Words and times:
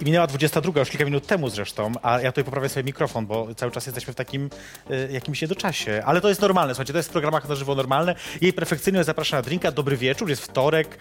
I 0.00 0.04
minęła 0.04 0.26
22, 0.26 0.80
już 0.80 0.90
kilka 0.90 1.04
minut 1.04 1.26
temu 1.26 1.48
zresztą, 1.50 1.92
a 2.02 2.20
ja 2.20 2.32
tutaj 2.32 2.44
poprawię 2.44 2.68
sobie 2.68 2.84
mikrofon, 2.84 3.26
bo 3.26 3.54
cały 3.54 3.72
czas 3.72 3.86
jesteśmy 3.86 4.12
w 4.12 4.16
takim 4.16 4.50
y, 4.90 5.08
jakimś 5.12 5.42
niedoczasie. 5.42 6.02
Ale 6.06 6.20
to 6.20 6.28
jest 6.28 6.40
normalne, 6.40 6.74
słuchajcie, 6.74 6.92
to 6.92 6.98
jest 6.98 7.08
w 7.08 7.12
programach 7.12 7.48
na 7.48 7.54
żywo 7.54 7.74
normalne. 7.74 8.14
Jej 8.40 8.52
perfekcyjność 8.52 9.06
zaprasza 9.06 9.36
na 9.36 9.42
drinka. 9.42 9.72
Dobry 9.72 9.96
wieczór, 9.96 10.28
jest 10.30 10.42
wtorek, 10.42 10.98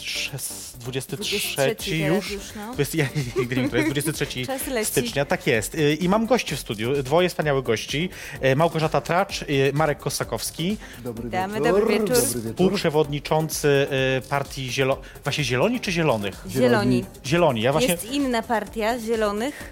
szes- 0.00 0.64
23 0.78 1.38
23 1.38 1.96
już. 1.96 2.30
już, 2.30 2.42
no. 2.56 2.74
Jest, 2.78 2.94
ja 3.04 3.06
nigdy 3.36 3.56
nie 3.56 3.62
wiem, 3.62 3.70
to 3.70 3.76
jest 3.76 3.88
23 3.88 4.26
Czas 4.46 4.66
leci. 4.66 4.86
stycznia, 4.90 5.24
tak 5.24 5.46
jest. 5.46 5.74
Y, 5.74 5.94
I 5.94 6.08
mam 6.08 6.26
gości 6.26 6.56
w 6.56 6.60
studiu, 6.60 7.02
dwoje 7.02 7.28
wspaniałych 7.28 7.64
gości. 7.64 8.10
Y, 8.44 8.56
Małgorzata 8.56 9.00
Tracz, 9.00 9.42
y, 9.42 9.70
Marek 9.74 9.98
Kosakowski, 9.98 10.76
Dobry 11.04 11.24
Witamy, 11.24 11.54
wieczór. 11.60 11.80
dobry 11.80 11.98
wieczór. 11.98 12.16
Współprzewodniczący 12.16 13.86
y, 14.18 14.28
partii 14.28 14.72
Zielo... 14.72 15.00
Właśnie 15.24 15.44
Zieloni 15.44 15.80
czy 15.80 15.92
Zielonych? 15.92 16.34
Zieloni. 16.50 17.04
Zieloni, 17.26 17.62
ja 17.62 17.72
właśnie... 17.72 17.96
Jest 18.04 18.14
inna 18.16 18.42
partia 18.42 18.98
zielonych, 18.98 19.70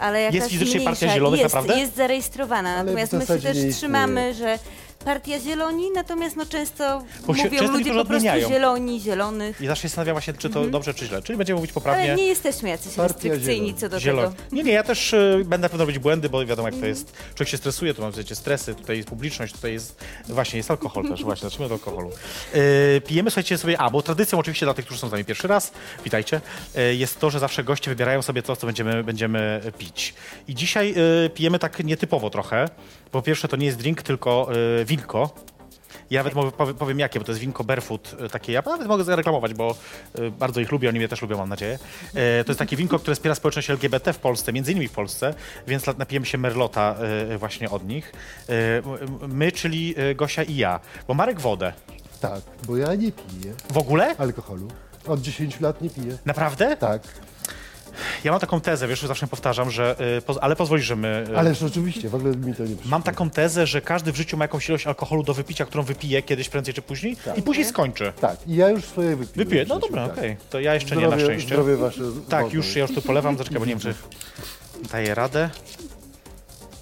ale 0.00 0.20
jakaś 0.20 0.34
Jest 0.34 0.48
fizycznie 0.50 0.74
mniejsza. 0.80 0.90
partia 0.90 1.14
Zielonych, 1.14 1.40
jest, 1.40 1.54
naprawdę? 1.54 1.80
Jest 1.80 1.96
zarejestrowana, 1.96 2.70
Ale 2.70 2.82
w 2.82 2.86
natomiast 2.86 3.12
my 3.12 3.20
się 3.20 3.26
zasadzie 3.26 3.42
też 3.48 3.56
nie 3.56 3.60
istnieje. 3.60 3.74
trzymamy, 3.74 4.34
że 4.34 4.58
partia 5.04 5.40
Zieloni, 5.40 5.90
natomiast 5.94 6.36
no 6.36 6.46
często 6.46 7.04
Bo 7.26 7.34
się- 7.34 7.44
mówią 7.44 7.58
często 7.58 7.72
ludzie 7.72 7.84
niektórzy 7.84 7.98
po 7.98 8.04
prostu 8.04 8.14
odmieniają. 8.28 8.48
Zieloni, 8.48 9.00
Zielonych. 9.00 9.60
I 9.60 9.66
zawsze 9.66 9.82
się 9.82 9.88
zastanawiam 9.88 10.14
właśnie, 10.14 10.32
czy 10.34 10.50
to 10.50 10.64
dobrze, 10.66 10.94
czy 10.94 11.06
źle. 11.06 11.22
Czyli 11.22 11.36
będziemy 11.38 11.56
mówić 11.56 11.72
poprawnie. 11.72 12.02
Ale 12.04 12.14
nie 12.14 12.26
jesteśmy 12.26 12.68
jacyś 12.68 12.94
Partia 12.94 13.12
restrykcyjni 13.14 13.56
Zieloni. 13.66 13.74
co 13.74 13.88
do 13.88 14.00
Zieloni. 14.00 14.34
tego. 14.34 14.46
Nie, 14.56 14.62
nie, 14.62 14.72
ja 14.72 14.82
też 14.82 15.12
y, 15.12 15.36
będę 15.38 15.58
na 15.58 15.68
pewno 15.68 15.84
robić 15.84 15.98
błędy, 15.98 16.28
bo 16.28 16.46
wiadomo 16.46 16.68
jak 16.68 16.80
to 16.80 16.86
jest. 16.86 17.12
Człowiek 17.34 17.48
się 17.48 17.56
stresuje, 17.56 17.94
tu 17.94 18.02
mam 18.02 18.12
wiecie, 18.12 18.34
stresy, 18.34 18.74
tutaj 18.74 18.96
jest 18.96 19.08
publiczność, 19.08 19.52
tutaj 19.54 19.72
jest, 19.72 20.04
właśnie 20.28 20.56
jest 20.56 20.70
alkohol 20.70 21.08
też, 21.08 21.22
właśnie, 21.24 21.50
zacznijmy 21.50 21.66
od 21.74 21.80
alkoholu. 21.80 22.10
Y, 22.54 23.00
pijemy, 23.06 23.30
słuchajcie 23.30 23.58
sobie, 23.58 23.80
a, 23.80 23.90
bo 23.90 24.02
tradycją 24.02 24.38
oczywiście 24.38 24.66
dla 24.66 24.74
tych, 24.74 24.84
którzy 24.84 25.00
są 25.00 25.08
z 25.08 25.12
nami 25.12 25.24
pierwszy 25.24 25.48
raz, 25.48 25.72
witajcie, 26.04 26.40
y, 26.78 26.94
jest 26.94 27.20
to, 27.20 27.30
że 27.30 27.38
zawsze 27.38 27.64
goście 27.64 27.90
wybierają 27.90 28.22
sobie 28.22 28.42
to, 28.42 28.56
co 28.56 28.66
będziemy, 28.66 29.04
będziemy 29.04 29.60
pić. 29.78 30.14
I 30.48 30.54
dzisiaj 30.54 30.94
y, 31.26 31.30
pijemy 31.30 31.58
tak 31.58 31.84
nietypowo 31.84 32.30
trochę. 32.30 32.68
Po 33.12 33.22
pierwsze, 33.22 33.48
to 33.48 33.56
nie 33.56 33.66
jest 33.66 33.78
drink, 33.78 34.02
tylko 34.02 34.48
y, 34.80 34.84
winko. 34.84 35.30
Ja 36.10 36.20
nawet 36.20 36.34
mogę, 36.34 36.52
powiem, 36.52 36.74
powiem 36.74 36.98
jakie, 36.98 37.18
bo 37.18 37.24
to 37.24 37.32
jest 37.32 37.40
winko 37.40 37.64
Barefoot, 37.64 38.16
e, 38.20 38.28
takie, 38.28 38.52
ja 38.52 38.62
nawet 38.66 38.86
mogę 38.88 39.04
zareklamować, 39.04 39.54
bo 39.54 39.74
e, 40.18 40.30
bardzo 40.30 40.60
ich 40.60 40.72
lubię, 40.72 40.88
oni 40.88 40.98
mnie 40.98 41.08
też 41.08 41.22
lubią, 41.22 41.36
mam 41.38 41.48
nadzieję. 41.48 41.78
E, 42.14 42.44
to 42.44 42.50
jest 42.50 42.58
takie 42.58 42.76
winko, 42.76 42.98
które 42.98 43.14
wspiera 43.14 43.34
społeczność 43.34 43.70
LGBT 43.70 44.12
w 44.12 44.18
Polsce, 44.18 44.52
między 44.52 44.72
innymi 44.72 44.88
w 44.88 44.92
Polsce, 44.92 45.34
więc 45.66 45.86
lat- 45.86 45.98
napijemy 45.98 46.26
się 46.26 46.38
Merlota 46.38 46.94
e, 47.32 47.38
właśnie 47.38 47.70
od 47.70 47.86
nich. 47.86 48.12
E, 48.48 48.52
my, 49.28 49.52
czyli 49.52 49.94
Gosia 50.16 50.42
i 50.42 50.56
ja, 50.56 50.80
bo 51.08 51.14
Marek 51.14 51.40
wodę. 51.40 51.72
Tak, 52.20 52.40
bo 52.66 52.76
ja 52.76 52.94
nie 52.94 53.12
piję 53.12 53.52
W 53.70 53.78
ogóle? 53.78 54.16
alkoholu. 54.18 54.68
Od 55.06 55.20
10 55.20 55.60
lat 55.60 55.82
nie 55.82 55.90
piję. 55.90 56.18
Naprawdę? 56.24 56.76
Tak, 56.76 57.02
Ja 58.24 58.30
mam 58.30 58.40
taką 58.40 58.60
tezę, 58.60 58.88
wiesz, 58.88 59.02
zawsze 59.02 59.26
powtarzam, 59.26 59.70
że, 59.70 59.96
e, 59.98 60.20
poz- 60.20 60.38
ale 60.40 60.56
pozwolisz, 60.56 60.84
że 60.86 60.96
my... 60.96 61.24
e, 61.34 61.38
ależ 61.38 61.62
oczywiście, 61.62 62.08
w 62.08 62.14
ogóle 62.14 62.36
mi 62.36 62.54
to 62.54 62.62
nie 62.62 62.74
przyszło. 62.76 62.90
Mam 62.90 63.02
taką 63.02 63.30
tezę, 63.30 63.66
że 63.66 63.80
każdy 63.80 64.12
w 64.12 64.16
życiu 64.16 64.36
ma 64.36 64.44
jakąś 64.44 64.68
ilość 64.68 64.86
alkoholu 64.86 65.22
do 65.22 65.34
wypicia, 65.34 65.64
którą 65.64 65.82
wypije 65.82 66.22
kiedyś 66.22 66.48
prędzej 66.48 66.74
czy 66.74 66.82
później 66.82 67.16
i 67.36 67.42
później 67.42 67.66
skończy. 67.66 68.12
Tak, 68.20 68.36
i 68.46 68.56
ja 68.56 68.68
już 68.68 68.84
swoje 68.84 69.16
wypiłem. 69.16 69.48
Wypiję, 69.48 69.64
no 69.68 69.78
dobra, 69.78 70.08
tak. 70.08 70.18
okej. 70.18 70.36
To 70.50 70.60
ja 70.60 70.74
jeszcze 70.74 70.96
nie 70.96 71.02
Zdrowie, 71.06 71.16
na 71.16 71.28
szczęście. 71.28 71.48
Zdrowie 71.48 71.76
wasze. 71.76 72.00
Tak, 72.28 72.42
wodne. 72.42 72.56
już 72.56 72.76
ja 72.76 72.82
już 72.82 72.94
tu 72.94 73.02
polewam, 73.02 73.38
zaczekaj, 73.38 73.58
bo 73.58 73.64
nie 73.66 73.72
wiem, 73.72 73.80
czy 73.80 73.94
daję 74.92 75.14
radę. 75.14 75.50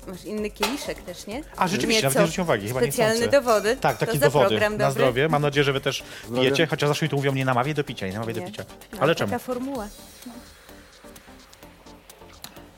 Masz 0.08 0.24
inny 0.24 0.50
kieliszek 0.50 1.02
też, 1.02 1.26
nie? 1.26 1.42
A 1.56 1.68
rzeczywiście, 1.68 2.02
nawet 2.02 2.18
nie 2.18 2.22
zwróciłem 2.24 2.46
uwagi, 2.46 2.68
chyba 2.68 2.80
nie 2.80 2.86
Specjalny 2.92 3.28
do 3.28 3.42
wody. 3.42 3.76
Tak, 3.76 3.98
taki 3.98 4.18
to 4.18 4.24
do 4.24 4.30
wody, 4.30 4.60
na 4.60 4.70
dobry. 4.70 4.90
zdrowie. 4.90 5.28
Mam 5.28 5.42
nadzieję, 5.42 5.64
że 5.64 5.72
wy 5.72 5.80
też 5.80 6.02
Zdrowie. 6.24 6.40
pijecie, 6.42 6.66
chociaż 6.66 6.88
zawsze 6.88 7.04
mi 7.06 7.10
tu 7.10 7.16
mówią, 7.16 7.32
nie 7.32 7.44
namawiaj 7.44 7.74
do 7.74 7.84
picia, 7.84 8.06
nie 8.06 8.12
namawiaj 8.12 8.34
do 8.34 8.40
Nie. 8.40 8.46
picia. 8.46 8.64
No, 8.92 8.98
Ale 9.00 9.14
czemu? 9.14 9.30
Taka 9.30 9.38
formuła. 9.44 9.88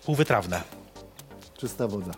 Półwytrawne. 0.06 0.62
Czysta 1.58 1.88
woda. 1.88 2.12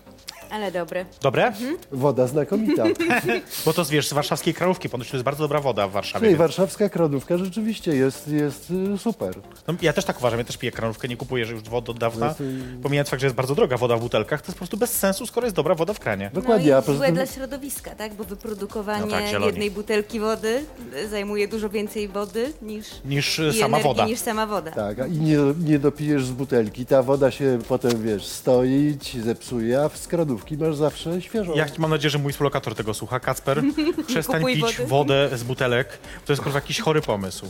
Ale 0.50 0.72
dobre. 0.72 1.04
Dobre? 1.22 1.46
Mhm. 1.46 1.76
Woda 1.92 2.26
znakomita. 2.26 2.84
Bo 3.64 3.72
to 3.72 3.84
wiesz, 3.84 4.08
z 4.08 4.12
warszawskiej 4.12 4.54
krajówki, 4.54 4.88
ponoć 4.88 5.10
to 5.10 5.16
jest 5.16 5.24
bardzo 5.24 5.44
dobra 5.44 5.60
woda 5.60 5.88
w 5.88 5.92
Warszawie. 5.92 6.20
Czyli 6.20 6.28
więc- 6.28 6.38
warszawska 6.38 6.88
kranówka 6.88 7.38
rzeczywiście 7.38 7.94
jest, 7.96 8.28
jest 8.28 8.70
y, 8.94 8.98
super. 8.98 9.34
No, 9.68 9.74
ja 9.82 9.92
też 9.92 10.04
tak 10.04 10.18
uważam, 10.18 10.38
ja 10.38 10.44
też 10.44 10.56
piję 10.56 10.72
kranówkę, 10.72 11.08
nie 11.08 11.16
kupuję 11.16 11.44
że 11.46 11.52
już 11.52 11.62
wody 11.62 11.90
od 11.90 11.98
dawna. 11.98 12.26
Jest, 12.26 12.40
y- 12.40 12.60
Pomijając 12.82 13.08
fakt, 13.08 13.20
że 13.20 13.26
jest 13.26 13.36
bardzo 13.36 13.54
droga 13.54 13.76
woda 13.76 13.96
w 13.96 14.00
butelkach, 14.00 14.40
to 14.42 14.46
jest 14.46 14.54
po 14.56 14.58
prostu 14.58 14.76
bez 14.76 14.90
sensu, 14.98 15.26
skoro 15.26 15.46
jest 15.46 15.56
dobra 15.56 15.74
woda 15.74 15.92
w 15.92 16.00
kranie. 16.00 16.30
Dokładnie, 16.34 16.72
no 16.72 16.78
i 16.78 16.82
poza 16.82 16.96
złe 16.98 17.06
tym 17.06 17.14
dla 17.14 17.26
środowiska, 17.26 17.94
tak? 17.94 18.14
Bo 18.14 18.24
wyprodukowanie 18.24 19.04
No 19.04 19.10
tak, 19.10 19.26
zieloni. 19.26 19.46
jednej 19.46 19.70
butelki 19.70 20.20
wody 20.20 20.64
y, 20.96 21.08
zajmuje 21.08 21.48
dużo 21.48 21.68
więcej 21.68 22.08
wody 22.08 22.52
niż, 22.62 22.86
Niż 23.04 23.38
i 23.38 23.42
y, 23.42 23.52
sama 23.52 23.66
energii, 23.78 23.82
woda. 23.82 24.06
niż 24.06 24.18
sama 24.18 24.46
woda. 24.46 24.70
Tak, 24.70 24.98
a 25.00 25.06
i 25.06 25.12
nie, 25.18 25.38
nie 25.64 25.78
dopijesz 25.78 26.24
z 26.24 26.30
butelki. 26.30 26.86
Ta 26.86 27.02
woda 27.02 27.30
się 27.30 27.58
potem, 27.68 28.02
wiesz, 28.02 28.26
stoi, 28.26 28.96
ci 29.00 29.20
zepsuje, 29.20 29.80
a 29.80 29.88
z 29.94 30.06
kranówki 30.44 30.56
masz 30.56 30.76
zawsze 30.76 31.22
świeżą. 31.22 31.54
Ja 31.54 31.66
mam 31.78 31.90
nadzieję, 31.90 32.10
że 32.10 32.18
mój 32.18 32.32
współlokator 32.32 32.74
tego 32.74 32.94
słucha. 32.94 33.20
Kacper, 33.20 33.62
przestań 34.06 34.36
Kupuj 34.36 34.54
pić 34.54 34.76
wody. 34.76 34.86
wodę 34.86 35.30
z 35.38 35.42
butelek. 35.42 35.98
To 36.26 36.32
jest 36.32 36.42
kurwa 36.42 36.58
jakiś 36.58 36.80
chory 36.80 37.00
pomysł. 37.00 37.46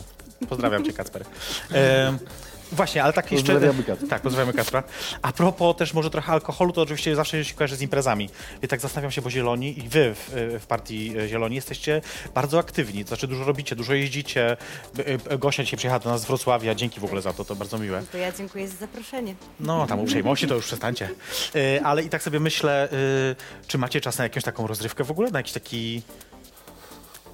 Pozdrawiam 0.49 0.85
cię, 0.85 0.93
Kacper. 0.93 1.25
E, 1.71 2.17
właśnie, 2.71 3.03
ale 3.03 3.13
tak 3.13 3.31
jeszcze... 3.31 3.53
Pozdrawiamy 3.53 3.83
Kacpra. 3.83 4.07
Tak, 4.07 4.21
pozdrawiamy 4.21 4.53
Kacpra. 4.53 4.83
A 5.21 5.31
propos 5.31 5.75
też 5.77 5.93
może 5.93 6.09
trochę 6.09 6.31
alkoholu, 6.31 6.71
to 6.71 6.81
oczywiście 6.81 7.15
zawsze 7.15 7.45
się 7.45 7.55
kojarzy 7.55 7.75
z 7.75 7.81
imprezami. 7.81 8.29
I 8.63 8.67
tak 8.67 8.79
zastanawiam 8.79 9.11
się, 9.11 9.21
bo 9.21 9.29
Zieloni 9.29 9.79
i 9.79 9.89
wy 9.89 10.13
w, 10.15 10.31
w 10.61 10.65
partii 10.65 11.13
Zieloni 11.27 11.55
jesteście 11.55 12.01
bardzo 12.33 12.59
aktywni. 12.59 13.03
To 13.03 13.07
znaczy 13.07 13.27
dużo 13.27 13.43
robicie, 13.43 13.75
dużo 13.75 13.93
jeździcie. 13.93 14.57
E, 14.99 15.31
e, 15.31 15.37
Gosia 15.37 15.63
dzisiaj 15.63 15.77
przyjechała 15.77 15.99
do 15.99 16.09
nas 16.09 16.21
z 16.21 16.25
Wrocławia. 16.25 16.75
Dzięki 16.75 16.99
w 16.99 17.05
ogóle 17.05 17.21
za 17.21 17.33
to, 17.33 17.45
to 17.45 17.55
bardzo 17.55 17.77
miłe. 17.77 18.03
To 18.11 18.17
ja 18.17 18.31
dziękuję 18.31 18.67
za 18.67 18.77
zaproszenie. 18.77 19.35
No, 19.59 19.87
tam 19.87 19.99
uprzejmości 19.99 20.47
to 20.47 20.55
już 20.55 20.65
przestańcie. 20.65 21.09
E, 21.55 21.85
ale 21.85 22.03
i 22.03 22.09
tak 22.09 22.23
sobie 22.23 22.39
myślę, 22.39 22.89
e, 22.91 23.67
czy 23.67 23.77
macie 23.77 24.01
czas 24.01 24.17
na 24.17 24.23
jakąś 24.23 24.43
taką 24.43 24.67
rozrywkę 24.67 25.03
w 25.03 25.11
ogóle? 25.11 25.31
Na 25.31 25.39
jakiś 25.39 25.53
taki... 25.53 26.01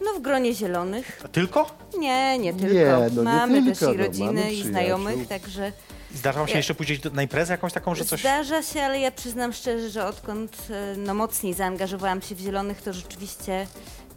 No 0.06 0.14
w 0.14 0.22
gronie 0.22 0.54
zielonych. 0.54 1.22
Tylko? 1.32 1.76
Nie, 1.98 2.40
nie 2.40 2.54
tylko. 2.54 3.00
no 3.12 3.22
nie 3.24 3.30
mamy 3.30 3.64
tylko, 3.64 3.86
też 3.86 3.96
i 3.96 3.98
no, 3.98 4.06
rodziny, 4.06 4.26
mamy 4.26 4.42
i 4.42 4.46
przyjaciół. 4.46 4.72
znajomych, 4.72 5.28
także 5.28 5.72
Zdarza 6.16 6.40
wam 6.40 6.48
się 6.48 6.52
Ja- 6.54 6.58
jeszcze 6.58 6.76
pójść 6.76 7.02
na 7.14 7.22
imprezę 7.24 7.54
jakąś 7.54 7.74
taką, 7.74 7.96
że 7.96 8.06
coś... 8.06 8.20
zdarza 8.20 8.62
się, 8.62 8.82
ale 8.82 9.00
ja 9.00 9.12
przyznam 9.12 9.54
szczerze, 9.54 9.90
że 9.90 10.06
odkąd 10.06 10.58
e, 10.70 10.96
no, 10.98 11.14
mocniej 11.14 11.54
zaangażowałam 11.54 12.22
się 12.22 12.36
w 12.36 12.40
zielonych, 12.40 12.82
to 12.82 12.94
rzeczywiście 12.94 13.68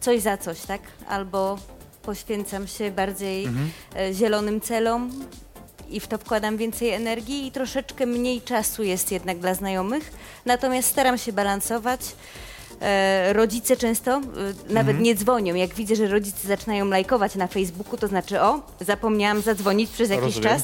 coś 0.01 0.21
za 0.21 0.37
coś, 0.37 0.61
tak? 0.61 0.81
Albo 1.09 1.59
poświęcam 2.03 2.67
się 2.67 2.91
bardziej 2.91 3.45
Mhm. 3.45 3.71
e, 3.97 4.15
zielonym 4.15 4.61
celom 4.61 5.11
i 5.91 6.01
w 6.01 6.07
to 6.07 6.19
wkładam 6.19 6.57
więcej 6.57 6.91
energii 6.91 7.47
i 7.47 7.53
troszeczkę 7.53 8.07
mniej 8.07 8.43
czasu 8.43 8.83
jest 8.83 9.13
jednak 9.13 9.39
dla 9.39 9.55
znajomych. 9.55 10.13
Natomiast 10.47 10.89
staram 10.91 11.19
się 11.19 11.33
balansować. 11.33 12.01
E, 12.81 13.33
rodzice 13.33 13.77
często 13.77 14.11
e, 14.11 14.21
nawet 14.69 14.89
Mhm. 14.91 15.03
nie 15.03 15.15
dzwonią. 15.15 15.55
Jak 15.55 15.75
widzę, 15.75 15.97
że 15.97 16.09
rodzice 16.09 16.49
zaczynają 16.49 16.85
lajkować 16.89 17.35
na 17.35 17.47
Facebooku, 17.47 17.97
to 17.97 18.09
znaczy 18.09 18.41
o, 18.41 18.61
zapomniałam 18.81 19.43
zadzwonić 19.43 19.91
przez 19.91 20.11
jakiś 20.11 20.25
Rozumiem. 20.25 20.49
czas. 20.51 20.63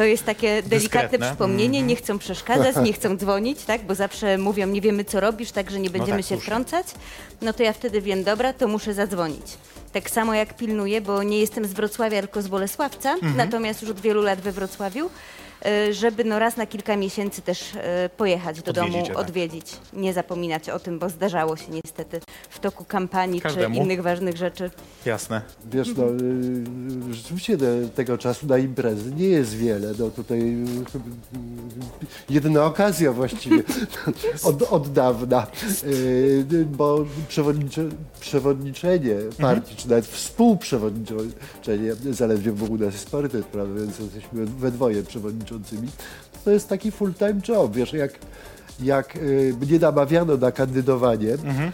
To 0.00 0.04
jest 0.04 0.24
takie 0.24 0.62
delikatne 0.62 0.78
Dyskretne. 0.78 1.26
przypomnienie, 1.26 1.78
Mhm. 1.78 1.86
nie 1.86 1.96
chcą 1.96 2.18
przeszkadzać, 2.18 2.76
nie 2.84 2.92
chcą 2.92 3.16
dzwonić, 3.16 3.64
tak? 3.64 3.82
Bo 3.86 3.94
zawsze 3.94 4.38
mówią, 4.38 4.66
nie 4.66 4.80
wiemy 4.80 5.04
co 5.04 5.20
robisz, 5.20 5.52
także 5.52 5.80
nie 5.80 5.90
będziemy 5.90 6.18
tak, 6.18 6.26
się 6.28 6.34
muszę. 6.34 6.44
wtrącać. 6.46 6.86
No 7.42 7.52
to 7.52 7.62
ja 7.62 7.72
wtedy 7.72 8.00
wiem, 8.00 8.24
dobra, 8.24 8.52
to 8.52 8.68
muszę 8.68 8.94
zadzwonić. 8.94 9.46
Tak 9.92 10.10
samo 10.10 10.34
jak 10.34 10.56
pilnuję, 10.56 11.00
bo 11.00 11.22
nie 11.22 11.38
jestem 11.40 11.64
z 11.64 11.72
Wrocławia, 11.72 12.20
tylko 12.20 12.42
z 12.42 12.48
Bolesławca, 12.48 13.12
Mhm. 13.12 13.36
natomiast 13.36 13.82
już 13.82 13.90
od 13.90 14.00
wielu 14.00 14.22
lat 14.22 14.40
we 14.40 14.52
Wrocławiu, 14.52 15.10
y, 15.88 15.94
żeby 15.94 16.24
no 16.24 16.38
raz 16.38 16.56
na 16.56 16.66
kilka 16.66 16.96
miesięcy 16.96 17.42
też 17.42 17.74
y, 17.74 17.78
pojechać 18.16 18.62
do 18.62 18.72
domu, 18.72 18.88
Odwiedzić, 18.88 19.08
tak. 19.08 19.18
odwiedzić. 19.18 19.66
Nie 19.92 20.12
zapominać 20.12 20.68
o 20.70 20.78
tym, 20.78 20.98
bo 20.98 21.08
zdarzało 21.08 21.56
się 21.56 21.64
niestety 21.70 22.20
w 22.50 22.58
toku 22.58 22.84
kampanii 22.84 23.40
Każdemu. 23.40 23.74
czy 23.74 23.80
innych 23.82 24.02
ważnych 24.02 24.36
rzeczy. 24.36 24.70
Jasne. 25.06 25.42
Wiesz, 25.72 25.88
no, 25.96 26.04
y, 27.10 27.14
rzeczywiście 27.14 27.58
te, 27.58 27.88
tego 27.88 28.18
czasu 28.18 28.46
na 28.46 28.58
imprezy 28.58 29.12
nie 29.14 29.26
jest 29.28 29.56
wiele. 29.56 29.89
No 29.98 30.10
tutaj 30.10 30.40
y, 30.40 30.64
jedna 32.30 32.64
okazja 32.64 33.12
właściwie 33.12 33.62
od, 34.44 34.62
od 34.62 34.92
dawna, 34.92 35.46
y, 35.84 36.66
bo 36.70 37.04
przewodnicze, 37.28 37.84
przewodniczenie 38.20 39.14
partii, 39.40 39.76
czy 39.76 39.88
nawet 39.88 40.06
współprzewodniczenie, 40.06 41.94
zaledwie 42.10 42.52
w 42.52 42.62
ogóle 42.64 42.86
jest 42.86 43.10
parytet, 43.10 43.46
prawda, 43.46 43.80
więc 43.80 43.98
jesteśmy 43.98 44.46
we 44.46 44.70
dwoje 44.70 45.02
przewodniczącymi, 45.02 45.88
to 46.44 46.50
jest 46.50 46.68
taki 46.68 46.90
full-time 46.90 47.40
job, 47.48 47.74
wiesz, 47.76 47.92
jak 47.92 48.12
jak 48.82 49.16
y, 49.16 49.54
mnie 49.60 49.78
namawiano 49.78 50.36
na 50.36 50.52
kandydowanie 50.52 51.32
Mhm. 51.32 51.72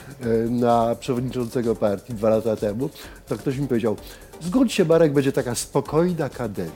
na 0.60 0.94
przewodniczącego 1.00 1.76
partii 1.76 2.14
dwa 2.14 2.28
lata 2.30 2.56
temu, 2.56 2.90
to 3.28 3.36
ktoś 3.36 3.58
mi 3.58 3.68
powiedział, 3.68 3.96
zgódź 4.46 4.72
się 4.72 4.84
Marek, 4.84 5.12
będzie 5.12 5.32
taka 5.32 5.54
spokojna 5.54 6.28
kadencja. 6.28 6.72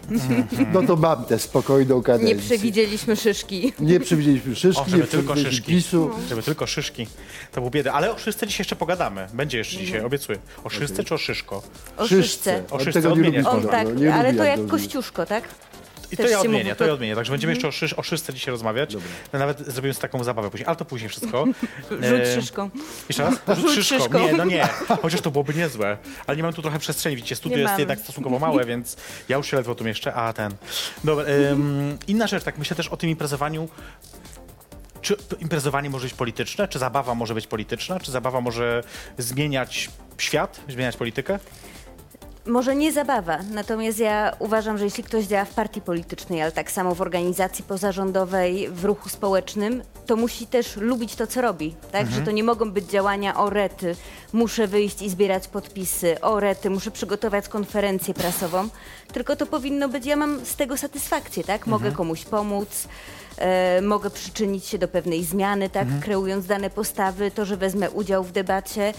No 0.72 0.82
to 0.82 0.96
mam 0.96 1.24
tę 1.24 1.38
spokojną 1.38 2.02
kadencję. 2.02 2.34
Nie 2.36 2.42
przewidzieliśmy 2.42 3.16
szyszki. 3.16 3.72
Nie 3.80 4.00
przewidzieliśmy 4.00 4.52
O, 4.52 4.54
szyszki, 4.54 4.90
żeby 4.90 5.02
nie 5.02 5.08
tylko 5.08 5.32
przewidzieliśmy 5.34 5.50
szyszki. 5.50 5.72
PiSu. 5.72 6.10
Żeby 6.28 6.42
tylko 6.42 6.66
szyszki. 6.66 7.06
To 7.52 7.60
był 7.60 7.70
biedy. 7.70 7.90
Ale 7.92 8.12
o 8.14 8.18
szyszce 8.18 8.46
dzisiaj 8.46 8.60
jeszcze 8.60 8.76
pogadamy. 8.76 9.26
Będzie 9.34 9.58
jeszcze 9.58 9.74
Mhm. 9.74 9.86
dzisiaj, 9.86 10.04
obiecuję. 10.04 10.38
O 10.64 10.70
szyszce 10.70 11.04
czy 11.04 11.14
o 11.14 11.18
szyszko? 11.18 11.62
O 11.96 12.06
Szyszce. 12.06 12.22
szyszce. 12.22 12.62
O 12.70 12.78
szyszce 12.78 12.92
tego 13.02 13.08
nie 13.08 13.12
odmieniasz 13.28 13.44
może. 13.54 13.68
tak, 13.68 13.88
no, 13.94 14.00
nie 14.00 14.14
ale 14.14 14.34
to 14.34 14.44
jak 14.44 14.58
lubi. 14.58 14.70
kościuszko, 14.70 15.26
tak? 15.26 15.44
I 16.12 16.16
to 16.16 16.28
ja 16.28 16.40
odmienię, 16.40 16.74
to 16.76 16.86
ja 16.86 16.92
odmienię. 16.92 17.14
Także 17.14 17.32
będziemy 17.32 17.52
jeszcze 17.52 17.68
o, 17.68 17.72
szysz, 17.72 17.92
o 17.92 18.02
szyszce 18.02 18.34
dzisiaj 18.34 18.52
rozmawiać. 18.52 18.94
No, 19.32 19.38
nawet 19.38 19.58
zrobimy 19.58 19.94
taką 19.94 20.24
zabawę 20.24 20.50
później, 20.50 20.66
ale 20.66 20.76
to 20.76 20.84
później 20.84 21.08
wszystko. 21.08 21.44
Rzuć 21.90 22.20
E, 22.20 22.34
szyszką. 22.40 22.70
Jeszcze 23.08 23.22
raz? 23.24 23.34
Rzut 23.34 23.58
Rzuć 23.58 23.74
szyszką. 23.74 23.98
szyszką. 23.98 24.18
Nie, 24.26 24.32
no 24.32 24.44
nie. 24.44 24.68
Chociaż 25.02 25.20
to 25.20 25.30
byłoby 25.30 25.54
niezłe. 25.54 25.98
Ale 26.26 26.36
nie 26.36 26.42
mam 26.42 26.52
tu 26.52 26.62
trochę 26.62 26.78
przestrzeni. 26.78 27.16
Widzicie, 27.16 27.36
studio 27.36 27.56
Nie 27.56 27.62
jest 27.62 27.70
mamy. 27.72 27.80
jednak 27.80 27.98
stosunkowo 27.98 28.38
małe, 28.38 28.64
więc 28.64 28.96
ja 29.28 29.36
już 29.36 29.50
się 29.50 29.56
ledwo 29.56 29.74
tu 29.74 29.84
mieszczę, 29.84 30.14
a 30.14 30.32
ten... 30.32 30.54
Dobra, 31.04 31.24
inna 32.08 32.26
rzecz, 32.26 32.44
tak 32.44 32.58
myślę 32.58 32.76
też 32.76 32.88
o 32.88 32.96
tym 32.96 33.10
imprezowaniu. 33.10 33.68
Czy 35.00 35.16
imprezowanie 35.40 35.90
może 35.90 36.04
być 36.04 36.14
polityczne? 36.14 36.68
Czy 36.68 36.78
zabawa 36.78 37.14
może 37.14 37.34
być 37.34 37.46
polityczna? 37.46 38.00
Czy 38.00 38.10
zabawa 38.10 38.40
może 38.40 38.82
zmieniać 39.18 39.90
świat, 40.18 40.60
zmieniać 40.68 40.96
politykę? 40.96 41.38
Może 42.46 42.76
nie 42.76 42.92
zabawa, 42.92 43.38
natomiast 43.50 43.98
ja 43.98 44.32
uważam, 44.38 44.78
że 44.78 44.84
jeśli 44.84 45.04
ktoś 45.04 45.24
działa 45.24 45.44
w 45.44 45.54
partii 45.54 45.80
politycznej, 45.80 46.42
ale 46.42 46.52
tak 46.52 46.70
samo 46.70 46.94
w 46.94 47.00
organizacji 47.00 47.64
pozarządowej, 47.64 48.68
w 48.68 48.84
ruchu 48.84 49.08
społecznym, 49.08 49.82
to 50.06 50.16
musi 50.16 50.46
też 50.46 50.76
lubić 50.76 51.14
to, 51.14 51.26
co 51.26 51.40
robi. 51.40 51.74
Tak? 51.92 52.10
Że 52.10 52.20
to 52.20 52.30
nie 52.30 52.44
mogą 52.44 52.70
być 52.72 52.84
działania 52.84 53.36
o 53.36 53.50
rety, 53.50 53.96
muszę 54.32 54.66
wyjść 54.66 55.02
i 55.02 55.10
zbierać 55.10 55.48
podpisy, 55.48 56.20
o 56.20 56.40
rety, 56.40 56.70
muszę 56.70 56.90
przygotować 56.90 57.48
konferencję 57.48 58.14
prasową, 58.14 58.68
tylko 59.12 59.36
to 59.36 59.46
powinno 59.46 59.88
być, 59.88 60.06
ja 60.06 60.16
mam 60.16 60.46
z 60.46 60.56
tego 60.56 60.76
satysfakcję, 60.76 61.44
tak? 61.44 61.66
Mogę 61.66 61.92
komuś 61.92 62.24
pomóc, 62.24 62.88
e, 63.38 63.82
mogę 63.82 64.10
przyczynić 64.10 64.66
się 64.66 64.78
do 64.78 64.88
pewnej 64.88 65.24
zmiany, 65.24 65.70
tak? 65.70 65.88
Kreując 66.00 66.46
dane 66.46 66.70
postawy, 66.70 67.30
to, 67.30 67.44
że 67.44 67.56
wezmę 67.56 67.90
udział 67.90 68.24
w 68.24 68.32
debacie, 68.32 68.94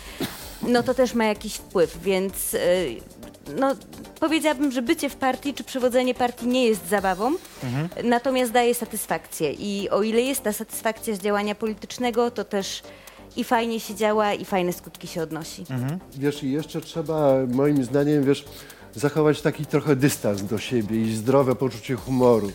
no 0.61 0.83
to 0.83 0.93
też 0.93 1.13
ma 1.13 1.25
jakiś 1.25 1.55
wpływ, 1.55 1.97
więc 2.01 2.53
e, 2.53 2.57
no, 3.59 3.75
powiedziałabym, 4.19 4.71
że 4.71 4.81
bycie 4.81 5.09
w 5.09 5.15
partii 5.15 5.53
czy 5.53 5.63
przewodzenie 5.63 6.13
partii 6.13 6.47
nie 6.47 6.65
jest 6.65 6.87
zabawą, 6.89 7.31
natomiast 8.03 8.51
daje 8.51 8.75
satysfakcję. 8.75 9.53
I 9.53 9.89
o 9.89 10.03
ile 10.03 10.21
jest 10.21 10.43
ta 10.43 10.53
satysfakcja 10.53 11.15
z 11.15 11.19
działania 11.19 11.55
politycznego, 11.55 12.31
to 12.31 12.43
też 12.43 12.81
i 13.35 13.43
fajnie 13.43 13.79
się 13.79 13.95
działa, 13.95 14.33
i 14.33 14.45
fajne 14.45 14.73
skutki 14.73 15.07
się 15.07 15.21
odnosi. 15.21 15.65
Wiesz, 16.15 16.43
i 16.43 16.51
jeszcze 16.51 16.81
trzeba, 16.81 17.33
moim 17.47 17.83
zdaniem, 17.83 18.23
wiesz, 18.23 18.45
zachować 18.95 19.41
taki 19.41 19.65
trochę 19.65 19.95
dystans 19.95 20.43
do 20.43 20.57
siebie 20.57 21.01
i 21.01 21.15
zdrowe 21.15 21.55
poczucie 21.55 21.95
humoru, 21.95 22.51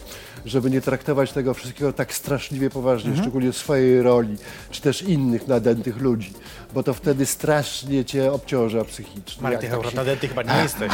żeby 0.46 0.70
nie 0.70 0.80
traktować 0.80 1.32
tego 1.32 1.54
wszystkiego 1.54 1.92
tak 1.92 2.14
straszliwie 2.14 2.70
poważnie, 2.70 3.10
Mhm. 3.10 3.24
szczególnie 3.24 3.52
swojej 3.52 4.02
roli, 4.02 4.36
czy 4.70 4.82
też 4.82 5.02
innych 5.02 5.48
nadętych 5.48 5.96
ludzi, 6.00 6.32
bo 6.76 6.82
to 6.82 6.94
wtedy 6.94 7.26
strasznie 7.26 8.04
cię 8.04 8.32
obciąża 8.32 8.84
psychicznie. 8.84 9.42
Marek, 9.42 9.62
Jak 9.62 9.70
ty 9.82 9.92
tak 9.94 10.20
się- 10.20 10.28
chyba 10.28 10.42
nie 10.42 10.62
jesteś. 10.62 10.92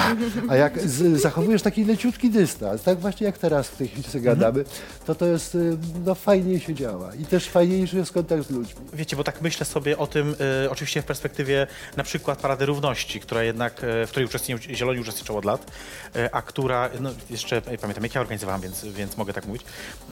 a 0.49 0.57
jak 0.57 0.81
z, 0.81 1.21
zachowujesz 1.21 1.63
taki 1.63 1.85
leciutki 1.85 2.31
dystans, 2.31 2.83
tak 2.83 2.99
właśnie 2.99 3.27
jak 3.27 3.39
teraz 3.39 3.69
w 3.69 3.77
tej 3.77 3.89
chwili 3.89 4.25
gadamy, 4.25 4.65
to 5.07 5.15
to 5.15 5.27
jest, 5.27 5.55
y, 5.55 5.77
no 6.05 6.15
fajniej 6.15 6.61
się 6.61 6.75
działa 6.75 7.15
i 7.15 7.25
też 7.25 7.49
fajniejszy 7.49 7.97
jest 7.97 8.13
kontakt 8.13 8.47
z 8.47 8.51
ludźmi. 8.51 8.81
Wiecie, 8.93 9.17
bo 9.17 9.25
tak 9.25 9.41
myślę 9.43 9.67
sobie 9.67 9.99
o 9.99 10.07
tym, 10.07 10.35
e, 10.65 10.71
oczywiście 10.71 11.03
w 11.03 11.05
perspektywie 11.05 11.67
na 11.97 12.03
przykład 12.05 12.39
Parady 12.41 12.67
Równości, 12.67 13.21
która 13.21 13.43
jednak, 13.43 13.85
e, 13.85 14.07
w 14.07 14.11
której 14.11 14.27
uczestniczył, 14.27 14.75
Zieloni 14.75 15.01
uczestniczą 15.01 15.37
od 15.37 15.45
lat, 15.45 15.71
e, 16.17 16.35
a 16.35 16.43
która, 16.43 16.91
no 17.01 17.11
jeszcze 17.31 17.57
e, 17.57 17.79
pamiętam 17.79 18.03
jak 18.05 18.15
ja 18.15 18.21
organizowałam, 18.21 18.61
więc, 18.61 18.85
więc 18.85 19.17
mogę 19.17 19.33
tak 19.33 19.47
mówić, 19.47 19.63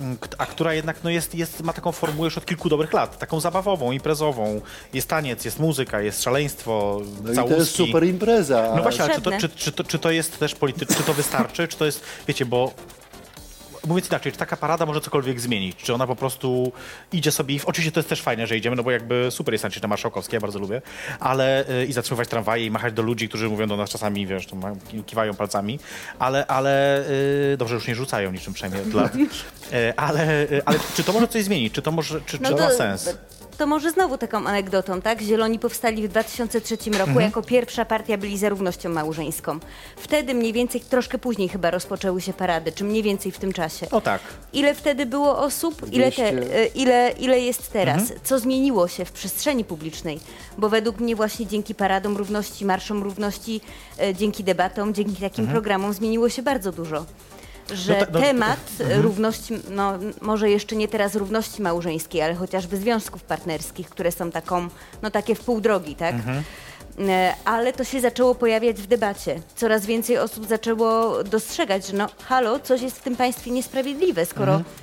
m, 0.00 0.17
kt- 0.20 0.34
a 0.38 0.46
która 0.46 0.75
jednak 0.75 0.96
no 1.05 1.11
jest, 1.11 1.34
jest, 1.34 1.62
ma 1.62 1.72
taką 1.72 1.93
formułę 1.93 2.25
już 2.26 2.38
od 2.38 2.46
kilku 2.46 2.69
dobrych 2.69 2.93
lat, 2.93 3.19
taką 3.19 3.40
zabawową, 3.40 3.93
imprezową. 3.93 4.61
Jest 4.93 5.08
taniec, 5.08 5.44
jest 5.44 5.59
muzyka, 5.60 6.00
jest 6.00 6.22
szaleństwo, 6.22 7.00
No 7.24 7.34
całuski. 7.34 7.52
i 7.52 7.54
to 7.54 7.60
jest 7.60 7.74
super 7.76 8.04
impreza. 8.06 8.72
No 8.76 8.82
właśnie, 8.82 9.04
ale 9.04 9.14
czy 9.14 9.20
to, 9.20 9.30
czy, 9.40 9.48
czy, 9.48 9.72
to, 9.72 9.84
czy 9.84 9.98
to 9.98 10.10
jest 10.10 10.38
też 10.38 10.54
polityczne, 10.54 10.96
czy 10.96 11.02
to 11.02 11.14
wystarczy, 11.14 11.68
czy 11.68 11.76
to 11.76 11.86
jest, 11.86 12.04
wiecie, 12.28 12.46
bo 12.46 12.72
mówiąc 13.86 14.08
inaczej, 14.08 14.32
czy 14.32 14.38
taka 14.38 14.56
parada 14.56 14.86
może 14.86 15.00
cokolwiek 15.00 15.40
zmienić? 15.40 15.76
Czy 15.76 15.94
ona 15.94 16.06
po 16.06 16.16
prostu 16.16 16.72
idzie 17.12 17.32
sobie 17.32 17.54
i 17.54 17.60
oczywiście 17.64 17.92
to 17.92 18.00
jest 18.00 18.08
też 18.08 18.22
fajne, 18.22 18.46
że 18.46 18.56
idziemy, 18.56 18.76
no 18.76 18.82
bo 18.82 18.90
jakby 18.90 19.26
super 19.30 19.54
jest 19.54 19.62
tańczyć 19.62 19.82
na 19.82 19.88
Marszałkowskiej, 19.88 20.36
ja 20.36 20.40
bardzo 20.40 20.58
lubię, 20.58 20.82
ale 21.20 21.70
y, 21.70 21.86
i 21.86 21.92
zatrzymywać 21.92 22.28
tramwaje 22.28 22.66
i 22.66 22.70
machać 22.70 22.92
do 22.94 23.02
ludzi, 23.02 23.28
którzy 23.28 23.48
mówią 23.48 23.66
do 23.66 23.76
nas 23.76 23.90
czasami, 23.90 24.26
wiesz, 24.26 24.46
to 24.46 24.56
ma- 24.56 24.72
kiwają 25.06 25.34
palcami, 25.34 25.78
ale, 26.18 26.46
ale 26.46 27.04
y, 27.52 27.56
dobrze, 27.56 27.74
już 27.74 27.86
nie 27.88 27.94
rzucają 27.94 28.32
niczym 28.32 28.52
przynajmniej 28.54 28.82
od 28.82 28.94
lat, 28.94 29.14
y, 29.16 29.20
ale, 29.96 30.42
y, 30.42 30.62
ale 30.64 30.78
czy 30.96 31.04
to 31.04 31.12
może 31.12 31.28
coś 31.28 31.44
zmienić? 31.44 31.72
Czy 31.74 31.82
to 31.82 31.92
może, 31.92 32.20
czy, 32.20 32.38
czy 32.38 32.44
to 32.44 32.56
ma 32.56 32.70
sens? 32.70 33.16
To 33.60 33.66
może 33.66 33.90
znowu 33.90 34.18
taką 34.18 34.38
anegdotą, 34.46 35.00
tak? 35.02 35.20
Zieloni 35.20 35.58
powstali 35.58 36.02
w 36.02 36.10
2003 36.10 36.76
roku 36.90 36.94
Mhm. 37.10 37.20
jako 37.20 37.42
pierwsza 37.42 37.84
partia 37.84 38.18
byli 38.18 38.38
za 38.38 38.48
równością 38.48 38.88
małżeńską. 38.88 39.58
Wtedy 39.96 40.34
mniej 40.34 40.52
więcej, 40.52 40.80
troszkę 40.80 41.18
później 41.18 41.48
chyba 41.48 41.70
rozpoczęły 41.70 42.20
się 42.20 42.32
parady, 42.32 42.72
czy 42.72 42.84
mniej 42.84 43.02
więcej 43.02 43.32
w 43.32 43.38
tym 43.38 43.52
czasie. 43.52 43.86
No 43.92 44.00
tak. 44.00 44.20
Ile 44.52 44.74
wtedy 44.74 45.06
było 45.06 45.38
osób? 45.38 45.92
Ile, 45.92 46.12
te, 46.12 46.32
200. 46.32 46.56
e, 46.56 46.66
ile, 46.66 47.10
ile 47.18 47.40
jest 47.40 47.72
teraz? 47.72 48.00
Mhm. 48.00 48.20
Co 48.24 48.38
zmieniło 48.38 48.88
się 48.88 49.04
w 49.04 49.12
przestrzeni 49.12 49.64
publicznej? 49.64 50.20
Bo 50.58 50.68
według 50.68 51.00
mnie 51.00 51.16
właśnie 51.16 51.46
dzięki 51.46 51.74
paradom 51.74 52.16
równości, 52.16 52.64
marszom 52.64 53.02
równości, 53.02 53.60
e, 53.98 54.14
dzięki 54.14 54.44
debatom, 54.44 54.94
dzięki 54.94 55.16
takim 55.16 55.46
programom 55.46 55.92
zmieniło 55.92 56.28
się 56.28 56.42
bardzo 56.42 56.72
dużo. 56.72 57.04
Że 57.75 57.99
Mhm. 57.99 58.00
No 58.00 58.06
ta- 58.06 58.19
no- 58.19 58.20
temat 58.26 58.58
e, 58.90 59.02
równości, 59.02 59.55
no 59.70 59.93
może 60.20 60.50
jeszcze 60.50 60.76
nie 60.76 60.88
teraz 60.88 61.14
równości 61.14 61.62
małżeńskiej, 61.62 62.22
ale 62.22 62.34
chociażby 62.34 62.76
związków 62.76 63.22
partnerskich, 63.22 63.90
które 63.90 64.12
są 64.12 64.31
taką, 64.31 64.69
no 65.02 65.11
takie 65.11 65.34
w 65.34 65.40
pół 65.40 65.61
drogi, 65.61 65.94
tak? 65.96 66.14
Mhm. 66.14 66.43
E, 67.08 67.34
Ale 67.44 67.72
to 67.72 67.84
się 67.84 68.00
zaczęło 68.00 68.34
pojawiać 68.34 68.76
w 68.76 68.87
debacie. 68.87 69.40
Coraz 69.56 69.87
więcej 69.87 70.19
osób 70.19 70.46
zaczęło 70.46 71.25
dostrzegać, 71.25 71.87
że 71.87 71.96
no 71.96 72.08
halo, 72.25 72.58
coś 72.61 72.82
jest 72.82 72.99
w 72.99 73.02
tym 73.02 73.17
państwie 73.17 73.50
niesprawiedliwe, 73.50 74.26
skoro 74.26 74.52
Mhm. 74.55 74.75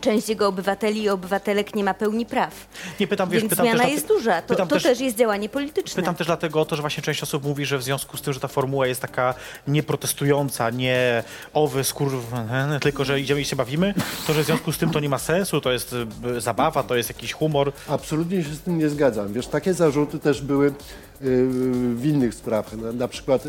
Część 0.00 0.28
jego 0.28 0.48
obywateli 0.48 1.02
i 1.02 1.08
obywatelek 1.08 1.74
nie 1.74 1.84
ma 1.84 1.94
pełni 1.94 2.26
praw. 2.26 2.66
Nie 3.00 3.06
pytam, 3.06 3.30
wiesz, 3.30 3.42
Więc 3.42 3.50
pytam 3.50 3.66
zmiana 3.66 3.82
też, 3.82 3.92
jest 3.92 4.08
duża. 4.08 4.42
To, 4.42 4.48
pytam 4.48 4.68
to 4.68 4.74
też- 4.74 4.82
też, 4.82 5.00
jest 5.00 5.16
działanie 5.16 5.48
polityczne. 5.48 6.02
Pytam 6.02 6.14
też 6.14 6.26
dlatego 6.26 6.60
o 6.60 6.64
to, 6.64 6.76
że 6.76 6.82
właśnie 6.82 7.02
część 7.02 7.22
osób 7.22 7.44
mówi, 7.44 7.66
że 7.66 7.78
w 7.78 7.82
związku 7.82 8.16
z 8.16 8.22
tym, 8.22 8.32
że 8.32 8.40
ta 8.40 8.48
formuła 8.48 8.86
jest 8.86 9.00
taka 9.00 9.34
nieprotestująca, 9.68 10.70
nie 10.70 11.24
owy 11.54 11.84
skur, 11.84 12.12
tylko 12.80 13.04
że 13.04 13.20
idziemy 13.20 13.40
i 13.40 13.44
się 13.44 13.56
bawimy, 13.56 13.94
to 14.26 14.32
że 14.34 14.42
w 14.42 14.46
związku 14.46 14.72
z 14.72 14.78
tym 14.78 14.90
to 14.90 15.00
nie 15.00 15.08
ma 15.08 15.18
sensu, 15.18 15.60
to 15.60 15.72
jest 15.72 15.92
y, 16.36 16.40
zabawa, 16.40 16.82
to 16.82 16.96
jest 16.96 17.08
jakiś 17.08 17.32
humor. 17.32 17.72
Absolutnie 17.88 18.44
się 18.44 18.54
z 18.54 18.60
tym 18.60 18.78
nie 18.78 18.88
zgadzam. 18.88 19.32
Wiesz, 19.32 19.46
takie 19.46 19.74
zarzuty 19.74 20.18
też 20.18 20.42
były 20.42 20.74
w 21.20 22.00
innych 22.04 22.34
sprawach. 22.34 22.76
Na, 22.76 22.92
na 22.92 23.08
przykład 23.08 23.44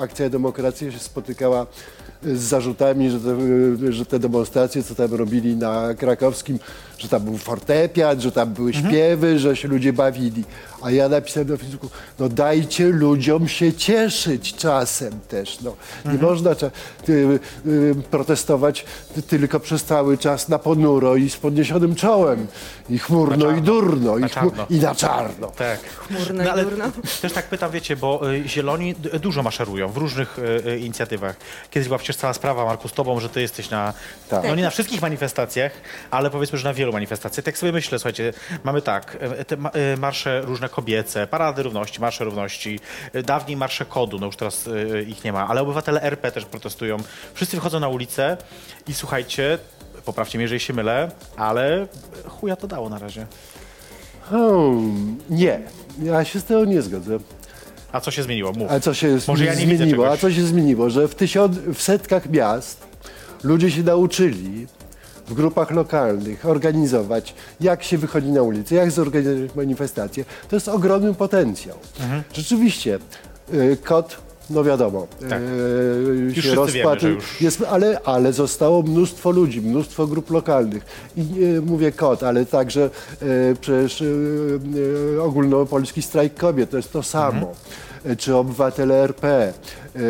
Akcja 0.00 0.30
Demokracji 0.30 0.92
się 0.92 0.98
spotykała 0.98 1.66
z 2.22 2.38
zarzutami, 2.38 3.10
że 3.10 3.20
te, 3.20 3.30
y, 3.88 3.92
że 3.92 4.06
te 4.06 4.18
demonstracje, 4.18 4.82
co 4.82 4.94
tam 4.94 5.14
robili 5.14 5.56
na 5.56 5.94
krakowskim, 5.94 6.58
że 7.00 7.08
tam 7.08 7.22
był 7.22 7.38
fortepian, 7.38 8.20
że 8.20 8.32
tam 8.32 8.54
były 8.54 8.74
śpiewy, 8.74 9.38
że 9.38 9.56
się 9.56 9.68
ludzie 9.68 9.92
bawili. 9.92 10.44
A 10.82 10.90
ja 10.90 11.08
napisałem 11.08 11.48
na 11.48 11.56
Facebooku, 11.56 11.90
no 12.18 12.28
dajcie 12.28 12.88
ludziom 12.88 13.48
się 13.48 13.72
cieszyć 13.72 14.54
czasem 14.54 15.20
też. 15.28 15.60
No. 15.60 15.76
Nie 16.04 16.18
można 16.18 16.50
cza- 16.54 16.70
ty, 17.04 17.38
y, 17.66 17.94
protestować 18.10 18.84
ty- 19.14 19.22
tylko 19.22 19.60
przez 19.60 19.84
cały 19.84 20.18
czas 20.18 20.48
na 20.48 20.58
ponuro 20.58 21.16
i 21.16 21.30
z 21.30 21.36
podniesionym 21.36 21.94
czołem. 21.94 22.46
I 22.90 22.98
chmurno, 22.98 23.50
Na 23.50 23.56
i 23.56 23.62
durno, 23.62 24.18
Na 24.18 24.26
i, 24.26 24.30
chmu- 24.30 24.34
czarno. 24.34 24.66
i 24.70 24.76
na 24.78 24.94
czarno. 24.94 25.46
Tak. 25.46 25.80
Chmurno 25.80 26.44
i 26.44 26.48
ale 26.48 26.64
durno. 26.64 26.84
też 27.22 27.32
tak 27.32 27.46
pytam, 27.48 27.70
wiecie, 27.70 27.96
bo 27.96 28.32
y, 28.32 28.48
zieloni 28.48 28.94
d- 28.94 29.18
dużo 29.18 29.42
maszerują 29.42 29.88
w 29.88 29.96
różnych 29.96 30.38
y, 30.38 30.42
y, 30.70 30.78
inicjatywach. 30.78 31.36
Kiedyś 31.70 31.88
była 31.88 31.98
przecież 31.98 32.16
cała 32.16 32.32
sprawa, 32.34 32.64
Marku, 32.64 32.88
z 32.88 32.92
tobą, 32.92 33.20
że 33.20 33.28
ty 33.28 33.40
jesteś 33.40 33.70
na, 33.70 33.92
Tak. 34.28 34.44
no 34.44 34.54
nie 34.54 34.62
na 34.62 34.70
wszystkich 34.70 35.02
manifestacjach, 35.02 35.72
ale 36.10 36.30
powiedzmy, 36.30 36.58
że 36.58 36.68
na 36.68 36.74
wielu 36.74 36.89
manifestacjach. 36.92 37.44
Tak 37.44 37.58
sobie 37.58 37.72
myślę, 37.72 37.98
słuchajcie, 37.98 38.32
mamy 38.64 38.82
tak, 38.82 39.18
y, 39.40 39.44
te 39.44 39.56
y, 39.94 39.96
marsze 39.96 40.40
różne 40.40 40.68
kobiece, 40.68 41.26
parady 41.26 41.62
równości, 41.62 42.00
marsze 42.00 42.24
równości, 42.24 42.80
y, 43.14 43.22
dawniej 43.22 43.56
marsze 43.56 43.84
kodu, 43.84 44.18
no 44.18 44.26
już 44.26 44.36
teraz 44.36 44.68
ich 45.06 45.24
nie 45.24 45.32
ma, 45.32 45.48
ale 45.48 45.60
obywatele 45.60 46.02
RP 46.02 46.32
też 46.32 46.44
protestują. 46.44 46.96
Wszyscy 47.34 47.56
wychodzą 47.56 47.80
na 47.80 47.88
ulicę 47.88 48.36
i 48.88 48.94
słuchajcie, 48.94 49.58
poprawcie 50.04 50.38
mnie, 50.38 50.42
jeżeli 50.42 50.60
się 50.60 50.72
mylę, 50.72 51.10
ale 51.36 51.86
chuja 52.28 52.56
to 52.56 52.66
dało 52.66 52.88
na 52.88 52.98
razie. 52.98 53.26
Hmm, 54.30 55.18
nie, 55.30 55.60
ja 56.02 56.24
się 56.24 56.40
z 56.40 56.44
tego 56.44 56.64
nie 56.64 56.82
zgodzę. 56.82 57.18
A 57.92 58.00
co 58.00 58.10
się 58.10 58.22
zmieniło? 58.22 58.52
Mów. 58.52 58.70
A 58.72 58.80
co 58.80 58.94
się 58.94 59.18
Może 59.28 59.44
ja 59.44 59.54
nie 59.54 59.66
widzę 59.66 59.84
zmieniło? 59.84 60.10
A 60.10 60.16
co 60.16 60.32
się 60.32 60.42
zmieniło? 60.42 60.90
Że 60.90 61.08
w, 61.08 61.14
tysiąc, 61.14 61.58
w 61.58 61.82
setkach 61.82 62.30
miast 62.30 62.86
ludzie 63.44 63.70
się 63.70 63.82
nauczyli, 63.82 64.66
w 65.30 65.34
grupach 65.34 65.70
lokalnych 65.70 66.46
organizować, 66.46 67.34
jak 67.60 67.82
się 67.82 67.98
wychodzi 67.98 68.28
na 68.28 68.42
ulicę, 68.42 68.74
jak 68.74 68.90
zorganizować 68.90 69.54
manifestacje, 69.56 70.24
to 70.48 70.56
jest 70.56 70.68
ogromny 70.68 71.14
potencjał. 71.14 71.76
Rzeczywiście, 72.32 72.98
y, 73.54 73.76
kot, 73.84 74.16
no 74.50 74.64
wiadomo, 74.64 75.06
Tak. 75.28 75.42
y, 75.42 76.32
Już 76.36 76.44
się 76.44 76.54
rozpadł, 76.54 77.06
już- 77.06 77.40
jest, 77.40 77.64
ale, 77.70 78.00
ale 78.04 78.32
zostało 78.32 78.82
mnóstwo 78.82 79.30
ludzi, 79.30 79.60
mnóstwo 79.62 80.06
grup 80.06 80.30
lokalnych. 80.30 80.86
I 81.16 81.20
e, 81.20 81.60
mówię 81.60 81.92
kot, 81.92 82.22
ale 82.22 82.46
także 82.46 82.84
e, 83.22 83.26
przecież 83.60 84.02
e, 84.02 84.04
e, 85.18 85.22
ogólnopolski 85.22 86.02
strajk 86.02 86.34
kobiet 86.34 86.70
to 86.70 86.76
jest 86.76 86.92
to 86.92 87.02
samo. 87.02 87.52
E, 88.04 88.16
Czy 88.16 88.36
obywatele 88.36 88.94
RP. 89.02 89.28
E, 89.28 90.00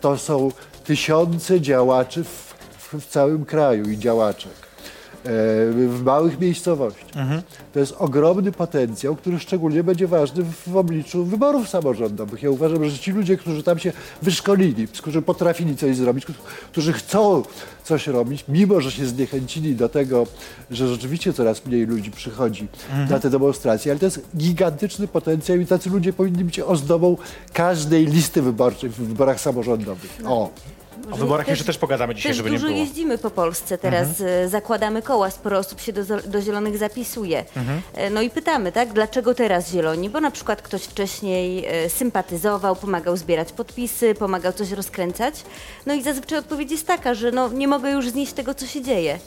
to 0.00 0.18
są 0.18 0.50
tysiące 0.84 1.60
działaczy 1.60 2.24
w, 2.24 2.47
w, 2.92 3.06
całym 3.06 3.44
kraju 3.44 3.90
i 3.90 3.98
działaczek. 3.98 4.52
E, 5.24 5.28
w 5.72 6.02
małych 6.04 6.40
miejscowościach. 6.40 7.26
To 7.72 7.80
jest 7.80 7.94
ogromny 7.98 8.52
potencjał, 8.52 9.16
który 9.16 9.38
szczególnie 9.38 9.84
będzie 9.84 10.06
ważny 10.06 10.42
w, 10.42 10.68
w 10.68 10.76
obliczu 10.76 11.24
wyborów 11.24 11.68
samorządowych. 11.68 12.42
Ja 12.42 12.50
uważam, 12.50 12.90
że 12.90 12.98
ci 12.98 13.12
ludzie, 13.12 13.36
którzy 13.36 13.62
tam 13.62 13.78
się 13.78 13.92
wyszkolili, 14.22 14.88
którzy 14.88 15.22
potrafili 15.22 15.76
coś 15.76 15.96
zrobić, 15.96 16.26
którzy 16.72 16.92
chcą 16.92 17.42
coś 17.84 18.06
robić, 18.06 18.44
mimo 18.48 18.80
że 18.80 18.90
się 18.90 19.06
zniechęcili 19.06 19.74
do 19.74 19.88
tego, 19.88 20.26
że 20.70 20.88
rzeczywiście 20.88 21.32
coraz 21.32 21.66
mniej 21.66 21.86
ludzi 21.86 22.10
przychodzi 22.10 22.68
na 23.10 23.18
te 23.18 23.30
demonstracje, 23.30 23.92
ale 23.92 23.98
to 23.98 24.06
jest 24.06 24.20
gigantyczny 24.36 25.08
potencjał 25.08 25.58
i 25.58 25.66
tacy 25.66 25.90
ludzie 25.90 26.12
powinni 26.12 26.44
być 26.44 26.60
ozdobą 26.60 27.16
każdej 27.52 28.06
listy 28.06 28.42
wyborczej 28.42 28.90
w 28.90 28.94
wyborach 28.94 29.40
samorządowych. 29.40 30.18
O, 30.24 30.50
O 31.12 31.16
wyborach 31.16 31.48
jeszcze 31.48 31.64
też 31.64 31.78
pogadamy 31.78 32.14
dzisiaj, 32.14 32.30
też 32.30 32.36
żeby 32.36 32.50
nie 32.50 32.56
dużo 32.56 32.66
było. 32.68 32.78
jeździmy 32.80 33.18
po 33.18 33.30
Polsce 33.30 33.78
teraz, 33.78 34.20
e, 34.20 34.48
zakładamy 34.48 35.02
koła, 35.02 35.30
sporo 35.30 35.58
osób 35.58 35.80
się 35.80 35.92
do, 35.92 36.02
do 36.26 36.40
zielonych 36.42 36.78
zapisuje. 36.78 37.44
E, 37.94 38.10
No 38.10 38.22
i 38.22 38.30
pytamy, 38.30 38.72
tak, 38.72 38.92
dlaczego 38.92 39.34
teraz 39.34 39.70
zieloni? 39.72 40.10
Bo 40.10 40.20
na 40.20 40.30
przykład 40.30 40.62
ktoś 40.62 40.82
wcześniej 40.82 41.66
e, 41.66 41.90
sympatyzował, 41.90 42.76
pomagał 42.76 43.16
zbierać 43.16 43.52
podpisy, 43.52 44.14
pomagał 44.14 44.52
coś 44.52 44.70
rozkręcać. 44.70 45.34
No 45.86 45.94
i 45.94 46.02
zazwyczaj 46.02 46.38
odpowiedź 46.38 46.70
jest 46.70 46.86
taka, 46.86 47.14
że 47.14 47.32
no, 47.32 47.48
nie 47.48 47.68
mogę 47.68 47.90
już 47.90 48.08
znieść 48.08 48.32
tego, 48.32 48.54
co 48.54 48.66
się 48.66 48.82
dzieje. 48.82 49.18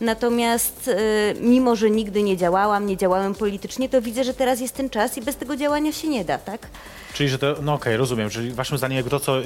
Natomiast 0.00 0.88
e, 0.88 1.34
mimo, 1.40 1.76
że 1.76 1.90
nigdy 1.90 2.22
nie 2.22 2.36
działałam, 2.36 2.86
nie 2.86 2.96
działałem 2.96 3.34
politycznie, 3.34 3.88
to 3.88 4.02
widzę, 4.02 4.24
że 4.24 4.34
teraz 4.34 4.60
jest 4.60 4.74
ten 4.74 4.90
czas 4.90 5.18
i 5.18 5.22
bez 5.22 5.36
tego 5.36 5.56
działania 5.56 5.92
się 5.92 6.08
nie 6.08 6.24
da, 6.24 6.38
tak? 6.38 6.68
Czyli, 7.14 7.28
że 7.28 7.38
to, 7.38 7.54
no 7.62 7.74
okej, 7.74 7.96
rozumiem, 7.96 8.30
czyli 8.30 8.50
waszym 8.52 8.78
zdaniem 8.78 8.96
jakby 8.96 9.10
to, 9.10 9.20
co 9.20 9.36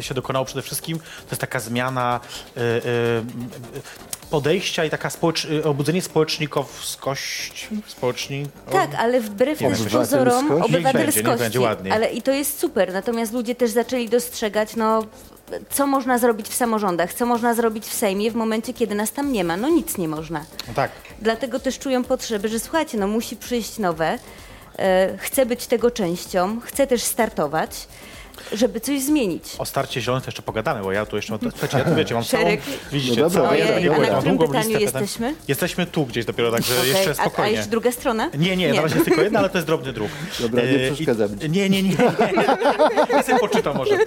się 0.00 0.14
dokonało 0.14 0.44
przede 0.44 0.62
wszystkim, 0.62 0.98
to 1.26 1.30
jest 1.30 1.40
taka 1.40 1.60
zmiana 1.60 2.20
y, 2.56 2.60
y, 2.60 2.82
podejścia 4.30 4.84
i 4.84 4.90
taka 4.90 5.10
społecz, 5.10 5.44
y, 5.44 5.64
obudzenie 5.64 6.02
społecznikowskości, 6.02 7.68
społeczni... 7.86 8.46
Tak, 8.72 8.94
ale 8.94 9.20
wbrew 9.20 9.60
Nie 9.60 9.70
też 9.70 9.82
pozorom 9.82 10.48
będzie, 10.48 10.64
obywatelskości. 10.64 11.24
niech 11.28 11.38
będzie 11.38 11.60
ładniej. 11.60 11.92
Ale 11.92 12.12
i 12.12 12.22
to 12.22 12.32
jest 12.32 12.58
super. 12.58 12.92
Natomiast 12.92 13.32
ludzie 13.32 13.54
też 13.54 13.70
zaczęli 13.70 14.08
dostrzegać, 14.08 14.76
no 14.76 15.02
co 15.70 15.86
można 15.86 16.18
zrobić 16.18 16.48
w 16.48 16.54
samorządach, 16.54 17.14
co 17.14 17.26
można 17.26 17.54
zrobić 17.54 17.84
w 17.84 17.94
Sejmie 17.94 18.30
w 18.30 18.34
momencie, 18.34 18.74
kiedy 18.74 18.94
nas 18.94 19.12
tam 19.12 19.32
nie 19.32 19.44
ma. 19.44 19.56
No 19.56 19.68
nic 19.68 19.98
nie 19.98 20.08
można. 20.08 20.44
No 20.68 20.74
tak. 20.74 20.90
Dlatego 21.22 21.60
też 21.60 21.78
czują 21.78 22.04
potrzeby, 22.04 22.48
że 22.48 22.60
słuchajcie, 22.60 22.98
no 22.98 23.06
musi 23.06 23.36
przyjść 23.36 23.78
nowe. 23.78 24.18
E, 24.78 25.18
chcę 25.18 25.46
być 25.46 25.66
tego 25.66 25.90
częścią, 25.90 26.60
chcę 26.60 26.86
też 26.86 27.02
startować, 27.02 27.88
żeby 28.52 28.80
coś 28.80 29.00
zmienić. 29.02 29.42
O 29.58 29.64
starcie 29.64 30.00
zielonych 30.00 30.24
to 30.24 30.28
jeszcze 30.28 30.42
pogadamy, 30.42 30.82
bo 30.82 30.92
ja 30.92 31.06
tu 31.06 31.16
jeszcze, 31.16 31.38
słuchajcie, 31.50 31.78
ja 31.78 31.84
tu 31.84 31.94
wiecie, 31.94 32.14
mam 32.14 32.24
całą, 32.24 32.44
widzicie, 32.92 33.20
No 33.22 33.28
dobra, 33.30 33.42
całą, 33.42 33.54
ja 33.54 33.80
nie 33.80 33.94
a 33.94 33.98
na 33.98 34.16
którym 34.18 34.36
długą 34.36 34.46
pytaniu 34.52 34.68
listę 34.68 34.86
pytań. 34.86 35.02
jesteśmy? 35.02 35.34
Jesteśmy 35.48 35.86
tu 35.86 36.06
gdzieś 36.06 36.24
dopiero, 36.24 36.50
także 36.52 36.74
Okej, 36.78 36.88
jeszcze 36.90 37.08
a, 37.08 37.12
a 37.12 37.14
spokojnie. 37.14 37.52
jeszcze 37.52 37.70
druga 37.70 37.92
strona? 37.92 38.30
Nie, 38.38 38.56
nie, 38.56 38.72
na 38.72 38.82
razie 38.82 38.94
jest 38.94 39.04
tylko 39.06 39.22
jedna, 39.22 39.38
ale 39.38 39.50
to 39.50 39.58
jest 39.58 39.66
drobny 39.66 39.92
druk. 39.92 40.08
Dobra, 40.40 40.62
nie 40.62 40.68
E, 40.88 40.92
przeszkadzam 40.92 41.38
ci. 41.40 41.50
Nie, 41.50 41.70
nie, 41.70 41.82
nie. 41.82 41.96
Ja 43.10 43.22
sobie 43.22 43.38
poczytam 43.38 43.76
może. 43.76 43.98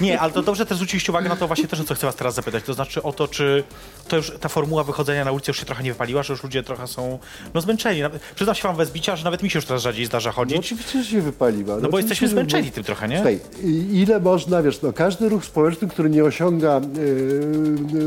Nie, 0.00 0.20
ale 0.20 0.32
to 0.32 0.42
dobrze 0.42 0.66
też 0.66 0.76
zwróciliście 0.76 1.12
uwagę 1.12 1.28
na 1.28 1.36
to 1.36 1.46
właśnie 1.46 1.68
też, 1.68 1.80
o 1.80 1.84
co 1.84 1.94
chcę 1.94 2.06
was 2.06 2.16
teraz 2.16 2.34
zapytać. 2.34 2.64
To 2.64 2.74
znaczy 2.74 3.02
o 3.02 3.12
to, 3.12 3.28
czy 3.28 3.64
to 4.08 4.16
już 4.16 4.32
ta 4.40 4.48
formuła 4.48 4.84
wychodzenia 4.84 5.24
na 5.24 5.32
ulicę 5.32 5.50
już 5.50 5.58
się 5.60 5.66
trochę 5.66 5.82
nie 5.82 5.92
wypaliła, 5.92 6.22
że 6.22 6.32
już 6.32 6.42
ludzie 6.42 6.62
trochę 6.62 6.86
są 6.86 7.18
no, 7.54 7.60
zmęczeni. 7.60 8.02
Nawet- 8.02 8.22
Przyznam 8.34 8.54
się 8.56 8.62
wam 8.62 8.76
bez 8.76 8.90
bicia, 8.90 9.16
że 9.16 9.24
nawet 9.24 9.42
mi 9.42 9.50
się 9.50 9.58
już 9.58 9.66
teraz 9.66 9.82
rzadziej 9.82 10.06
zdarza 10.06 10.30
no 10.30 10.34
chodzić. 10.36 10.58
oczywiście, 10.58 11.02
że 11.02 11.10
się 11.10 11.20
wypaliła. 11.20 11.74
No 11.74 11.80
bo 11.80 11.86
oczywiście, 11.88 11.98
jesteśmy 12.08 12.28
zmęczeni 12.28 12.72
tym 12.72 12.84
trochę, 12.84 13.08
nie? 13.08 13.16
Słuchaj, 13.16 13.40
ile 13.92 14.20
można, 14.20 14.62
wiesz, 14.62 14.82
no, 14.82 14.92
każdy 14.92 15.28
ruch 15.28 15.44
społeczny, 15.44 15.88
który 15.88 16.10
nie 16.10 16.24
osiąga 16.24 16.80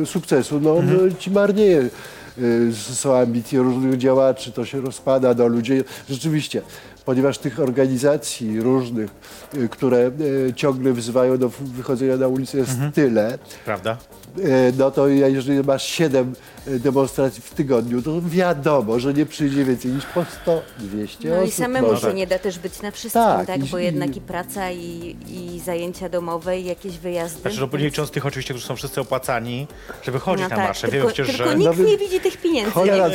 y, 0.01 0.05
sukcesu, 0.05 0.59
no, 0.59 0.77
Mhm. 0.77 1.05
no 1.09 1.15
ci 1.19 1.31
marnieje. 1.31 1.89
Y, 2.37 2.71
są 2.93 3.15
ambicje 3.17 3.59
różnych 3.59 3.97
działaczy, 3.97 4.51
to 4.51 4.65
się 4.65 4.81
rozpada, 4.81 5.33
no 5.37 5.47
ludzie, 5.47 5.83
rzeczywiście, 6.09 6.61
ponieważ 7.05 7.37
tych 7.37 7.59
organizacji 7.59 8.61
różnych, 8.61 9.09
y, 9.57 9.69
które 9.69 10.11
y, 10.49 10.53
ciągle 10.55 10.93
wzywają 10.93 11.37
do 11.37 11.49
wychodzenia 11.59 12.17
na 12.17 12.27
ulicę 12.27 12.57
jest 12.57 12.71
Mhm. 12.71 12.91
tyle, 12.91 13.39
Prawda? 13.65 13.97
E, 14.37 14.71
no 14.77 14.91
to 14.91 15.07
jeżeli 15.07 15.63
masz 15.63 15.83
7 15.85 16.33
demonstracji 16.67 17.41
w 17.41 17.49
tygodniu, 17.53 18.01
to 18.01 18.21
wiadomo, 18.21 18.99
że 18.99 19.13
nie 19.13 19.25
przyjdzie 19.25 19.65
więcej 19.65 19.91
niż 19.91 20.05
po 20.05 20.25
100, 20.41 20.61
200 20.79 21.29
No 21.29 21.35
osób. 21.35 21.47
i 21.47 21.51
samemu 21.51 21.87
może. 21.87 22.07
się 22.07 22.13
nie 22.13 22.27
da 22.27 22.39
też 22.39 22.59
być 22.59 22.81
na 22.81 22.91
wszystkim, 22.91 23.21
Tak, 23.23 23.47
tak? 23.47 23.65
i- 23.65 23.69
Bo 23.69 23.79
i- 23.79 23.83
jednak 23.83 24.17
i 24.17 24.21
praca, 24.21 24.71
i, 24.71 25.15
i 25.29 25.59
zajęcia 25.65 26.09
domowe, 26.09 26.59
i 26.59 26.65
jakieś 26.65 26.97
wyjazdy. 26.97 27.41
Znaczy, 27.41 27.57
no, 27.71 27.77
nie 27.77 27.83
licząc 27.85 28.11
tych 28.11 28.25
oczywiście, 28.25 28.53
którzy 28.53 28.67
są 28.67 28.75
wszyscy 28.75 29.01
opłacani, 29.01 29.67
żeby 30.03 30.19
chodzić 30.19 30.43
No 30.43 30.49
na 30.49 30.55
tak, 30.55 30.65
marsze. 30.65 30.81
tylko, 30.87 30.97
Wiemy 31.07 31.13
przecież, 31.13 31.37
tylko 31.37 31.51
że... 31.51 31.57
nikt 31.57 31.71
Nawet- 31.71 31.87
nie 31.87 31.97
widzi 31.97 32.19
tych 32.19 32.37
pieniędzy, 32.37 32.71
Cholera, 32.71 33.09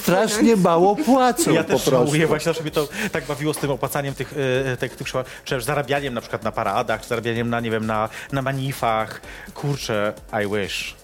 strasznie 0.00 0.56
mało 0.56 0.96
płacą 0.96 1.50
Ja 1.50 1.64
po 1.64 1.68
też 1.72 1.82
prostu. 1.82 1.90
żałuję 1.90 2.26
właśnie, 2.26 2.44
zawsze 2.44 2.62
mnie 2.62 2.70
to 2.72 2.88
tak 3.12 3.28
bawiło 3.42 3.54
z 3.54 3.58
tym 3.58 3.70
opłacaniem 3.70 4.14
tych, 4.14 4.34
e, 4.72 4.76
tych, 4.76 4.96
tych 4.96 5.06
szła- 5.06 5.24
przecież 5.44 5.64
zarabianiem 5.64 6.14
na 6.14 6.20
przykład 6.20 6.42
na 6.42 6.52
paradach, 6.52 7.00
czy 7.00 7.08
zarabianiem 7.08 7.50
na, 7.50 7.60
nie 7.60 7.70
wiem, 7.70 7.86
na, 7.86 8.08
na 8.32 8.42
manifach. 8.42 9.20
Kurczę, 9.54 10.12
I 10.42 10.48
wish. 10.48 10.94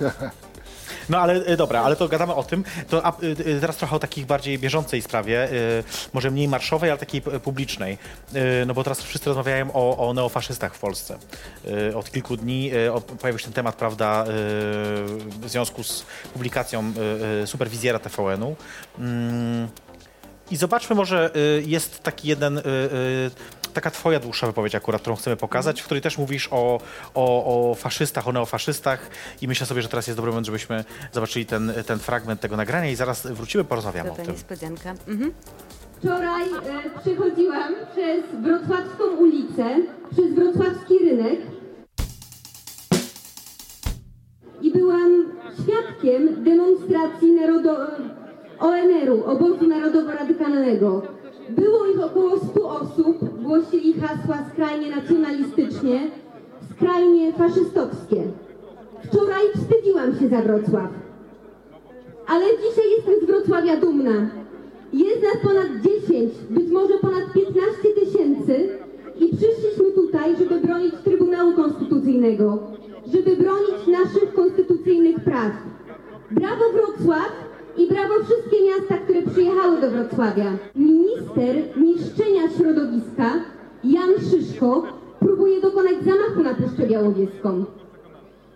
No 1.08 1.18
ale 1.18 1.34
e, 1.34 1.56
dobra, 1.56 1.82
ale 1.82 1.96
to 1.96 2.08
gadamy 2.08 2.34
o 2.34 2.42
tym. 2.42 2.64
To 2.88 3.06
a, 3.06 3.10
e, 3.10 3.60
teraz 3.60 3.76
trochę 3.76 3.96
o 3.96 3.98
takich 3.98 4.26
bardziej 4.26 4.58
bieżącej 4.58 5.02
sprawie, 5.02 5.48
może 6.12 6.30
mniej 6.30 6.48
marszowej, 6.48 6.90
ale 6.90 6.98
takiej 6.98 7.22
publicznej. 7.22 7.98
No 8.66 8.74
bo 8.74 8.82
teraz 8.82 9.02
wszyscy 9.02 9.26
rozmawiają 9.26 9.72
o, 9.72 10.08
o 10.08 10.14
neofaszystach 10.14 10.74
w 10.74 10.78
Polsce. 10.78 11.18
Od 11.94 12.10
kilku 12.10 12.36
dni 12.36 12.70
pojawił 13.20 13.38
się 13.38 13.44
ten 13.44 13.52
temat, 13.52 13.74
prawda, 13.74 14.24
w 14.26 15.44
związku 15.46 15.82
z 15.84 16.06
publikacją 16.32 16.92
superwizjera 17.46 17.98
TVN-u. 17.98 18.56
I 20.50 20.56
zobaczmy, 20.56 20.96
może 20.96 21.30
y, 21.36 21.62
jest 21.66 22.02
taki 22.02 22.28
jeden, 22.28 22.58
y, 22.58 22.60
y, 22.60 23.30
taka 23.74 23.90
twoja 23.90 24.20
dłuższa 24.20 24.46
wypowiedź 24.46 24.74
akurat, 24.74 25.00
którą 25.00 25.16
chcemy 25.16 25.36
pokazać, 25.36 25.80
w 25.80 25.84
której 25.84 26.00
też 26.02 26.18
mówisz 26.18 26.48
o, 26.50 26.80
o, 27.14 27.70
o 27.70 27.74
faszystach, 27.74 28.28
o 28.28 28.32
neofaszystach 28.32 29.10
i 29.40 29.48
myślę 29.48 29.66
sobie, 29.66 29.82
że 29.82 29.88
teraz 29.88 30.06
jest 30.06 30.18
dobry 30.18 30.30
moment, 30.30 30.46
żebyśmy 30.46 30.84
zobaczyli 31.12 31.46
ten, 31.46 31.72
ten 31.86 31.98
fragment 31.98 32.40
tego 32.40 32.56
nagrania 32.56 32.90
i 32.90 32.94
zaraz 32.94 33.26
wrócimy, 33.26 33.64
porozmawiamy 33.64 34.12
o 34.12 34.14
tym. 34.14 34.26
niespodzianka. 34.32 34.90
Mhm. 35.08 35.32
Wczoraj 35.98 36.42
e, 36.42 37.00
przechodziłam 37.00 37.74
przez 37.92 38.42
Wrocławską 38.42 39.04
ulicę, 39.18 39.64
przez 40.12 40.34
Wrocławski 40.34 40.98
rynek 40.98 41.40
i 44.62 44.70
byłam 44.70 45.32
świadkiem 45.62 46.44
demonstracji 46.44 47.28
narodo- 47.32 48.21
ONR-u, 48.62 49.24
Obozu 49.24 49.66
Narodowo-Radykalnego. 49.68 51.02
Było 51.48 51.86
ich 51.86 52.00
około 52.00 52.38
100 52.38 52.70
osób, 52.70 53.16
głosili 53.42 53.92
hasła 53.92 54.38
skrajnie 54.52 54.90
nacjonalistycznie, 54.96 56.10
skrajnie 56.70 57.32
faszystowskie. 57.32 58.22
Wczoraj 59.04 59.42
wstydziłam 59.54 60.18
się 60.18 60.28
za 60.28 60.42
Wrocław. 60.42 60.90
Ale 62.26 62.44
dzisiaj 62.44 62.90
jestem 62.96 63.14
z 63.22 63.24
Wrocławia 63.24 63.76
dumna. 63.76 64.30
Jest 64.92 65.22
nas 65.22 65.42
ponad 65.42 65.68
10, 66.08 66.32
być 66.50 66.70
może 66.70 66.94
ponad 66.98 67.32
15 67.34 67.62
tysięcy 68.00 68.68
i 69.16 69.36
przyszliśmy 69.36 69.90
tutaj, 69.94 70.36
żeby 70.36 70.60
bronić 70.60 70.94
Trybunału 71.04 71.52
Konstytucyjnego, 71.52 72.58
żeby 73.14 73.36
bronić 73.36 73.86
naszych 73.86 74.34
konstytucyjnych 74.34 75.20
praw. 75.20 75.52
Brawo 76.30 76.64
Wrocław 76.72 77.51
i 77.76 77.86
brawo 77.86 78.14
wszystkie 78.24 78.56
miasta, 78.66 78.98
które 79.04 79.22
przyjechały 79.22 79.80
do 79.80 79.90
Wrocławia. 79.90 80.52
Minister 80.74 81.56
niszczenia 81.76 82.50
środowiska, 82.56 83.32
Jan 83.84 84.10
Szyszko, 84.30 84.82
próbuje 85.20 85.60
dokonać 85.60 85.94
zamachu 86.04 86.42
na 86.42 86.54
Puszczę 86.54 86.86
Białowieską. 86.86 87.64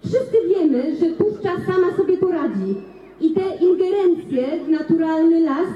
Wszyscy 0.05 0.37
wiemy, 0.49 0.97
że 0.97 1.07
puszcza 1.07 1.51
sama 1.67 1.97
sobie 1.97 2.17
poradzi 2.17 2.75
i 3.21 3.31
te 3.31 3.65
ingerencje 3.65 4.65
w 4.65 4.69
naturalny 4.69 5.41
las 5.41 5.69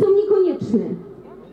są 0.00 0.06
niekonieczne. 0.14 0.84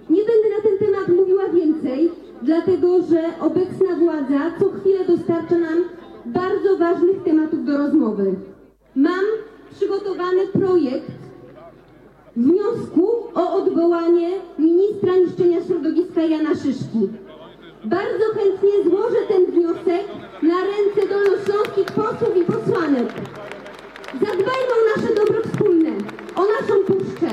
Nie 0.10 0.24
będę 0.24 0.50
na 0.58 0.64
ten 0.64 0.78
temat 0.88 1.08
mówiła 1.08 1.50
więcej, 1.50 2.12
dlatego 2.42 3.02
że 3.02 3.24
obecna 3.40 3.96
władza 4.00 4.52
co 4.60 4.70
chwilę 4.70 5.06
dostarcza 5.08 5.58
nam 5.58 5.84
bardzo 6.26 6.78
ważnych 6.78 7.24
tematów 7.24 7.66
do 7.66 7.78
rozmowy. 7.78 8.36
Mam 8.96 9.26
przygotowany 9.76 10.48
projekt 10.48 11.21
wniosku 12.36 13.08
o 13.36 13.54
odwołanie 13.54 14.30
ministra 14.60 15.16
niszczenia 15.16 15.66
środowiska 15.68 16.22
Jana 16.22 16.56
Szyszki. 16.56 17.10
Bardzo 17.86 18.26
chętnie 18.34 18.84
złożę 18.84 19.22
ten 19.28 19.46
wniosek 19.46 20.06
na 20.42 20.56
ręce 20.64 21.10
dolnośląskich 21.10 21.86
posłów 21.86 22.38
i 22.38 22.46
posłanek. 22.46 23.08
Zadbajmy 24.14 24.74
o 24.78 24.82
nasze 24.96 25.16
dobro 25.16 25.42
wspólne, 25.46 25.90
o 26.36 26.42
naszą 26.42 26.84
puszczę. 26.88 27.30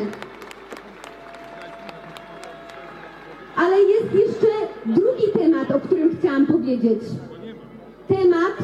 Ale 3.56 3.80
jest 3.82 4.14
jeszcze 4.14 4.46
drugi 4.86 5.24
temat, 5.38 5.70
o 5.70 5.80
którym 5.80 6.16
chciałam 6.18 6.46
powiedzieć. 6.46 7.00
Temat, 8.08 8.56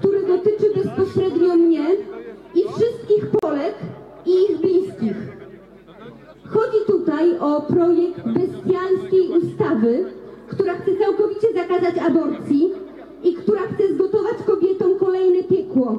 który 0.00 0.26
dotyczy 0.26 0.74
bezpośrednio 0.74 1.56
mnie 1.56 1.86
i 2.54 2.62
wszystkich 2.62 3.30
Polek 3.40 3.74
i 4.26 4.30
ich 4.30 4.60
bliskich. 4.60 5.37
Chodzi 6.50 6.78
tutaj 6.86 7.38
o 7.38 7.60
projekt 7.60 8.20
bestialskiej 8.24 9.28
ustawy, 9.38 10.04
która 10.48 10.74
chce 10.74 10.96
całkowicie 10.96 11.48
zakazać 11.54 11.98
aborcji 11.98 12.72
i 13.24 13.34
która 13.34 13.60
chce 13.60 13.94
zgotować 13.94 14.36
kobietom 14.46 14.98
kolejne 14.98 15.42
piekło. 15.42 15.98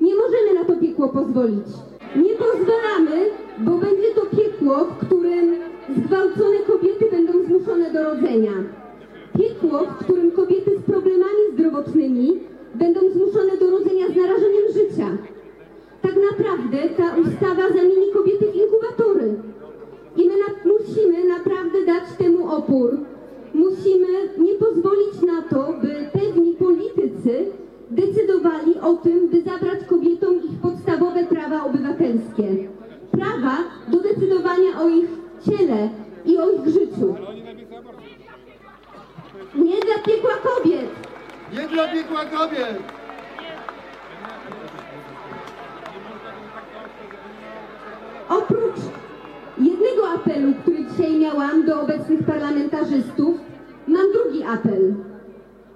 Nie 0.00 0.14
możemy 0.14 0.54
na 0.54 0.64
to 0.64 0.76
piekło 0.76 1.08
pozwolić. 1.08 1.66
Nie 2.16 2.34
pozwalamy, 2.34 3.30
bo 3.58 3.70
będzie 3.78 4.14
to 4.14 4.36
piekło, 4.36 4.84
w 4.84 5.06
którym 5.06 5.56
zgwałcone 5.96 6.58
kobiety 6.66 7.04
będą 7.10 7.32
zmuszone 7.44 7.92
do 7.92 8.04
rodzenia. 8.04 8.52
Piekło, 9.38 9.78
w 9.78 10.04
którym 10.04 10.30
kobiety 10.30 10.78
z 10.78 10.90
problemami 10.90 11.42
zdrowotnymi 11.52 12.40
będą 12.74 13.00
zmuszone 13.00 13.56
do 13.56 13.70
rodzenia 13.70 14.06
z 14.08 14.16
narażeniem 14.16 14.72
życia. 14.72 15.31
Tak 16.02 16.14
naprawdę 16.30 16.78
ta 16.96 17.16
ustawa 17.16 17.68
zamieni 17.68 18.12
kobiety 18.12 18.46
w 18.52 18.56
inkubatory. 18.56 19.34
I 20.16 20.28
my 20.28 20.34
na, 20.36 20.72
musimy 20.72 21.28
naprawdę 21.28 21.84
dać 21.86 22.04
temu 22.18 22.54
opór. 22.54 22.98
Musimy 23.54 24.08
nie 24.38 24.54
pozwolić 24.54 25.22
na 25.26 25.42
to, 25.42 25.72
by 25.82 26.10
pewni 26.12 26.54
politycy 26.54 27.46
decydowali 27.90 28.80
o 28.80 28.94
tym, 28.94 29.28
by 29.28 29.42
zabrać 29.42 29.84
kobietom 29.88 30.36
ich 30.36 30.60
podstawowe 30.62 31.26
prawa 31.26 31.64
obywatelskie. 31.64 32.68
Prawa 33.10 33.56
do 33.88 34.00
decydowania 34.00 34.80
o 34.80 34.88
ich 34.88 35.10
ciele 35.44 35.88
i 36.24 36.38
o 36.38 36.50
ich 36.50 36.66
życiu. 36.66 37.14
Nie 39.54 39.80
dla 39.80 39.98
piekła 40.06 40.34
kobiet! 40.34 40.90
Nie 41.52 41.68
dla 41.68 41.88
piekła 41.88 42.24
kobiet! 42.24 42.82
Oprócz 48.28 48.80
jednego 49.58 50.08
apelu, 50.08 50.52
który 50.62 50.84
dzisiaj 50.84 51.18
miałam 51.18 51.66
do 51.66 51.80
obecnych 51.80 52.22
parlamentarzystów, 52.22 53.34
mam 53.88 54.06
drugi 54.12 54.42
apel. 54.42 54.94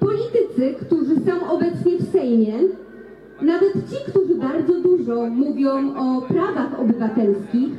Politycy, 0.00 0.74
którzy 0.86 1.14
są 1.14 1.50
obecnie 1.50 1.98
w 1.98 2.12
Sejmie, 2.12 2.52
nawet 3.42 3.72
ci, 3.72 4.10
którzy 4.10 4.34
bardzo 4.34 4.80
dużo 4.80 5.26
mówią 5.26 5.94
o 5.96 6.22
prawach 6.22 6.80
obywatelskich, 6.80 7.70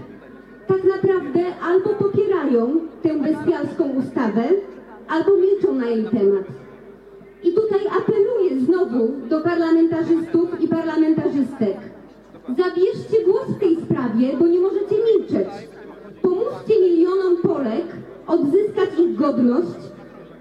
tak 0.68 0.84
naprawdę 0.84 1.40
albo 1.64 1.90
popierają 1.90 2.80
tę 3.02 3.10
bestialską 3.20 3.90
ustawę, 3.90 4.44
albo 5.08 5.32
milczą 5.38 5.76
na 5.76 5.86
jej 5.86 6.04
temat. 6.04 6.46
I 7.44 7.54
tutaj 7.54 7.80
apeluję 8.02 8.60
znowu 8.66 9.12
do 9.30 9.42
parlamentarzystów 9.42 10.62
i 10.62 10.68
parlamentarzystek. 10.68 11.78
Zabierzcie 12.48 13.24
głos 13.26 13.48
w 13.48 13.60
tej 13.60 13.76
sprawie, 13.82 14.38
bo 14.40 14.48
nie 14.48 14.60
możecie 14.60 14.96
milczeć. 14.96 15.48
Pomóżcie 16.22 16.82
milionom 16.82 17.38
Polek 17.38 17.86
odzyskać 18.28 18.90
ich 19.00 19.16
godność 19.16 19.80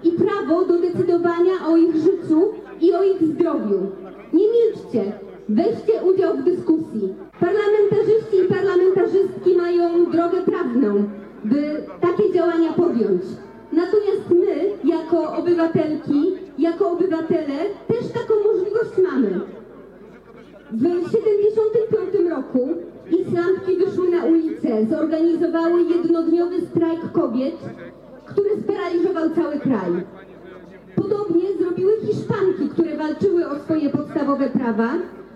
i 0.03 0.11
prawo 0.11 0.65
do 0.65 0.79
decydowania 0.79 1.53
o 1.67 1.77
ich 1.77 1.95
życiu 1.95 2.53
i 2.81 2.93
o 2.93 3.03
ich 3.03 3.23
zdrowiu. 3.23 3.79
Nie 4.33 4.45
milczcie. 4.47 5.13
Weźcie 5.49 6.03
udział 6.03 6.37
w 6.37 6.43
dyskusji. 6.43 7.13
Parlamentarzyści 7.39 8.37
i 8.45 8.53
parlamentarzystki 8.55 9.55
mają 9.57 10.11
drogę 10.11 10.41
prawną, 10.41 11.03
by 11.43 11.83
takie 12.01 12.33
działania 12.33 12.73
podjąć. 12.73 13.21
Natomiast 13.71 14.29
my, 14.29 14.69
jako 14.83 15.33
obywatelki, 15.33 16.33
jako 16.57 16.91
obywatele, 16.91 17.57
też 17.87 18.11
taką 18.13 18.33
możliwość 18.43 19.11
mamy. 19.11 19.41
W 20.71 21.11
1975 21.11 22.29
roku 22.29 22.69
islamki 23.11 23.85
wyszły 23.85 24.09
na 24.09 24.25
ulicę, 24.25 24.85
zorganizowały 24.89 25.81
jednodniowy 25.81 26.61
strajk 26.61 27.11
kobiet, 27.11 27.55
który 28.25 28.49
sparaliżował 28.61 29.29
cały 29.29 29.59
kraj. 29.59 29.91
Podobnie 30.95 31.53
zrobiły 31.59 31.93
Hiszpanki, 32.01 32.69
które 32.69 32.97
walczyły 32.97 33.47
o 33.49 33.59
swoje 33.59 33.89
podstawowe 33.89 34.49
prawa, 34.49 34.93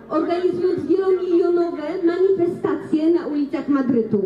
organizując 0.08 0.86
wielomilionowe 0.86 1.82
manifestacje 2.04 3.10
na 3.10 3.26
ulicach 3.26 3.68
Madrytu. 3.68 4.20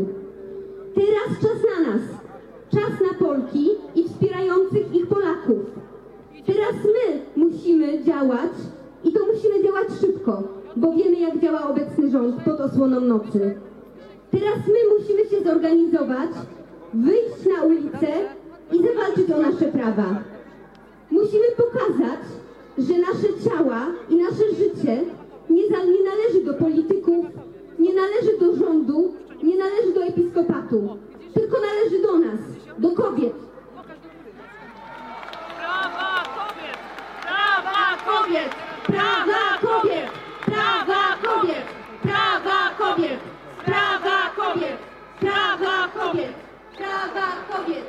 Teraz 0.95 1.41
czas 1.41 1.63
na 1.71 1.93
nas, 1.93 2.03
czas 2.71 3.01
na 3.01 3.27
Polki 3.27 3.69
i 3.95 4.05
wspierających 4.05 4.95
ich 4.95 5.07
Polaków. 5.07 5.59
Teraz 6.47 6.75
my 6.85 7.21
musimy 7.37 8.05
działać 8.05 8.53
i 9.05 9.13
to 9.13 9.21
musimy 9.35 9.65
działać 9.65 9.89
szybko, 10.01 10.43
bo 10.77 10.93
wiemy 10.93 11.17
jak 11.17 11.36
działa 11.47 11.69
obecny 11.69 12.11
rząd 12.11 12.43
pod 12.43 12.61
osłoną 12.61 13.01
nocy. 13.01 13.59
Teraz 14.31 14.59
my 14.67 14.99
musimy 14.99 15.25
się 15.31 15.45
zorganizować, 15.51 16.31
wyjść 16.95 17.47
na 17.57 17.63
ulicę 17.63 18.09
i 18.73 18.77
zawalczyć 18.83 19.31
o 19.31 19.39
nasze 19.39 19.65
prawa. 19.65 20.23
Musimy 21.11 21.45
pokazać, 21.57 22.21
że 22.79 22.95
nasze 22.99 23.29
ciała 23.45 23.87
i 24.09 24.17
nasze 24.17 24.49
życie 24.59 25.05
nie, 25.51 25.69
za, 25.69 25.85
nie 25.85 26.05
należy 26.11 26.45
do 26.45 26.55
polityków, 26.55 27.27
nie 27.79 27.95
należy 27.95 28.39
do 28.41 28.57
rządu, 28.57 29.15
nie 29.43 29.57
należy 29.57 29.93
do 29.95 30.05
episkopatu, 30.05 30.97
tylko 31.35 31.57
należy 31.61 32.03
do 32.03 32.19
nas, 32.19 32.41
do 32.79 32.91
kobiet. 32.91 33.35
Prawa 35.59 36.23
kobiet! 36.37 36.79
Prawa 37.23 37.97
kobiet! 38.07 38.51
Prawa 38.87 39.59
kobiet! 39.61 39.86
Prawa 40.67 41.17
kobiet! 41.23 41.67
Prawa 42.03 42.61
kobiet! 42.79 43.21
Prawa 43.65 44.19
kobiet! 44.37 44.79
Prawa 45.21 45.89
kobiet! 45.95 46.35
Prawa 46.79 47.29
kobiet! 47.49 47.87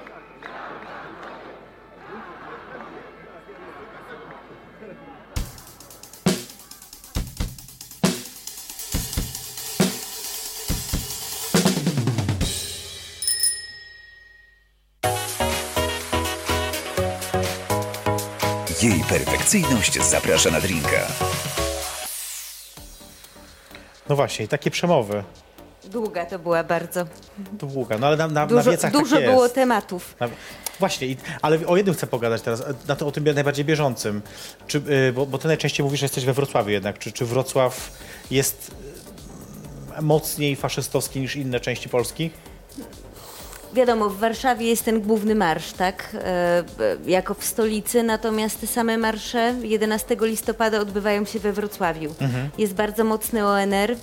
Jej 18.81 19.03
perfekcyjność 19.09 20.03
zaprasza 20.03 20.51
na 20.51 20.61
drinka. 20.61 21.07
No 24.09 24.15
właśnie, 24.15 24.45
i 24.45 24.47
takie 24.47 24.71
przemowy. 24.71 25.23
Długa 25.85 26.25
to 26.25 26.39
była 26.39 26.63
bardzo. 26.63 27.05
Długa, 27.53 27.97
no 27.97 28.07
ale 28.07 28.17
na, 28.17 28.27
na, 28.27 28.33
na 28.33 28.47
Dużo, 28.47 28.71
wiecach 28.71 28.91
dużo 28.91 29.15
tak 29.15 29.23
jest. 29.23 29.33
było 29.33 29.49
tematów. 29.49 30.15
Na, 30.19 30.27
właśnie, 30.79 31.07
i, 31.07 31.17
ale 31.41 31.65
o 31.67 31.77
jednym 31.77 31.95
chcę 31.95 32.07
pogadać 32.07 32.41
teraz, 32.41 32.63
na 32.87 32.95
to, 32.95 33.07
o 33.07 33.11
tym 33.11 33.23
najbardziej 33.23 33.65
bieżącym. 33.65 34.21
Czy, 34.67 34.77
y, 34.77 35.13
bo, 35.13 35.25
bo 35.25 35.37
ty 35.37 35.47
najczęściej 35.47 35.83
mówisz, 35.83 35.99
że 35.99 36.05
jesteś 36.05 36.25
we 36.25 36.33
Wrocławiu 36.33 36.69
jednak. 36.69 36.99
Czy, 36.99 37.11
czy 37.11 37.25
Wrocław 37.25 37.91
jest 38.31 38.71
y, 39.97 40.01
mocniej 40.01 40.55
faszystowski 40.55 41.19
niż 41.19 41.35
inne 41.35 41.59
części 41.59 41.89
Polski? 41.89 42.31
Wiadomo, 43.77 44.09
w 44.09 44.17
Warszawie 44.17 44.67
jest 44.67 44.85
ten 44.85 45.01
główny 45.01 45.35
marsz, 45.35 45.73
tak? 45.73 46.09
E, 46.13 46.17
e, 46.19 46.63
jako 47.07 47.33
w 47.33 47.45
stolicy, 47.45 48.03
natomiast 48.03 48.61
te 48.61 48.67
same 48.67 48.97
marsze 48.97 49.55
11 49.63 50.15
listopada 50.21 50.79
odbywają 50.79 51.25
się 51.25 51.39
we 51.39 51.53
Wrocławiu. 51.53 52.13
Jest 52.57 52.73
bardzo 52.73 53.03
mocny 53.03 53.45
ONR. 53.45 53.95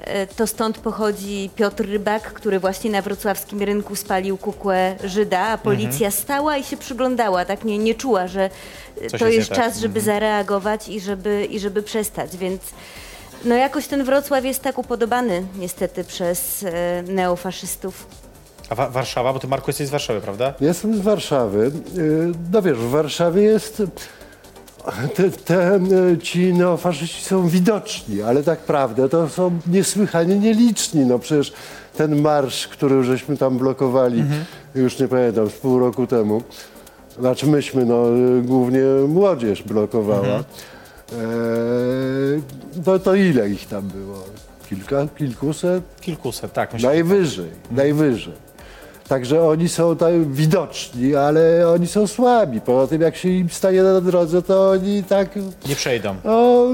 E, 0.00 0.26
To 0.26 0.46
stąd 0.46 0.78
pochodzi 0.78 1.50
Piotr 1.56 1.84
Rybak, 1.86 2.22
który 2.22 2.60
właśnie 2.60 2.90
na 2.90 3.02
wrocławskim 3.02 3.62
rynku 3.62 3.96
spalił 3.96 4.36
kukłę 4.38 4.96
Żyda, 5.04 5.40
a 5.40 5.58
policja 5.58 6.10
stała 6.10 6.56
i 6.56 6.64
się 6.64 6.76
przyglądała, 6.76 7.44
tak 7.44 7.64
nie, 7.64 7.78
nie 7.78 7.94
czuła, 7.94 8.26
że 8.26 8.50
Coś 9.10 9.20
to 9.20 9.26
jest 9.26 9.38
jest 9.38 9.48
tak. 9.48 9.58
czas, 9.58 9.78
żeby 9.78 10.00
zareagować 10.00 10.88
i 10.88 11.00
żeby, 11.00 11.46
i 11.50 11.60
żeby 11.60 11.82
przestać, 11.82 12.36
więc 12.36 12.62
no 13.44 13.54
jakoś 13.54 13.86
ten 13.86 14.04
Wrocław 14.04 14.44
jest 14.44 14.62
tak 14.62 14.78
upodobany 14.78 15.42
niestety 15.58 16.04
przez 16.04 16.62
e, 16.62 17.02
neofaszystów. 17.02 18.06
A 18.70 18.74
Wa- 18.74 18.88
Warszawa, 18.90 19.32
bo 19.32 19.38
ty 19.38 19.48
Marku 19.48 19.70
jesteś 19.70 19.86
z 19.88 19.90
Warszawy, 19.90 20.20
prawda? 20.20 20.54
Jestem 20.60 20.96
z 20.96 21.00
Warszawy. 21.00 21.70
Yy, 21.96 22.32
No 22.52 22.62
wiesz, 22.62 22.78
w 22.78 22.90
Warszawie 22.90 23.42
jest 23.42 23.82
te, 25.16 25.30
te, 25.30 25.74
e, 25.74 25.80
ci 26.22 26.54
neofaszyści 26.54 27.24
są 27.24 27.48
widoczni, 27.48 28.22
ale 28.22 28.42
tak 28.42 28.58
prawdę 28.58 29.08
to 29.08 29.28
są 29.28 29.58
niesłychanie 29.66 30.38
nieliczni. 30.38 31.06
No 31.06 31.18
przecież 31.18 31.52
ten 31.96 32.20
marsz, 32.20 32.68
który 32.68 33.04
żeśmy 33.04 33.36
tam 33.36 33.58
blokowali, 33.58 34.24
już 34.74 34.98
nie 34.98 35.08
pamiętam, 35.08 35.50
z 35.50 35.52
pół 35.52 35.78
roku 35.78 36.06
temu, 36.06 36.42
znaczy 37.18 37.46
myśmy, 37.46 37.84
no 37.84 38.08
e, 38.08 38.42
głównie 38.42 38.80
młodzież 39.08 39.62
blokowała. 39.62 40.26
E, 40.36 40.44
to, 42.84 42.98
to 42.98 43.14
ile 43.14 43.48
ich 43.50 43.66
tam 43.68 43.88
było? 43.88 44.24
Kilka, 44.68 45.06
kilkuset? 45.18 45.84
Kilkuset, 46.00 46.52
tak. 46.52 46.72
Myślę, 46.72 46.88
Najwyżej, 46.88 47.50
najwyżej. 47.70 48.34
Także 49.08 49.42
oni 49.42 49.68
są 49.68 49.96
tak 49.96 50.28
widoczni, 50.32 51.14
ale 51.14 51.68
oni 51.70 51.86
są 51.86 52.06
słabi. 52.06 52.60
Poza 52.60 52.86
tym, 52.86 53.02
jak 53.02 53.16
się 53.16 53.28
im 53.28 53.50
stanie 53.50 53.82
na 53.82 54.00
drodze, 54.00 54.42
to 54.42 54.70
oni 54.70 55.04
tak 55.04 55.28
nie 55.68 55.76
przejdą. 55.76 56.16
no, 56.24 56.66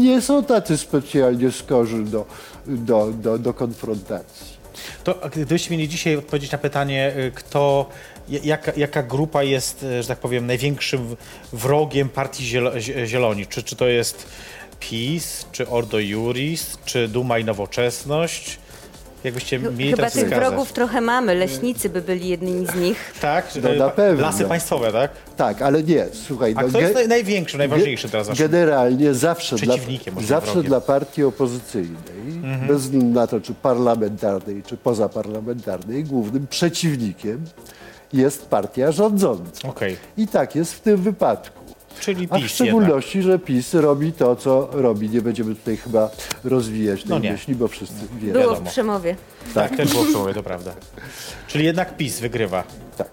nie 0.00 0.22
są 0.22 0.44
tacy 0.44 0.76
specjalnie 0.78 1.52
skorzy 1.52 2.02
do, 2.04 2.24
do, 2.66 3.10
do, 3.12 3.38
do 3.38 3.54
konfrontacji. 3.54 4.56
To 5.04 5.14
gdybyście 5.32 5.70
mieli 5.70 5.88
dzisiaj 5.88 6.16
odpowiedzieć 6.16 6.52
na 6.52 6.58
pytanie, 6.58 7.12
y, 7.16 7.32
kto, 7.34 7.88
jaka, 8.28 8.72
jaka 8.76 9.02
grupa 9.02 9.42
jest, 9.42 9.82
y, 9.82 10.02
że 10.02 10.08
tak 10.08 10.18
powiem, 10.18 10.46
największym 10.46 11.16
wrogiem 11.52 12.08
partii 12.08 12.44
Zielo- 12.44 12.76
Zie- 12.80 13.06
Zieloni? 13.06 13.46
Czy, 13.46 13.62
czy 13.62 13.76
to 13.76 13.86
jest 13.88 14.26
PiS, 14.80 15.46
czy 15.52 15.68
Ordo 15.68 15.98
Juris, 15.98 16.78
czy 16.84 17.08
Duma 17.08 17.38
i 17.38 17.44
Nowoczesność? 17.44 18.58
Jakbyście 19.24 19.58
mieli 19.58 19.90
Chyba 19.90 20.02
tak 20.02 20.12
tych 20.12 20.24
wskazać. 20.24 20.48
wrogów 20.48 20.72
trochę 20.72 21.00
mamy. 21.00 21.34
Leśnicy 21.34 21.88
by 21.88 22.02
byli 22.02 22.28
jednymi 22.28 22.66
z 22.66 22.74
nich. 22.74 23.12
Tak? 23.20 23.46
No, 23.62 23.72
na 23.74 23.90
pewno. 23.90 24.22
Lasy 24.22 24.44
państwowe, 24.44 24.92
tak? 24.92 25.10
Tak, 25.36 25.62
ale 25.62 25.82
nie, 25.82 26.06
słuchaj. 26.26 26.54
A 26.56 26.62
no, 26.62 26.68
kto 26.68 26.80
jest 26.80 26.94
naj, 26.94 27.08
największy, 27.08 27.58
najważniejszy 27.58 28.08
teraz 28.08 28.28
waszym? 28.28 28.46
Generalnie 28.46 29.14
zawsze, 29.14 29.56
dla, 29.56 29.74
Przeciwnikiem, 29.74 30.14
może 30.14 30.26
zawsze 30.26 30.52
wrogiem. 30.52 30.68
dla 30.68 30.80
partii 30.80 31.24
opozycyjnej, 31.24 31.96
Mhm. 32.26 32.66
bez 32.66 32.82
względu 32.82 33.20
na 33.20 33.26
to, 33.26 33.40
czy 33.40 33.54
parlamentarnej, 33.54 34.62
czy 34.62 34.76
pozaparlamentarnej, 34.76 36.04
głównym 36.04 36.46
przeciwnikiem 36.46 37.44
jest 38.12 38.46
partia 38.46 38.92
rządząca. 38.92 39.68
Okej, 39.68 39.96
I 40.16 40.28
tak 40.28 40.54
jest 40.54 40.74
w 40.74 40.80
tym 40.80 40.96
wypadku. 40.96 41.65
Czyli 42.00 42.28
A 42.30 42.34
w 42.38 42.40
PiS 42.40 42.42
jednak. 42.42 42.50
szczególności, 42.50 43.22
że 43.22 43.38
PiS 43.38 43.74
robi 43.74 44.12
to, 44.12 44.36
co 44.36 44.68
robi. 44.72 45.10
Nie 45.10 45.22
będziemy 45.22 45.54
tutaj 45.54 45.76
chyba 45.76 46.10
rozwijać 46.44 47.00
tej 47.02 47.10
No 47.10 47.18
nie. 47.18 47.32
myśli, 47.32 47.54
bo 47.54 47.68
wszyscy 47.68 47.94
wiemy. 48.20 48.32
Było 48.40 48.54
w 48.54 48.62
przemowie. 48.62 49.16
Tak, 49.54 49.76
też 49.76 49.90
było 49.90 50.02
przełomowe, 50.04 50.34
to 50.34 50.42
prawda. 50.42 50.72
Czyli 51.46 51.64
jednak 51.64 51.96
PiS 51.96 52.20
wygrywa. 52.20 52.64
Tak. 52.98 53.08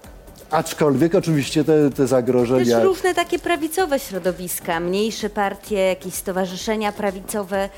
Aczkolwiek 0.54 1.14
oczywiście 1.14 1.64
te, 1.64 1.90
te 1.90 1.96
Też 1.96 2.10
zagrożenia... 2.10 2.84
różne 2.84 3.14
takie 3.14 3.38
prawicowe 3.38 3.98
środowiska, 4.00 4.80
mniejsze 4.80 5.30
partie, 5.30 5.76
jakieś 5.76 6.14
stowarzyszenia 6.14 6.92
prawicowe. 6.92 7.68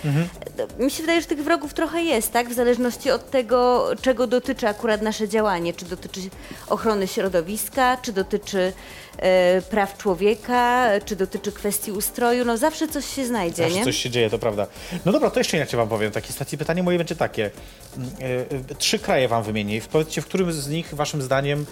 Mi 0.79 0.91
się 0.91 1.03
wydaje, 1.03 1.21
że 1.21 1.27
tych 1.27 1.43
wrogów 1.43 1.75
trochę 1.75 2.03
jest, 2.03 2.33
tak? 2.33 2.49
W 2.49 2.55
zależności 2.55 3.11
od 3.11 3.31
tego, 3.31 3.91
czego 4.03 4.27
dotyczy 4.27 4.69
akurat 4.69 5.03
nasze 5.03 5.29
działanie. 5.29 5.73
Czy 5.75 5.85
dotyczy 5.85 6.21
ochrony 6.69 7.07
środowiska, 7.07 7.97
czy 8.03 8.13
dotyczy 8.13 8.73
e, 9.19 9.63
praw 9.63 9.99
człowieka, 9.99 10.89
czy 11.05 11.17
dotyczy 11.17 11.53
kwestii 11.53 11.93
ustroju. 11.93 12.45
No 12.45 12.57
zawsze 12.57 12.89
coś 12.89 13.07
się 13.15 13.27
znajdzie, 13.27 13.63
Zawsze 13.63 13.79
nie? 13.79 13.85
coś 13.85 13.97
się 13.97 14.11
dzieje, 14.11 14.31
to 14.31 14.39
prawda. 14.39 14.67
No 15.05 15.13
dobra, 15.13 15.31
to 15.31 15.41
jeszcze 15.41 15.57
inaczej 15.57 15.77
wam 15.77 15.89
powiem. 15.89 16.13
Takiej 16.13 16.33
stacji 16.33 16.59
pytanie 16.59 16.83
moje 16.83 16.99
będzie 16.99 17.17
takie. 17.17 17.51
Mm, 17.97 18.11
e, 18.21 18.25
e, 18.71 18.75
Trzy 18.79 18.99
kraje 18.99 19.29
wam 19.29 19.43
wymienię. 19.43 19.81
Powiedzcie, 19.93 20.23
w 20.23 20.27
którym 20.27 20.53
z 20.53 20.69
nich 20.69 20.95
waszym 20.95 21.23
zdaniem 21.23 21.67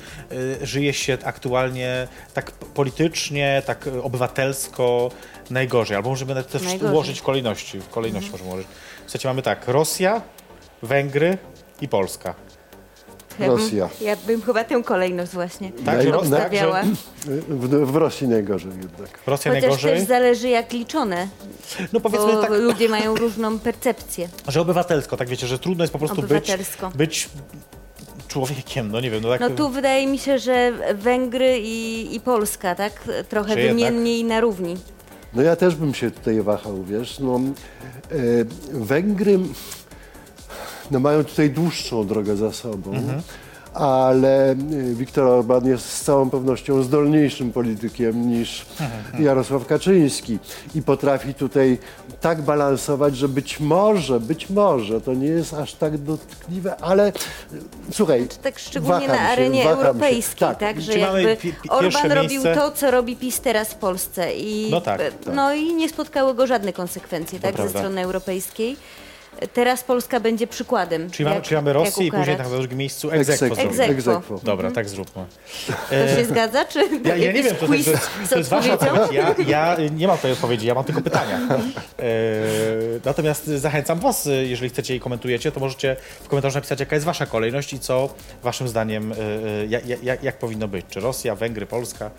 e, 0.62 0.67
żyje 0.67 0.93
się 0.98 1.18
aktualnie 1.24 2.09
tak 2.35 2.50
politycznie, 2.52 3.62
tak 3.66 3.88
obywatelsko 4.02 5.11
najgorzej? 5.50 5.96
Albo 5.96 6.09
możemy 6.11 6.35
nawet 6.35 6.50
też 6.50 6.62
Najgorzej. 6.62 6.92
ułożyć 6.94 7.20
w 7.20 7.22
kolejności. 7.22 7.80
W 7.80 7.88
kolejności 7.88 8.30
możemy 8.30 8.48
ułożyć. 8.50 8.68
Słuchajcie, 9.07 9.28
mamy 9.28 9.42
tak, 9.42 9.68
Rosja, 9.68 10.22
Węgry 10.83 11.38
i 11.80 11.88
Polska. 11.88 12.35
Ja 13.40 13.48
bym- 13.48 13.57
Rosja. 13.59 13.88
Ja 14.00 14.16
bym 14.16 14.42
chyba 14.42 14.64
tę 14.64 14.83
kolejność 14.83 15.33
właśnie 15.33 15.72
Tak, 15.85 16.04
Ro- 16.04 16.18
tak, 16.18 16.26
stawiała. 16.26 16.83
że 16.83 16.90
W, 17.48 17.87
w 17.92 17.96
Rosji 17.96 18.28
najgorzej 18.28 18.70
jednak. 18.70 19.18
Rosja 19.26 19.50
Chociaż 19.52 19.62
najgorzej. 19.62 19.98
też 19.98 20.09
zależy 20.09 20.48
jak 20.48 20.72
liczone, 20.72 21.28
No 21.92 22.00
powiedzmy 22.00 22.33
bo 22.33 22.40
tak, 22.42 22.50
ludzie 22.50 22.88
mają 22.88 23.16
różną 23.16 23.59
percepcję. 23.59 24.28
że 24.48 24.61
obywatelsko, 24.61 25.16
tak 25.16 25.28
wiecie, 25.28 25.46
że 25.46 25.59
trudno 25.59 25.85
jest 25.85 25.92
po 25.92 25.98
prostu 25.98 26.16
być, 26.22 26.24
Obywatelsko. 26.24 26.90
być 26.94 27.28
człowiekiem, 28.35 28.92
no 28.92 29.01
nie 29.01 29.11
wiem, 29.11 29.23
no 29.23 29.29
tak. 29.29 29.40
No 29.40 29.51
tu 29.51 29.68
wydaje 29.68 30.07
mi 30.07 30.18
się, 30.18 30.38
że 30.38 30.73
Węgry 30.94 31.59
i, 31.59 32.14
i 32.16 32.20
Polska, 32.20 32.75
tak? 32.75 32.92
Trochę 33.29 33.61
jednak? 33.61 33.77
wymiennie 33.77 34.18
i 34.18 34.25
na 34.25 34.40
równi. 34.40 34.77
No 35.35 35.42
ja 35.42 35.57
też 35.57 35.75
bym 35.77 35.94
się 35.94 36.11
tutaj 36.11 36.42
wahał, 36.42 36.85
wiesz. 36.85 37.18
No, 37.18 37.40
e, 38.11 38.16
Węgry 38.73 39.38
no, 40.90 41.01
mają 41.01 41.25
tutaj 41.25 41.51
dłuższą 41.51 42.07
drogę 42.07 42.37
za 42.37 42.53
sobą, 42.53 42.92
ale 43.75 44.55
Viktor 44.95 45.25
Orban 45.27 45.67
jest 45.67 45.89
z 45.93 46.05
całą 46.05 46.31
pewnością 46.31 46.83
zdolniejszym 46.83 47.53
politykiem 47.53 48.29
niż 48.29 48.67
Jarosław 49.19 49.67
Kaczyński 49.67 50.39
i 50.75 50.83
potrafi 50.83 51.35
tutaj 51.35 51.79
tak 52.21 52.43
balansować, 52.43 53.17
że 53.17 53.29
być 53.29 53.61
może, 53.61 54.21
być 54.21 54.51
może 54.51 55.01
to 55.01 55.15
nie 55.15 55.27
jest 55.27 55.55
aż 55.55 55.75
tak 55.75 55.99
dotkliwe, 55.99 56.77
ale 56.77 57.07
e, 57.09 57.13
słuchaj, 57.93 58.29
Tak 58.43 58.59
szczególnie 58.59 58.95
waham 59.09 59.09
na 59.09 59.27
się, 59.27 59.33
arenie 59.33 59.63
się. 59.63 59.71
europejskiej, 59.71 60.39
tak, 60.49 60.59
Tak. 60.59 60.81
że 60.81 60.99
jakby 60.99 61.37
Orban 61.69 62.13
robił 62.13 62.31
miejsce. 62.43 62.55
to, 62.55 62.71
co 62.71 62.91
robi 62.91 63.17
PiS 63.17 63.41
teraz 63.41 63.69
w 63.69 63.75
Polsce 63.75 64.35
i 64.35 64.69
No 64.71 64.81
tak, 64.81 65.01
e, 65.01 65.13
tak. 65.13 65.35
no 65.35 65.55
i 65.55 65.75
nie 65.75 65.89
spotkały 65.89 66.35
go 66.35 66.47
żadne 66.47 66.73
konsekwencje, 66.73 67.41
tak, 67.41 67.57
ze 67.57 67.69
strony 67.69 68.03
europejskiej. 68.03 68.77
Teraz 69.53 69.85
Polska 69.85 70.20
będzie 70.20 70.47
przykładem. 70.47 71.11
Czyli 71.11 71.25
mamy, 71.25 71.37
jak- 71.37 71.44
czyli 71.44 71.57
mamy 71.57 71.73
Rosję 71.73 71.90
i 72.07 72.11
później 72.11 72.11
ukarać. 72.23 72.38
tak 72.38 72.51
na 72.53 72.59
drugim 72.59 72.79
miejscu 72.79 73.11
Egzekwo. 73.11 73.47
egzekwo. 73.47 73.55
zrobimy. 73.75 73.92
Egzekwo. 73.92 74.12
Egzekwo. 74.20 74.40
Dobra, 74.47 74.70
tak 74.70 74.88
zróbmy. 74.88 75.25
To 75.90 76.16
się 76.16 76.25
zgadza, 76.25 76.64
czy 76.64 76.79
Ja, 76.79 76.87
ja 77.05 77.16
nie 77.16 77.25
jakiś 77.25 77.42
wiem, 77.44 77.57
to, 77.57 77.66
quiz 77.66 77.87
jest, 77.87 78.11
z 78.25 78.29
to 78.29 78.38
jest 78.38 78.51
wasza 78.51 78.73
odpowiedzią? 78.73 79.03
odpowiedź. 79.03 79.49
Ja, 79.49 79.77
ja 79.79 79.88
nie 79.97 80.07
mam 80.07 80.18
tej 80.18 80.33
odpowiedzi, 80.33 80.66
ja 80.66 80.75
mam 80.75 80.85
tylko 80.85 81.01
pytania. 81.01 81.40
E, 81.99 82.05
natomiast 83.05 83.47
zachęcam 83.47 83.99
was, 84.01 84.27
e, 84.27 84.31
jeżeli 84.31 84.68
chcecie 84.70 84.97
i 84.97 85.01
komentujecie, 85.01 85.53
to 85.53 85.61
możecie 85.61 85.97
w 86.23 86.29
komentarzu 86.29 86.55
napisać, 86.57 86.81
jaka 86.81 86.97
jest 86.97 87.07
wasza 87.07 87.27
kolejność 87.27 87.73
i 87.73 87.79
co 87.81 88.09
waszym 88.42 88.68
zdaniem, 88.68 89.12
e, 89.12 89.16
e, 89.16 89.66
jak, 89.68 90.03
jak, 90.05 90.23
jak 90.23 90.38
powinno 90.38 90.68
być. 90.68 90.87
Czy 90.88 91.01
Rosja, 91.01 91.35
Węgry, 91.35 91.66
Polska. 91.66 92.11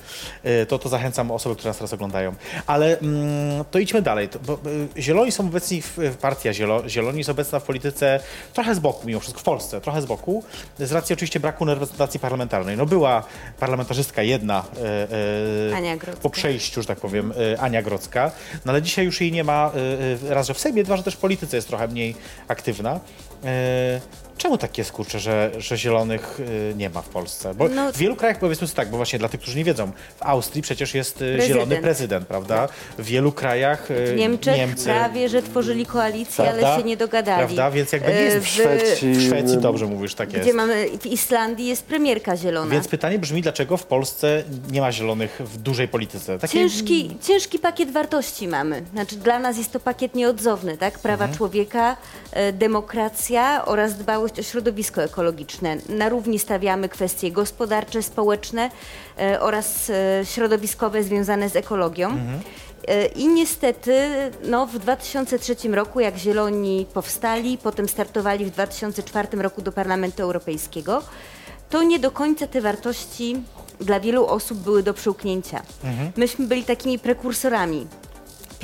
E, 0.43 0.65
to, 0.65 0.79
to 0.79 0.89
zachęcam 0.89 1.31
osoby, 1.31 1.55
które 1.55 1.69
nas 1.69 1.77
teraz 1.77 1.93
oglądają. 1.93 2.35
Ale 2.67 2.99
mm, 2.99 3.65
to 3.71 3.79
idźmy 3.79 4.01
dalej. 4.01 4.29
To, 4.29 4.39
bo, 4.39 4.53
e, 4.97 5.01
zieloni 5.01 5.31
są 5.31 5.43
obecni, 5.45 5.81
w, 5.81 5.97
partia 6.21 6.53
Zielo, 6.53 6.89
Zieloni 7.05 7.17
jest 7.17 7.29
obecna 7.29 7.59
w 7.59 7.63
polityce 7.63 8.19
trochę 8.53 8.75
z 8.75 8.79
boku, 8.79 9.07
mimo 9.07 9.19
wszystko 9.19 9.41
w 9.41 9.43
Polsce, 9.43 9.81
trochę 9.81 10.01
z 10.01 10.05
boku, 10.05 10.43
z 10.79 10.91
racji 10.91 11.13
oczywiście 11.13 11.39
braku 11.39 11.65
reprezentacji 11.65 12.19
parlamentarnej. 12.19 12.77
No 12.77 12.85
była 12.85 13.23
parlamentarzystka 13.59 14.23
jedna 14.23 14.63
e, 14.77 15.11
e, 15.71 16.15
po 16.21 16.29
przejściu, 16.29 16.81
że 16.81 16.87
tak 16.87 16.99
powiem, 16.99 17.33
e, 17.53 17.61
Ania 17.61 17.81
Grodzka, 17.81 18.31
no 18.65 18.71
ale 18.71 18.81
dzisiaj 18.81 19.05
już 19.05 19.21
jej 19.21 19.31
nie 19.31 19.43
ma, 19.43 19.71
e, 20.29 20.33
raz, 20.33 20.47
że 20.47 20.53
w 20.53 20.59
Sejmie, 20.59 20.83
dwa, 20.83 20.97
że 20.97 21.03
też 21.03 21.13
w 21.13 21.17
polityce 21.17 21.55
jest 21.55 21.67
trochę 21.67 21.87
mniej 21.87 22.15
aktywna. 22.47 22.99
Czemu 24.37 24.57
tak 24.57 24.77
jest, 24.77 24.91
kurczę, 24.91 25.19
że, 25.19 25.51
że 25.57 25.77
zielonych 25.77 26.39
e, 26.71 26.73
nie 26.75 26.89
ma 26.89 27.01
w 27.01 27.09
Polsce? 27.09 27.53
Bo 27.53 27.69
No- 27.69 27.91
w 27.93 27.97
wielu 27.97 28.15
krajach, 28.15 28.39
powiedzmy 28.39 28.67
sobie 28.67 28.75
tak, 28.75 28.89
bo 28.89 28.97
właśnie 28.97 29.19
dla 29.19 29.29
tych, 29.29 29.39
którzy 29.41 29.57
nie 29.57 29.63
wiedzą, 29.63 29.91
w 30.17 30.23
Austrii 30.23 30.61
przecież 30.61 30.93
jest 30.95 31.15
Prezydent. 31.17 31.47
zielony 31.47 31.77
prezydent, 31.81 32.27
prawda? 32.27 32.67
W 32.97 33.05
wielu 33.05 33.31
krajach 33.31 33.91
e, 33.91 34.05
W 34.13 34.15
Niemczech 34.15 34.57
Niemcy, 34.57 34.85
prawie, 34.85 35.29
że 35.29 35.41
tworzyli 35.41 35.85
koalicję, 35.85 36.45
Prawda? 36.45 36.67
ale 36.67 36.77
się 36.81 36.83
nie 36.87 36.97
dogadali. 36.97 37.37
Prawda? 37.45 37.71
Więc 37.71 37.91
jakby 37.91 38.11
nie 38.13 38.19
jest 38.21 38.37
w 38.37 38.43
w 38.45 38.47
Szwecji, 38.47 39.13
w 39.13 39.21
Szwecji 39.21 39.57
dobrze 39.57 39.85
mówisz, 39.85 40.15
tak 40.15 40.33
jest. 40.33 40.45
Gdzie 40.45 40.53
mamy, 40.53 40.87
w 40.99 41.05
Islandii 41.05 41.67
jest 41.67 41.83
premierka 41.85 42.37
zielona. 42.37 42.71
Więc 42.71 42.87
pytanie 42.87 43.19
brzmi, 43.19 43.41
dlaczego 43.41 43.77
w 43.77 43.83
Polsce 43.85 44.43
nie 44.71 44.81
ma 44.81 44.91
zielonych 44.91 45.41
w 45.45 45.57
dużej 45.57 45.87
polityce? 45.87 46.39
Takie- 46.39 46.53
Ciężki, 46.53 47.17
ciężki 47.23 47.59
pakiet 47.59 47.91
wartości 47.91 48.47
mamy. 48.47 48.83
Znaczy 48.93 49.15
dla 49.15 49.39
nas 49.39 49.57
jest 49.57 49.71
to 49.71 49.79
pakiet 49.79 50.15
nieodzowny, 50.15 50.77
tak? 50.77 50.99
Prawa 50.99 51.23
Mhm. 51.25 51.37
człowieka, 51.37 51.97
e, 52.31 52.53
demokracja 52.53 53.65
oraz 53.65 53.97
dbałość 53.97 54.24
o 54.39 54.43
środowisko 54.43 55.03
ekologiczne. 55.03 55.77
Na 55.89 56.09
równi 56.09 56.39
stawiamy 56.39 56.89
kwestie 56.89 57.31
gospodarcze, 57.31 58.03
społeczne 58.03 58.69
e, 59.19 59.41
oraz 59.41 59.89
e, 59.89 60.25
środowiskowe 60.25 61.03
związane 61.03 61.49
z 61.49 61.55
ekologią. 61.55 62.07
Mhm. 62.07 62.39
I 63.15 63.27
niestety 63.27 64.09
no, 64.43 64.67
w 64.67 64.79
2003 64.79 65.55
roku, 65.71 65.99
jak 65.99 66.17
Zieloni 66.17 66.85
powstali, 66.93 67.57
potem 67.57 67.89
startowali 67.89 68.45
w 68.45 68.51
2004 68.51 69.27
roku 69.37 69.61
do 69.61 69.71
Parlamentu 69.71 70.23
Europejskiego, 70.23 71.03
to 71.69 71.83
nie 71.83 71.99
do 71.99 72.11
końca 72.11 72.47
te 72.47 72.61
wartości 72.61 73.35
dla 73.79 73.99
wielu 73.99 74.25
osób 74.25 74.57
były 74.57 74.83
do 74.83 74.93
przełknięcia. 74.93 75.61
Myśmy 76.17 76.47
byli 76.47 76.63
takimi 76.63 76.99
prekursorami. 76.99 77.87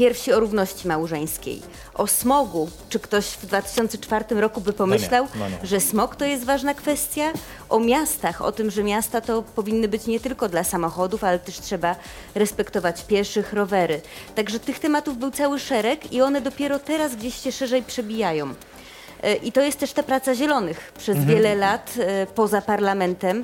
Pierwsi 0.02 0.34
o 0.34 0.40
równości 0.40 0.88
małżeńskiej. 0.88 1.62
O 1.94 2.08
smogu. 2.08 2.70
Czy 2.90 3.00
ktoś 3.00 3.26
w 3.26 3.46
2004 3.46 4.26
roku 4.42 4.62
by 4.62 4.74
pomyślał, 4.74 5.28
no 5.36 5.50
nie. 5.50 5.58
że 5.64 5.80
smog 5.80 6.16
to 6.16 6.26
jest 6.26 6.44
ważna 6.44 6.74
kwestia? 6.74 7.34
O 7.70 7.80
miastach, 7.80 8.42
o 8.42 8.52
tym, 8.52 8.72
że 8.72 8.84
miasta 8.84 9.22
to 9.22 9.42
powinny 9.42 9.88
być 9.88 10.08
nie 10.08 10.20
tylko 10.20 10.50
dla 10.50 10.64
samochodów, 10.64 11.24
ale 11.24 11.40
też 11.40 11.60
trzeba 11.60 11.96
respektować 12.36 13.04
pieszych, 13.06 13.54
rowery. 13.54 14.02
Także 14.36 14.60
tych 14.60 14.80
tematów 14.80 15.18
był 15.18 15.32
cały 15.32 15.60
szereg 15.60 16.14
i 16.14 16.22
one 16.22 16.42
dopiero 16.42 16.80
teraz 16.80 17.16
gdzieś 17.16 17.36
się 17.36 17.52
szerzej 17.52 17.84
przebijają. 17.84 18.54
E, 19.24 19.36
I 19.36 19.52
to 19.52 19.62
jest 19.62 19.80
też 19.80 19.94
ta 19.94 20.04
praca 20.04 20.36
zielonych 20.36 20.92
przez 20.98 21.18
Mhm. 21.18 21.36
wiele 21.38 21.56
lat 21.56 21.94
e, 22.00 22.26
poza 22.26 22.62
parlamentem 22.62 23.44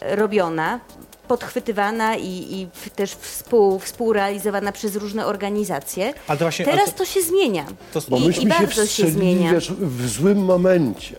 e, 0.00 0.16
robiona, 0.16 0.80
podchwytywana 1.28 2.16
i, 2.16 2.26
i 2.28 2.68
też 2.96 3.10
współ, 3.12 3.78
współrealizowana 3.78 4.72
przez 4.72 4.96
różne 4.96 5.26
organizacje. 5.26 6.14
Ale 6.28 6.38
to 6.38 6.44
właśnie- 6.44 6.66
ale 6.66 6.74
Teraz 6.74 6.92
to- 6.92 6.98
to 6.98 7.04
się 7.04 7.22
zmienia. 7.22 7.64
to- 7.92 8.00
Bo 8.08 8.16
I, 8.16 8.22
i 8.22 8.26
myśmy 8.26 8.42
się 8.42 8.48
bardzo 8.48 8.74
się 8.82 8.86
wstrzelili 8.86 9.12
zmienia. 9.16 9.52
wiesz, 9.52 9.72
w 9.72 10.08
złym 10.08 10.38
momencie. 10.38 11.16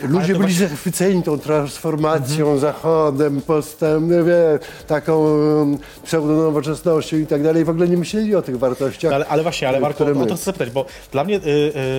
Ludzie 0.00 0.26
byli 0.26 0.38
właśnie- 0.38 0.68
zachwyceni 0.68 1.22
tą 1.22 1.38
transformacją, 1.38 2.40
Mhm. 2.44 2.58
zachodem, 2.58 3.40
postępem, 3.40 4.26
wie, 4.26 4.58
taką 4.86 5.18
um, 5.24 5.78
pseudonowoczesnością 6.04 7.16
i 7.16 7.26
tak 7.26 7.42
dalej. 7.42 7.64
W 7.64 7.68
ogóle 7.70 7.88
nie 7.88 7.96
myśleli 7.96 8.34
o 8.34 8.42
tych 8.42 8.58
wartościach. 8.58 9.12
Ale, 9.12 9.26
ale 9.26 9.42
właśnie, 9.42 9.68
ale 9.68 9.80
Marko, 9.80 9.94
które 9.94 10.12
o 10.12 10.14
my- 10.14 10.26
to 10.26 10.34
chcę 10.36 10.44
zapytać, 10.44 10.70
bo 10.70 10.86
dla 11.12 11.24
mnie 11.24 11.36
y, 11.36 11.40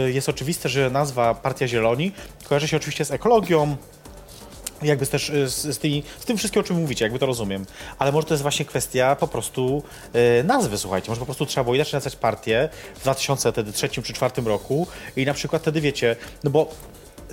y, 0.07 0.11
jest 0.11 0.29
oczywiste, 0.29 0.69
że 0.69 0.89
nazwa 0.89 1.33
Partia 1.35 1.67
Zieloni 1.67 2.11
kojarzy 2.49 2.67
się 2.67 2.77
oczywiście 2.77 3.05
z 3.05 3.11
ekologią, 3.11 3.75
jakby 4.81 5.07
też 5.07 5.29
y, 5.29 5.49
z, 5.49 5.61
z, 5.61 5.77
tymi, 5.77 6.03
z 6.19 6.25
tym 6.25 6.37
wszystkim, 6.37 6.59
o 6.59 6.63
czym 6.63 6.81
mówicie, 6.81 7.05
jakby 7.05 7.19
to 7.19 7.25
rozumiem. 7.25 7.65
Ale 7.99 8.11
może 8.11 8.27
to 8.27 8.33
jest 8.33 8.41
właśnie 8.41 8.65
kwestia 8.65 9.15
po 9.15 9.27
prostu 9.27 9.83
y, 10.39 10.43
nazwy, 10.43 10.77
słuchajcie. 10.77 11.09
Może 11.09 11.19
po 11.19 11.25
prostu 11.25 11.45
trzeba 11.45 11.63
było 11.63 11.75
inaczej 11.75 11.93
nazwać 11.93 12.15
partię 12.15 12.69
w 12.95 13.01
2003 13.01 13.89
czy 13.89 14.01
2004 14.01 14.41
roku 14.47 14.87
i 15.15 15.25
na 15.25 15.33
przykład 15.33 15.61
wtedy 15.61 15.81
wiecie, 15.81 16.15
no 16.43 16.49
bo 16.49 16.69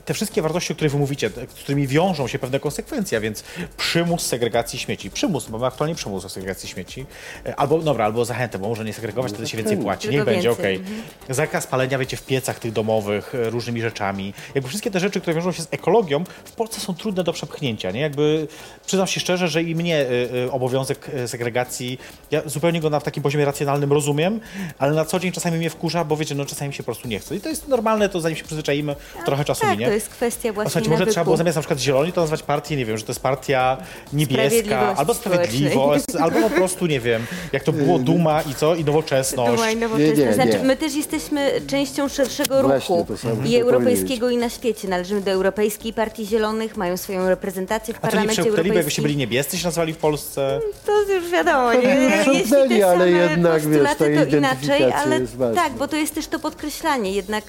te 0.05 0.15
wszystkie 0.15 0.43
wartości, 0.43 0.73
o 0.73 0.77
których 0.77 0.93
wy 0.93 0.99
mówicie, 0.99 1.31
te- 1.31 1.41
z 1.47 1.55
którymi 1.55 1.87
wiążą 1.87 2.29
się 2.29 2.39
pewne 2.39 2.61
konsekwencje, 2.61 3.19
a 3.19 3.21
więc 3.21 3.45
przymus 3.77 4.27
segregacji 4.27 4.79
śmieci. 4.79 5.11
Przymus, 5.11 5.45
bo 5.47 5.59
mamy 5.59 5.67
aktualnie 5.67 5.95
przymus 5.95 6.25
o 6.25 6.29
segregacji 6.29 6.69
śmieci. 6.69 7.07
E, 7.47 7.57
Albo, 7.57 7.79
dobra, 7.79 8.05
albo 8.05 8.25
zachętę, 8.25 8.59
bo 8.59 8.69
może 8.69 8.85
nie 8.85 8.93
segregować, 8.93 9.33
wtedy 9.33 9.49
się 9.49 9.57
więcej 9.57 9.77
płaci. 9.77 10.09
Niech 10.09 10.25
będzie, 10.25 10.51
okej. 10.51 10.81
Zakaz 11.29 11.67
palenia, 11.67 11.99
wiecie, 11.99 12.17
w 12.17 12.23
piecach 12.27 12.59
tych 12.59 12.73
domowych, 12.73 13.35
e, 13.35 13.51
różnymi 13.51 13.81
rzeczami. 13.81 14.35
Jakby 14.55 14.69
wszystkie 14.69 14.91
te 14.91 15.01
rzeczy, 15.01 15.21
które 15.21 15.35
wiążą 15.37 15.53
się 15.53 15.63
z 15.63 15.69
ekologią, 15.71 16.25
w 16.45 16.53
Polsce 16.53 16.81
są 16.81 16.95
trudne 16.95 17.25
do 17.25 17.33
przepchnięcia, 17.33 17.91
nie? 17.91 18.01
Jakby, 18.01 18.49
przyznam 18.87 19.07
się 19.07 19.21
szczerze, 19.21 19.49
że 19.49 19.63
i 19.63 19.75
mnie 19.75 20.07
obowiązek 20.51 21.11
segregacji, 21.27 21.99
ja 22.31 22.43
zupełnie 22.47 22.81
go 22.81 22.91
na 22.91 23.01
takim 23.01 23.23
poziomie 23.23 23.45
racjonalnym 23.45 23.93
rozumiem, 23.93 24.41
ale 24.79 24.93
na 24.93 25.05
co 25.05 25.21
dzień 25.21 25.33
czasami 25.33 25.59
mnie 25.59 25.71
wkurza, 25.71 26.05
bo 26.05 26.17
wiecie, 26.17 26.35
no 26.35 26.47
czasami 26.47 26.69
mi 26.69 26.75
się 26.75 26.83
po 26.83 26.85
prostu 26.85 27.09
nie 27.09 27.19
chce. 27.19 27.37
I 27.37 27.41
to 27.41 27.49
jest 27.49 27.69
normalne, 27.69 28.09
to 28.09 28.21
zanim 28.21 28.37
się 28.39 28.45
przyzwyczaimy, 28.45 28.97
trochę 29.27 29.45
czasu 29.45 29.61
tak, 29.61 29.71
minie. 29.71 29.94
To 29.95 29.97
jest 29.97 30.09
kwestia 30.09 30.53
właśnie 30.53 30.71
Słuchajcie, 30.71 30.91
może 30.91 31.01
nawyku. 31.01 31.13
trzeba 31.13 31.25
było 31.25 31.37
zamiast 31.37 31.57
na 31.57 31.63
przykład 31.63 31.79
zieloni, 31.79 32.13
to 32.13 32.21
nazwać 32.21 32.43
partię, 32.43 32.77
nie 32.77 32.87
wiem, 32.87 32.99
że 32.99 33.05
to 33.05 33.11
jest 33.11 33.21
partia 33.21 33.77
niebieska, 34.13 34.95
albo 34.97 35.15
sprawiedliwość, 35.15 36.05
albo 36.21 36.41
po 36.41 36.51
prostu, 36.51 36.87
nie 36.87 37.01
wiem, 37.01 37.27
jak 37.53 37.63
to 37.63 37.73
było 37.73 37.99
duma 37.99 38.43
i 38.43 38.55
co, 38.55 38.75
i 38.75 38.85
nowoczesność. 38.85 39.53
Duma 39.53 39.71
i 39.71 39.77
nowoczesne. 39.77 40.15
Nie, 40.15 40.27
nie, 40.27 40.35
znaczy, 40.35 40.59
nie. 40.59 40.65
my 40.65 40.77
też 40.77 40.95
jesteśmy 40.95 41.61
częścią 41.67 42.09
szerszego 42.09 42.63
ruchu 42.63 43.07
to 43.23 43.49
i 43.49 43.57
europejskiego 43.57 44.31
i 44.31 44.37
na 44.37 44.49
świecie. 44.51 44.89
Należymy 44.89 45.21
do 45.21 45.31
Europejskiej 45.31 45.93
Partii 45.93 46.27
Zielonych, 46.27 46.77
mają 46.77 46.97
swoją 46.97 47.29
reprezentację 47.29 47.95
w 47.95 47.97
A 47.97 48.01
to 48.01 48.07
nie 48.07 48.11
Parlamencie 48.11 48.43
jakbyście 48.43 48.63
Europejskim. 48.63 49.03
byli 49.03 49.17
niebiescy, 49.17 49.59
się 49.59 49.65
nazwali 49.65 49.93
w 49.93 49.97
Polsce. 49.97 50.61
To 50.87 51.03
już 51.13 51.31
wiadomo, 51.31 51.75
nie? 51.75 52.11
Przełknęli, 52.23 52.39
jeśli 52.71 52.81
te 52.81 52.89
ale 52.89 53.11
jednak, 53.11 53.63
wiesz, 53.63 53.89
postulaty, 53.89 54.27
to 54.31 54.37
inaczej, 54.37 54.93
ale 54.93 55.21
tak, 55.55 55.73
bo 55.73 55.89
to 55.89 55.97
jest 55.97 56.15
też 56.15 56.27
to 56.27 56.39
podkreślanie, 56.39 57.13
jednak 57.13 57.45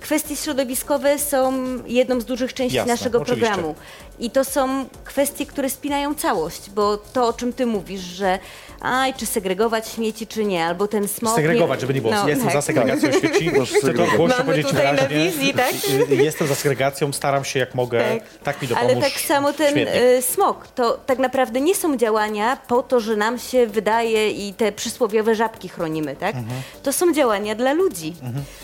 kwestie 0.00 0.36
środowiskowe 0.36 1.18
są 1.18 1.52
jedną 1.86 2.20
z 2.20 2.24
dużych 2.24 2.54
części 2.54 2.76
Jasne, 2.76 2.92
naszego 2.92 3.18
oczywiście. 3.18 3.46
programu. 3.46 3.74
I 4.18 4.30
to 4.30 4.44
są 4.44 4.86
kwestie, 5.04 5.46
które 5.46 5.70
spinają 5.70 6.14
całość, 6.14 6.70
bo 6.70 6.96
to, 6.96 7.28
o 7.28 7.32
czym 7.32 7.52
ty 7.52 7.66
mówisz, 7.66 8.00
że 8.00 8.38
aj, 8.86 9.14
czy 9.14 9.26
segregować 9.26 9.88
śmieci, 9.88 10.26
czy 10.26 10.44
nie, 10.44 10.66
albo 10.66 10.88
ten 10.88 11.08
smog... 11.08 11.34
Segregować, 11.34 11.76
nie- 11.76 11.80
żeby 11.80 11.94
nie 11.94 12.00
było. 12.00 12.14
no, 12.14 12.28
jestem 12.28 12.46
tak. 12.46 12.54
za 12.56 12.62
segregacją 12.62 13.12
świeci. 13.12 13.50
Chcę 13.78 13.94
to 13.94 14.06
głośno 14.16 14.44
powiedzieć 14.44 14.68
tutaj 14.68 14.84
na 14.84 14.92
wyraźnie. 14.92 15.30
wizji, 15.30 15.54
tak? 15.54 15.72
Y, 16.10 16.12
y, 16.12 16.16
Jestem 16.16 16.46
za 16.48 16.54
segregacją, 16.54 17.12
staram 17.12 17.44
się 17.44 17.58
jak 17.58 17.74
mogę. 17.74 18.04
Tak, 18.42 18.62
mi 18.62 18.68
dopomóż. 18.68 18.92
Ale 18.92 19.02
tak 19.02 19.12
samo 19.12 19.52
ten 19.52 19.70
Świetnie. 19.70 20.22
smog, 20.22 20.68
to 20.68 21.00
tak 21.06 21.18
naprawdę 21.18 21.60
nie 21.60 21.74
są 21.74 21.96
działania 21.96 22.56
po 22.68 22.82
to, 22.82 23.00
że 23.00 23.16
nam 23.16 23.38
się 23.38 23.66
wydaje 23.66 24.30
i 24.30 24.54
te 24.54 24.72
przysłowiowe 24.72 25.34
żabki 25.34 25.68
chronimy, 25.68 26.16
tak? 26.16 26.36
Mhm. 26.36 26.60
To 26.82 26.92
są 26.92 27.12
działania 27.12 27.54
dla 27.54 27.72
ludzi. 27.72 28.14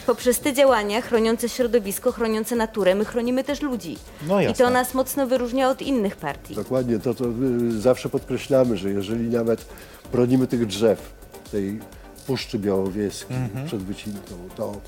Poprzez 0.07 0.41
te 0.41 0.53
działania 0.53 1.01
chroniące 1.01 1.49
środowisko, 1.49 2.13
chroniące 2.13 2.57
naturę, 2.57 2.95
my 2.95 3.05
chronimy 3.05 3.45
też 3.45 3.63
ludzi. 3.63 3.99
No 4.29 4.41
I 4.41 4.55
to 4.55 4.71
nas 4.71 4.95
mocno 4.95 5.27
wyróżnia 5.27 5.69
od 5.71 5.83
innych 5.83 6.17
partii. 6.17 6.55
Dokładnie, 6.55 6.99
to, 6.99 7.15
to 7.15 7.25
y, 7.25 7.81
zawsze 7.81 8.09
podkreślamy, 8.09 8.77
że 8.77 8.91
jeżeli 8.91 9.29
nawet 9.29 9.65
bronimy 10.13 10.47
tych 10.47 10.67
drzew, 10.67 11.13
tej 11.53 11.81
Puszczy 12.27 12.59
Białowieskiej 12.59 13.37
Mhm. 13.37 13.67
przed 13.67 13.83
wycinką, 13.83 14.35
to 14.57 14.81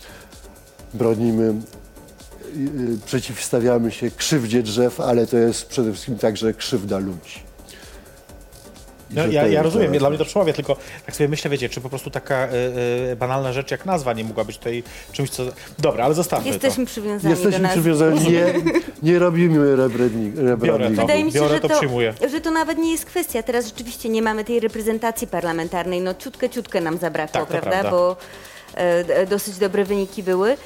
bronimy, 0.95 1.55
y, 2.57 2.59
y, 2.59 2.99
przeciwstawiamy 3.07 3.91
się 3.91 4.11
krzywdzie 4.11 4.63
drzew, 4.63 5.01
ale 5.01 5.27
to 5.27 5.37
jest 5.37 5.67
przede 5.67 5.93
wszystkim 5.93 6.19
także 6.19 6.55
krzywda 6.55 6.99
ludzi. 6.99 7.41
No, 9.15 9.27
ja, 9.27 9.47
ja 9.47 9.63
rozumiem, 9.63 9.99
dla 9.99 10.09
mnie 10.11 10.19
to 10.19 10.25
przemawia, 10.25 10.53
tylko 10.53 10.77
tak 11.07 11.17
sobie 11.17 11.29
myślę, 11.29 11.51
wiecie, 11.51 11.69
czy 11.69 11.81
po 11.81 11.89
prostu 11.89 12.11
taka 12.11 12.49
y, 12.49 12.51
y, 13.13 13.17
banalna 13.17 13.53
rzecz 13.53 13.71
jak 13.71 13.87
nazwa 13.87 14.13
nie 14.13 14.25
mogła 14.25 14.45
być 14.45 14.59
tutaj 14.59 14.83
czymś, 15.13 15.31
co... 15.31 15.43
Dobra, 15.79 16.05
ale 16.05 16.15
zostawmy 16.15 16.49
Jesteśmy 16.49 16.85
to. 16.85 16.91
przywiązani 16.91 17.23
do 17.35 17.41
Jesteśmy 17.41 17.63
nas. 17.63 17.73
przywiązani, 17.73 18.21
nie, 18.33 18.45
nie 19.03 19.19
robimy 19.19 19.77
rebranding- 19.77 20.39
rebrandingu. 20.47 21.01
Wydaje 21.01 21.25
mi 21.25 21.33
się, 21.33 21.39
Biorę 21.39 21.55
że 21.55 21.61
to, 21.61 21.69
to, 21.69 21.75
przyjmuję. 21.77 22.15
że 22.31 22.41
to 22.41 22.51
nawet 22.51 22.79
nie 22.79 22.93
jest 22.93 23.05
kwestia. 23.05 23.43
Teraz 23.43 23.67
rzeczywiście 23.67 24.09
nie 24.09 24.23
mamy 24.23 24.45
tej 24.45 24.61
reprezentacji 24.61 25.27
parlamentarnej. 25.27 26.01
No 26.01 26.15
ciutkę, 26.15 26.51
ciutkę 26.51 26.81
nam 26.81 26.99
zabrakło, 26.99 27.41
Tak, 27.41 27.49
prawda? 27.49 27.71
prawda. 27.71 27.91
Bo 27.91 28.17
e, 28.75 29.27
dosyć 29.27 29.57
dobre 29.59 29.85
wyniki 29.85 30.23
były. 30.23 30.57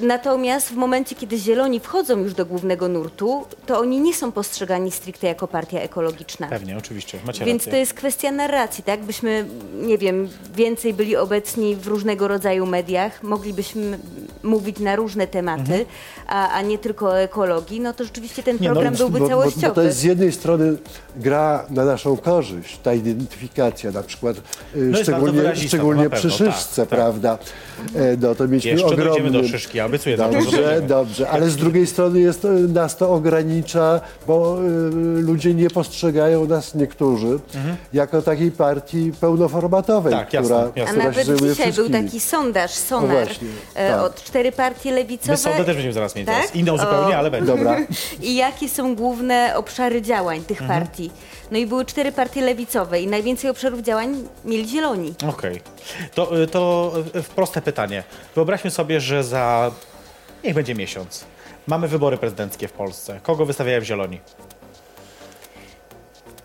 Natomiast 0.00 0.68
w 0.68 0.76
momencie, 0.76 1.14
kiedy 1.16 1.38
zieloni 1.38 1.80
wchodzą 1.80 2.18
już 2.18 2.34
do 2.34 2.46
głównego 2.46 2.88
nurtu, 2.88 3.44
to 3.66 3.78
oni 3.80 4.00
nie 4.00 4.14
są 4.14 4.32
postrzegani 4.32 4.90
stricte 4.90 5.26
jako 5.26 5.48
partia 5.48 5.80
ekologiczna. 5.80 6.46
Pewnie, 6.48 6.78
oczywiście, 6.78 7.18
macie 7.26 7.44
Więc 7.44 7.60
rację. 7.62 7.72
to 7.72 7.76
jest 7.78 7.94
kwestia 7.94 8.32
narracji, 8.32 8.84
tak? 8.84 9.02
Byśmy, 9.04 9.46
nie 9.82 9.98
wiem, 9.98 10.28
więcej 10.56 10.94
byli 10.94 11.16
obecni 11.16 11.76
w 11.76 11.86
różnego 11.86 12.28
rodzaju 12.28 12.66
mediach, 12.66 13.22
moglibyśmy 13.22 13.98
mówić 14.42 14.78
na 14.78 14.96
różne 14.96 15.26
tematy, 15.26 15.86
a, 16.26 16.50
a 16.50 16.62
nie 16.62 16.78
tylko 16.78 17.06
o 17.06 17.18
ekologii, 17.20 17.80
no 17.80 17.92
to 17.92 18.04
rzeczywiście 18.04 18.42
ten 18.42 18.56
Nie, 18.60 18.68
no, 18.68 18.74
program 18.74 18.92
bo- 18.94 18.98
byłby 18.98 19.18
bo, 19.18 19.28
całościowy. 19.28 19.68
bo 19.68 19.74
to 19.74 19.82
jest 19.82 19.98
z 19.98 20.02
jednej 20.02 20.32
strony 20.32 20.76
gra 21.16 21.66
na 21.70 21.84
naszą 21.84 22.16
korzyść, 22.16 22.78
ta 22.82 22.94
identyfikacja, 22.94 23.90
na 23.90 24.02
przykład 24.02 24.36
y, 24.36 24.40
No 24.76 24.98
szczególnie, 24.98 25.56
szczególnie 25.56 26.10
przy 26.10 26.30
szyszce, 26.30 26.82
tak, 26.82 26.88
tak. 26.88 26.98
prawda? 26.98 27.38
E, 27.94 28.16
No 28.20 28.34
to 28.34 28.48
mieliśmy 28.48 28.84
ogromny... 28.84 29.53
szyszki, 29.58 29.80
obiecuję, 29.80 30.16
dobrze, 30.16 30.82
Dobrze, 30.82 31.30
ale 31.30 31.50
z 31.50 31.56
drugiej 31.56 31.86
strony 31.86 32.20
jest, 32.20 32.42
to- 32.42 32.48
nas 32.52 32.96
to 32.96 33.10
ogranicza, 33.10 34.00
bo 34.26 34.58
y, 34.62 35.22
ludzie 35.22 35.54
nie 35.54 35.70
postrzegają 35.70 36.46
nas 36.46 36.74
niektórzy 36.74 37.38
jako 37.92 38.22
takiej 38.22 38.50
partii 38.50 39.12
pełnoformatowej, 39.20 40.12
Tak, 40.12 40.32
jasne, 40.32 40.46
która, 40.48 40.60
jasne. 40.76 40.82
A 40.82 40.86
która 40.86 41.04
nawet 41.04 41.26
zajmuje 41.26 41.50
dzisiaj 41.52 41.72
był 41.72 41.84
wszystkimi. 41.84 42.04
taki 42.04 42.20
sondaż, 42.20 42.70
sonar, 42.70 43.08
No 43.08 43.14
właśnie, 43.24 43.48
e, 43.74 43.90
tak. 43.90 44.02
od 44.02 44.24
cztery 44.24 44.52
partie 44.52 44.92
lewicowe. 44.92 45.32
My 45.32 45.38
sądę 45.38 45.64
też 45.64 45.74
będziemy 45.74 45.92
zaraz 45.94 46.16
mieć, 46.16 46.26
Tak? 46.26 46.34
zaraz. 46.36 46.54
inną 46.56 46.78
zupełnie, 46.78 47.14
O. 47.14 47.18
ale 47.18 47.30
będzie. 47.30 47.46
Dobra. 47.56 47.76
I 48.22 48.34
jakie 48.36 48.68
są 48.68 48.94
główne 48.96 49.52
obszary 49.56 50.02
działań 50.02 50.40
tych 50.44 50.62
Mhm. 50.62 50.80
partii? 50.80 51.10
No 51.50 51.58
i 51.58 51.66
były 51.66 51.84
cztery 51.84 52.12
partie 52.12 52.42
lewicowe 52.42 53.00
i 53.00 53.06
najwięcej 53.06 53.50
obszarów 53.50 53.80
działań 53.80 54.28
mieli 54.44 54.68
zieloni. 54.68 55.14
Okej. 55.28 55.60
To, 56.14 56.42
y, 56.42 56.46
to 56.46 56.92
y, 57.16 57.22
proste 57.22 57.62
pytanie. 57.62 58.02
Wyobraźmy 58.34 58.70
sobie, 58.70 59.00
że 59.00 59.24
za 59.24 59.70
niech 60.44 60.54
będzie 60.54 60.74
miesiąc. 60.74 61.24
Mamy 61.66 61.88
wybory 61.88 62.16
prezydenckie 62.18 62.68
w 62.68 62.72
Polsce. 62.72 63.20
Kogo 63.22 63.46
wystawiają 63.46 63.80
zieloni? 63.80 64.20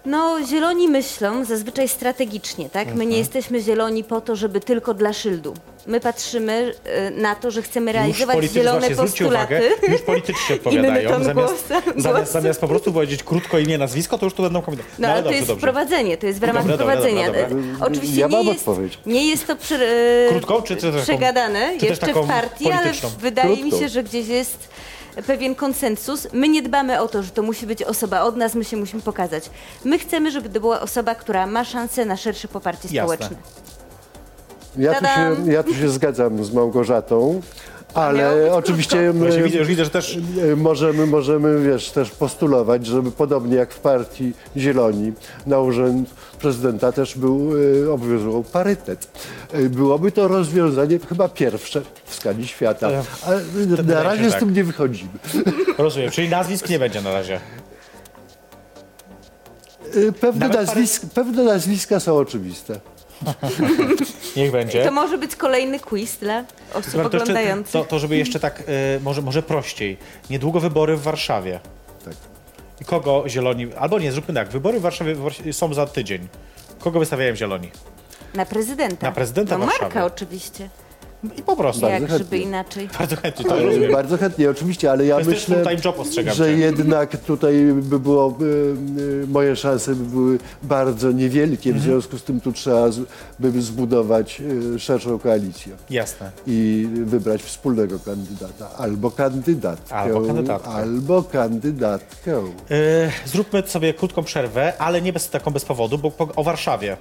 No, 0.09 0.37
zieloni 0.45 0.87
myślą 0.87 1.45
zazwyczaj 1.45 1.87
strategicznie, 1.87 2.69
tak? 2.69 2.87
My 2.87 2.93
nie 2.93 3.01
Mhm. 3.03 3.19
jesteśmy 3.19 3.61
zieloni 3.61 4.03
po 4.03 4.21
to, 4.21 4.35
żeby 4.35 4.59
tylko 4.59 4.93
dla 4.93 5.13
szyldu. 5.13 5.53
My 5.87 5.99
patrzymy 5.99 6.73
e, 6.83 7.11
na 7.11 7.35
to, 7.35 7.51
że 7.51 7.61
chcemy 7.61 7.91
realizować 7.91 8.35
politycy, 8.35 8.59
zielone 8.59 8.79
właśnie, 8.79 8.95
zwróćcie 8.95 9.23
postulaty. 9.25 9.55
uwagę, 9.77 9.91
już 9.91 10.01
politycznie 10.01 10.55
odpowiadają. 10.55 11.09
ton 11.09 11.23
Zamiast, 11.23 11.53
głosu- 11.53 11.67
zamiast, 11.67 12.07
głosu. 12.17 12.31
zamiast 12.31 12.61
po 12.61 12.67
prostu 12.67 12.93
powiedzieć 12.93 13.23
krótko 13.23 13.59
imię, 13.59 13.77
nazwisko, 13.77 14.17
to 14.17 14.25
już 14.25 14.33
tu 14.33 14.43
będą 14.43 14.61
komentarze. 14.61 14.89
No, 14.99 15.07
ale 15.07 15.17
ale 15.17 15.23
to 15.23 15.31
jest 15.31 15.47
dobrze. 15.47 15.59
wprowadzenie, 15.61 16.17
to 16.17 16.27
jest 16.27 16.39
w 16.39 16.43
ramach 16.43 16.63
Dobra, 16.67 16.77
dobra, 16.77 16.93
wprowadzenia. 16.95 17.25
dobra, 17.27 17.49
dobra. 17.49 17.85
E, 17.85 17.85
Oczywiście 17.91 18.19
Ja 18.21 18.27
nie 18.27 18.37
mam 18.37 18.45
jest, 18.45 18.59
odpowiedź. 18.67 18.99
nie 19.05 19.27
jest 19.27 19.47
to 19.47 19.55
przy, 19.55 19.75
e, 19.75 20.29
Krótką, 20.29 20.61
czy- 20.61 20.75
czy 20.75 20.81
też 20.81 20.91
taką- 20.91 21.03
przegadane 21.03 21.71
czy 21.73 21.79
też 21.79 21.89
jeszcze 21.89 22.07
taką 22.07 22.23
w 22.23 22.27
partii, 22.27 22.71
ale 22.71 22.77
polityczną? 22.81 23.09
wydaje 23.19 23.49
mi 23.49 23.57
Krótką. 23.61 23.79
się, 23.79 23.89
że 23.89 24.03
gdzieś 24.03 24.27
jest 24.27 24.69
pewien 25.27 25.55
konsensus. 25.55 26.27
My 26.33 26.49
nie 26.49 26.61
dbamy 26.61 27.01
o 27.01 27.07
to, 27.07 27.23
że 27.23 27.29
to 27.29 27.43
musi 27.43 27.67
być 27.67 27.83
osoba 27.83 28.21
od 28.21 28.37
nas, 28.37 28.55
my 28.55 28.63
się 28.63 28.77
musimy 28.77 29.01
pokazać. 29.01 29.49
My 29.85 29.99
chcemy, 29.99 30.31
żeby 30.31 30.49
to 30.49 30.59
była 30.59 30.81
osoba, 30.81 31.15
która 31.15 31.47
ma 31.47 31.65
szansę 31.65 32.05
na 32.05 32.17
szersze 32.17 32.47
poparcie 32.47 32.87
Jasne. 32.91 33.15
społeczne. 33.15 33.37
Ja 34.77 34.93
tu, 34.93 35.05
Tadam! 35.05 35.45
się, 35.45 35.51
ja 35.51 35.63
tu 35.63 35.73
się 35.73 35.89
zgadzam 35.89 36.43
z 36.43 36.53
Małgorzatą, 36.53 37.41
ale 37.93 38.53
oczywiście 38.53 39.11
Właśnie 39.11 39.37
my, 39.37 39.43
widzę, 39.43 39.57
już 39.57 39.67
widzę, 39.67 39.83
że 39.83 39.89
też 39.89 40.17
możemy, 40.57 41.05
możemy 41.05 41.61
wiesz, 41.61 41.91
też 41.91 42.11
postulować, 42.11 42.85
żeby 42.85 43.11
podobnie 43.11 43.55
jak 43.55 43.73
w 43.73 43.79
partii 43.79 44.33
Zieloni 44.57 45.13
na 45.45 45.59
urząd 45.59 46.09
prezydenta 46.39 46.91
też 46.91 47.17
był, 47.17 47.51
e, 47.85 47.91
obowiązywał 47.93 48.43
parytet. 48.43 49.07
E, 49.53 49.61
Byłoby 49.69 50.11
to 50.11 50.27
rozwiązanie 50.27 50.99
chyba 51.09 51.29
pierwsze 51.29 51.81
w 52.05 52.15
skali 52.15 52.47
świata, 52.47 52.89
E, 52.89 53.03
ale 53.25 53.41
na 53.83 54.03
razie 54.03 54.29
z 54.29 54.31
tak. 54.31 54.39
tym 54.39 54.53
nie 54.53 54.63
wychodzimy. 54.63 55.09
rozumiem, 55.77 56.11
czyli 56.11 56.29
nazwisk 56.29 56.69
nie 56.69 56.79
będzie 56.79 57.01
na 57.01 57.13
razie. 57.13 57.39
Pewne, 60.21 60.49
nazwisk, 60.49 61.01
pewne 61.13 61.43
nazwiska 61.43 61.99
są 61.99 62.17
oczywiste. 62.17 62.79
Niech 64.37 64.51
będzie. 64.51 64.85
To 64.85 64.91
może 64.91 65.17
być 65.17 65.35
kolejny 65.35 65.79
quiz 65.79 66.17
dla 66.17 66.43
osób 66.73 66.85
jeszcze, 66.85 67.01
oglądających. 67.05 67.71
to, 67.71 67.83
to 67.85 67.99
żeby 67.99 68.17
jeszcze 68.17 68.39
tak, 68.39 68.63
e, 68.67 68.99
może, 68.99 69.21
może 69.21 69.43
prościej. 69.43 69.97
Niedługo 70.29 70.59
wybory 70.59 70.95
w 70.97 71.01
Warszawie. 71.01 71.59
Kogo 72.85 73.23
zieloni, 73.27 73.67
albo 73.79 73.99
nie, 73.99 74.11
zróbmy 74.11 74.33
tak, 74.33 74.49
wybory 74.49 74.79
w 74.79 74.81
Warszawie 74.81 75.15
są 75.51 75.73
za 75.73 75.85
tydzień. 75.85 76.27
Kogo 76.79 76.99
wystawiają 76.99 77.35
zieloni? 77.35 77.71
Na 78.33 78.45
prezydenta. 78.45 79.07
Na 79.07 79.13
prezydenta 79.13 79.57
no, 79.57 79.65
Marka 79.65 79.85
Warszawy. 79.85 80.05
oczywiście. 80.05 80.69
I 81.37 81.43
po 81.43 81.55
prostu. 81.55 81.81
Bardzo 81.81 81.93
Jak 82.01 82.09
chętnie. 82.09 82.17
żeby 82.17 82.37
inaczej. 82.37 82.89
Bardzo 82.99 83.15
chętnie 83.15 83.45
to 83.45 83.59
rozumiem. 83.63 83.91
Bardzo 83.91 84.17
chętnie, 84.17 84.49
oczywiście, 84.49 84.91
ale 84.91 85.05
ja 85.05 85.17
myślę, 85.17 85.33
full-time 85.55 85.81
job, 85.85 85.99
ostrzegam 85.99 86.35
że 86.35 86.45
cię. 86.45 86.51
jednak 86.57 87.17
tutaj 87.17 87.53
by 87.73 87.99
było, 87.99 88.37
y, 88.41 88.45
y, 89.23 89.27
moje 89.27 89.55
szanse 89.55 89.95
by 89.95 90.03
były 90.05 90.37
bardzo 90.63 91.11
niewielkie, 91.11 91.69
Mhm. 91.69 91.79
w 91.79 91.83
związku 91.83 92.17
z 92.17 92.23
tym 92.23 92.41
tu 92.41 92.51
trzeba 92.51 92.91
z- 92.91 92.99
by 93.39 93.61
zbudować 93.61 94.41
y, 94.75 94.79
szerszą 94.79 95.19
koalicję 95.19 95.73
Jasne. 95.89 96.31
i 96.47 96.87
wybrać 97.05 97.41
wspólnego 97.43 97.99
kandydata, 97.99 98.69
albo 98.77 99.11
kandydatkę, 99.11 99.95
Albo 99.95 100.21
kandydatkę. 100.21 100.69
albo 100.69 101.23
kandydatkę. 101.23 102.31
E, 102.71 103.11
Zróbmy 103.25 103.63
sobie 103.67 103.93
krótką 103.93 104.23
przerwę, 104.23 104.73
ale 104.77 105.01
nie 105.01 105.13
bez, 105.13 105.29
taką 105.29 105.51
bez 105.51 105.65
powodu, 105.65 105.97
bo 105.97 106.11
po, 106.11 106.27
o 106.35 106.43
Warszawie. 106.43 106.97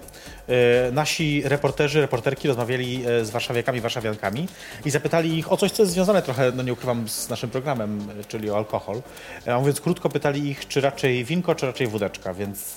E, 0.48 0.92
Nasi 0.92 1.42
reporterzy, 1.44 2.00
reporterki 2.00 2.48
rozmawiali 2.48 3.04
e, 3.06 3.24
z 3.24 3.30
warszawiakami, 3.30 3.80
warszawiankami 3.80 4.48
i 4.84 4.90
zapytali 4.90 5.38
ich 5.38 5.52
o 5.52 5.56
coś, 5.56 5.72
co 5.72 5.82
jest 5.82 5.92
związane 5.92 6.22
trochę, 6.22 6.52
no 6.54 6.62
nie 6.62 6.72
ukrywam, 6.72 7.08
z 7.08 7.28
naszym 7.28 7.50
programem, 7.50 8.08
e, 8.20 8.24
czyli 8.24 8.50
o 8.50 8.56
alkohol. 8.56 9.02
A 9.46 9.58
mówiąc 9.58 9.80
krótko, 9.80 10.08
pytali 10.08 10.48
ich, 10.48 10.68
czy 10.68 10.80
raczej 10.80 11.24
winko, 11.24 11.54
czy 11.54 11.66
raczej 11.66 11.86
wódeczka, 11.86 12.34
więc 12.34 12.76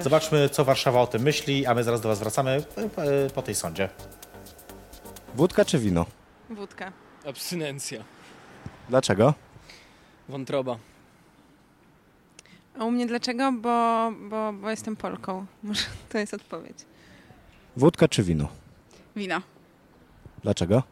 zobaczmy, 0.00 0.48
co 0.48 0.64
Warszawa 0.64 1.00
o 1.00 1.06
tym 1.06 1.22
myśli, 1.22 1.66
a 1.66 1.74
my 1.74 1.84
zaraz 1.84 2.00
do 2.00 2.08
was 2.08 2.18
wracamy 2.18 2.62
po, 2.96 3.02
po 3.34 3.42
tej 3.42 3.54
sądzie. 3.54 3.88
Wódka 5.34 5.64
czy 5.64 5.78
wino? 5.78 6.06
Wódka. 6.50 6.92
Abstynencja. 7.26 8.04
Dlaczego? 8.88 9.34
Wątroba. 10.28 10.76
A 12.78 12.84
u 12.84 12.90
mnie 12.90 13.06
dlaczego? 13.06 13.52
Bo, 13.52 14.10
bo, 14.30 14.52
bo 14.52 14.70
jestem 14.70 14.96
Polką. 14.96 15.46
Może 15.62 15.84
to 16.08 16.18
jest 16.18 16.34
odpowiedź. 16.34 16.89
Wódka 17.76 18.08
czy 18.08 18.22
wino? 18.22 18.48
Wino. 19.16 19.40
Dlaczego? 20.42 20.82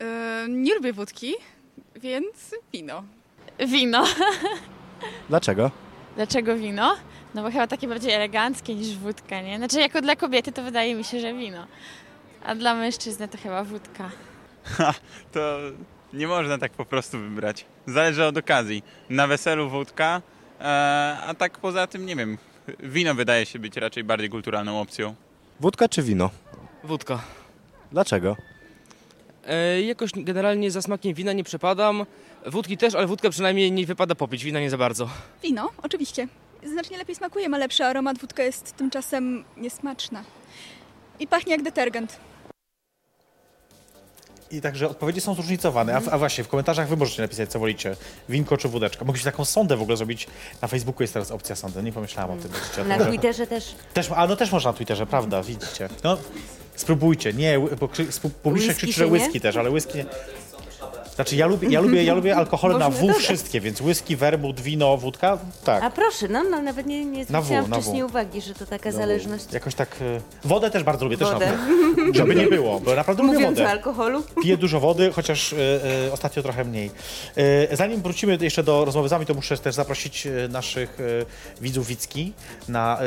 Yy, 0.00 0.06
nie 0.48 0.74
lubię 0.74 0.92
wódki, 0.92 1.34
więc 1.96 2.54
wino. 2.72 3.02
Wino. 3.68 4.04
Dlaczego? 5.28 5.70
Dlaczego 6.16 6.56
wino? 6.56 6.96
No 7.34 7.42
bo 7.42 7.50
chyba 7.50 7.66
takie 7.66 7.88
bardziej 7.88 8.12
eleganckie 8.12 8.74
niż 8.74 8.96
wódka, 8.96 9.40
nie? 9.40 9.56
Znaczy 9.58 9.80
jako 9.80 10.00
dla 10.00 10.16
kobiety 10.16 10.52
to 10.52 10.62
wydaje 10.62 10.94
mi 10.94 11.04
się, 11.04 11.20
że 11.20 11.34
wino. 11.34 11.66
A 12.44 12.54
dla 12.54 12.74
mężczyzny 12.74 13.28
to 13.28 13.38
chyba 13.38 13.64
wódka. 13.64 14.10
to 15.32 15.58
nie 16.12 16.26
można 16.26 16.58
tak 16.58 16.72
po 16.72 16.84
prostu 16.84 17.18
wybrać. 17.18 17.66
Zależy 17.86 18.24
od 18.24 18.36
okazji. 18.36 18.82
Na 19.10 19.26
weselu 19.26 19.70
wódka, 19.70 20.22
e, 20.60 20.64
a 21.26 21.34
tak 21.34 21.58
poza 21.58 21.86
tym 21.86 22.06
nie 22.06 22.16
wiem. 22.16 22.38
Wino 22.78 23.14
wydaje 23.14 23.46
się 23.46 23.58
być 23.58 23.76
raczej 23.76 24.04
bardziej 24.04 24.30
kulturalną 24.30 24.80
opcją. 24.80 25.14
Wódka 25.60 25.88
czy 25.88 26.02
wino? 26.02 26.30
Wódka. 26.84 27.22
Dlaczego? 27.92 28.36
E, 29.46 29.82
jakoś 29.82 30.10
generalnie 30.16 30.70
za 30.70 30.82
smakiem 30.82 31.14
wina 31.14 31.32
nie 31.32 31.44
przepadam. 31.44 32.06
Wódki 32.46 32.76
też, 32.76 32.94
ale 32.94 33.06
wódkę 33.06 33.30
przynajmniej 33.30 33.72
nie 33.72 33.86
wypada 33.86 34.14
popić, 34.14 34.44
wina 34.44 34.60
nie 34.60 34.70
za 34.70 34.78
bardzo. 34.78 35.08
Wino, 35.42 35.70
oczywiście. 35.82 36.28
Znacznie 36.64 36.98
lepiej 36.98 37.14
smakuje, 37.16 37.48
ma 37.48 37.58
lepszy 37.58 37.84
aromat. 37.84 38.18
Wódka 38.18 38.42
jest 38.42 38.76
tymczasem 38.76 39.44
niesmaczna. 39.56 40.24
I 41.20 41.26
pachnie 41.26 41.52
jak 41.52 41.62
detergent. 41.62 42.16
I 44.50 44.60
także 44.60 44.88
odpowiedzi 44.88 45.20
są 45.20 45.34
zróżnicowane. 45.34 45.94
A, 45.96 46.10
a 46.10 46.18
właśnie, 46.18 46.44
w 46.44 46.48
komentarzach 46.48 46.88
wy 46.88 46.96
możecie 46.96 47.22
napisać, 47.22 47.50
co 47.50 47.58
wolicie. 47.58 47.96
Winko 48.28 48.56
czy 48.56 48.68
wódeczka. 48.68 49.04
Mogliście 49.04 49.30
taką 49.30 49.44
sondę 49.44 49.76
w 49.76 49.82
ogóle 49.82 49.96
zrobić. 49.96 50.26
Na 50.62 50.68
Facebooku 50.68 51.02
jest 51.02 51.12
teraz 51.14 51.30
opcja 51.30 51.56
sondy. 51.56 51.82
Nie 51.82 51.92
pomyślałam 51.92 52.38
o 52.38 52.42
tym. 52.42 52.50
widzicie, 52.52 52.82
o 52.82 52.84
Na 52.84 52.94
tym, 52.96 53.04
że- 53.04 53.10
Twitterze 53.10 53.46
też. 53.46 53.74
Też, 53.94 54.10
a 54.16 54.26
no 54.26 54.36
też 54.36 54.52
można 54.52 54.70
na 54.70 54.76
Twitterze, 54.76 55.06
prawda, 55.06 55.42
widzicie. 55.42 55.88
No, 56.04 56.18
spróbujcie. 56.76 57.32
Nie, 57.32 57.58
ły- 57.58 57.76
bo 57.76 57.88
krzy- 57.88 58.06
spu- 58.12 58.30
publiczność 58.30 58.78
Whisky 58.78 58.86
krzyczy, 58.92 58.98
że 59.00 59.04
się 59.06 59.10
nie? 59.12 59.18
whisky 59.20 59.40
też, 59.40 59.56
ale 59.56 59.70
whisky 59.70 59.98
nie. 59.98 60.04
Znaczy 61.18 61.36
ja 61.36 61.46
lubię, 61.46 61.68
ja 61.68 61.80
lubię, 61.80 62.04
ja 62.04 62.14
lubię 62.14 62.36
alkohole 62.36 62.78
na 62.78 62.90
W 62.90 63.00
dodać. 63.00 63.16
wszystkie, 63.16 63.60
więc 63.60 63.80
whisky, 63.80 64.16
werbut, 64.16 64.60
wino, 64.60 64.96
wódka, 64.96 65.38
tak. 65.64 65.82
A 65.82 65.90
proszę, 65.90 66.28
no, 66.28 66.44
no 66.44 66.62
nawet 66.62 66.86
nie, 66.86 67.04
nie 67.04 67.24
Na 67.30 67.40
W, 67.40 67.44
zwróciłam 67.44 67.70
na 67.70 67.76
W. 67.76 67.80
wcześniej 67.82 68.02
uwagi, 68.02 68.40
że 68.40 68.54
to 68.54 68.66
taka 68.66 68.92
zależność. 68.92 69.44
Jakoś 69.52 69.74
tak... 69.74 69.96
y, 70.00 70.20
Wodę 70.44 70.70
też 70.70 70.82
bardzo 70.82 71.04
lubię, 71.04 71.18
też 71.18 71.28
Wodę. 71.28 71.46
na 71.46 71.52
W. 71.56 72.14
Żeby 72.14 72.34
nie 72.34 72.46
było, 72.46 72.80
bo 72.80 72.94
naprawdę 72.94 73.22
lubię 73.22 73.34
Mówiąc 73.34 73.58
o 73.58 73.60
wodę. 73.62 73.70
alkoholu. 73.72 74.22
Piję 74.42 74.56
dużo 74.56 74.80
wody, 74.80 75.12
chociaż 75.12 75.52
y, 75.52 75.56
y, 76.06 76.12
ostatnio 76.12 76.42
trochę 76.42 76.64
mniej. 76.64 76.90
Y, 77.72 77.76
zanim 77.76 78.02
wrócimy 78.02 78.38
jeszcze 78.40 78.62
do 78.62 78.84
rozmowy 78.84 79.08
z 79.08 79.10
wami, 79.10 79.26
to 79.26 79.34
muszę 79.34 79.58
też 79.58 79.74
zaprosić 79.74 80.26
y, 80.26 80.48
naszych 80.50 81.00
y, 81.00 81.26
widzów 81.60 81.86
Wicki 81.86 82.32
na 82.68 82.98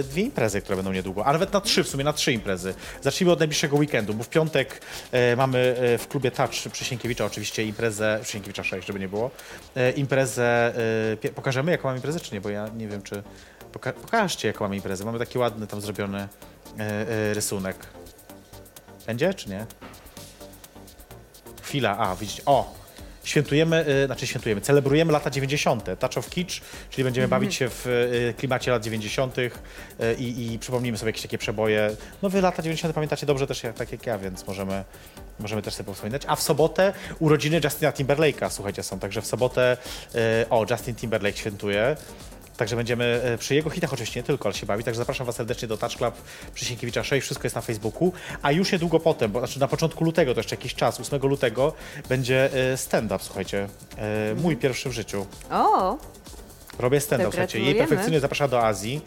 y, 0.00 0.02
dwie 0.04 0.22
imprezy, 0.22 0.60
które 0.60 0.76
będą 0.76 0.92
niedługo, 0.92 1.26
a 1.26 1.32
nawet 1.32 1.52
na 1.52 1.60
trzy, 1.60 1.84
w 1.84 1.88
sumie 1.88 2.04
na 2.04 2.12
trzy 2.12 2.32
imprezy. 2.32 2.74
Zacznijmy 3.02 3.32
od 3.32 3.38
najbliższego 3.38 3.76
weekendu, 3.76 4.14
bo 4.14 4.24
w 4.24 4.28
piątek 4.28 4.80
y, 5.32 5.36
mamy 5.36 5.76
y, 5.94 5.98
w 5.98 6.08
klubie 6.08 6.30
Touch 6.30 6.50
przy 6.72 6.84
Sienkiewicza 6.84 7.24
oczywiście 7.24 7.53
imprezę, 7.62 8.18
przy 8.22 8.32
Sienkiewicza 8.32 8.64
6, 8.64 8.86
żeby 8.86 8.98
nie 9.00 9.08
było, 9.08 9.30
y, 9.76 9.90
imprezę, 9.90 10.72
pie- 11.22 11.30
pokażemy 11.30 11.70
jaką 11.72 11.88
mamy 11.88 11.98
imprezę, 11.98 12.20
czy 12.20 12.34
nie, 12.34 12.40
bo 12.40 12.48
ja 12.48 12.68
nie 12.76 12.88
wiem, 12.88 13.02
czy... 13.02 13.22
Poka 13.72 13.92
pokażcie, 13.92 14.48
jaką 14.48 14.64
mamy 14.64 14.76
imprezę. 14.76 15.04
Mamy 15.04 15.18
taki 15.18 15.38
ładny 15.38 15.66
tam 15.66 15.80
zrobiony 15.80 16.18
y, 16.22 16.82
y, 17.30 17.34
rysunek. 17.34 17.76
Będzie, 19.06 19.34
czy 19.34 19.50
nie? 19.50 19.66
Chwila, 21.62 21.98
a 21.98 22.16
widzicie, 22.16 22.42
o! 22.46 22.83
Świętujemy, 23.24 23.84
y, 23.88 24.06
znaczy 24.06 24.26
świętujemy, 24.26 24.60
celebrujemy 24.60 25.12
lata 25.12 25.30
90. 25.30 25.84
Touch 25.98 26.18
of 26.18 26.30
Kitsch, 26.30 26.60
czyli 26.90 27.04
będziemy 27.04 27.28
bawić 27.28 27.54
się 27.54 27.68
w 27.68 27.86
y, 27.86 28.34
klimacie 28.38 28.70
lat 28.70 28.82
90. 28.82 29.38
Y, 29.38 29.50
i, 30.18 30.52
i 30.52 30.58
przypomnimy 30.58 30.98
sobie 30.98 31.08
jakieś 31.08 31.22
takie 31.22 31.38
przeboje. 31.38 31.90
No 32.22 32.30
wy 32.30 32.40
lata 32.40 32.62
90. 32.62 32.94
pamiętacie 32.94 33.26
dobrze 33.26 33.46
też 33.46 33.62
jak, 33.62 33.74
tak 33.74 33.92
jak 33.92 34.06
ja, 34.06 34.18
więc 34.18 34.46
możemy, 34.46 34.84
możemy 35.40 35.62
też 35.62 35.74
sobie 35.74 35.94
wspominać. 35.94 36.22
A 36.26 36.36
w 36.36 36.42
sobotę 36.42 36.92
urodziny 37.18 37.60
Justina 37.64 37.92
Timberlake'a, 37.92 38.50
słuchajcie, 38.50 38.82
są. 38.82 38.98
Także 38.98 39.22
w 39.22 39.26
sobotę, 39.26 39.76
o, 40.50 40.66
Justin 40.70 40.94
Timberlake 40.94 41.36
świętuje. 41.36 41.96
Także 42.56 42.76
będziemy 42.76 43.20
e, 43.24 43.38
przy 43.38 43.54
jego 43.54 43.70
hitach 43.70 43.92
oczywiście 43.92 44.20
nie 44.20 44.24
tylko, 44.24 44.46
ale 44.46 44.54
się 44.54 44.66
bawi. 44.66 44.84
Także 44.84 44.98
zapraszam 44.98 45.26
Was 45.26 45.36
serdecznie 45.36 45.68
do 45.68 45.76
Touch 45.76 45.92
Club 45.92 46.14
przy 46.54 46.64
Sienkiewicza 46.64 47.04
6. 47.04 47.24
Wszystko 47.24 47.46
jest 47.46 47.56
na 47.56 47.62
Facebooku. 47.62 48.12
A 48.42 48.52
już 48.52 48.72
niedługo 48.72 49.00
potem, 49.00 49.32
bo 49.32 49.38
znaczy 49.38 49.60
na 49.60 49.68
początku 49.68 50.04
lutego, 50.04 50.34
to 50.34 50.40
jeszcze 50.40 50.56
jakiś 50.56 50.74
czas, 50.74 51.00
8 51.00 51.20
lutego, 51.20 51.72
będzie 52.08 52.50
e, 52.72 52.76
stand-up, 52.76 53.24
słuchajcie. 53.24 53.68
E, 53.96 54.34
Mój 54.34 54.56
pierwszy 54.56 54.88
w 54.88 54.92
życiu. 54.92 55.26
O, 55.50 55.98
Robię 56.78 57.00
stand-up, 57.00 57.30
słuchajcie. 57.30 57.60
Jej 57.60 57.74
perfekcyjnie 57.74 58.20
zapraszam 58.20 58.50
do 58.50 58.66
Azji, 58.66 59.00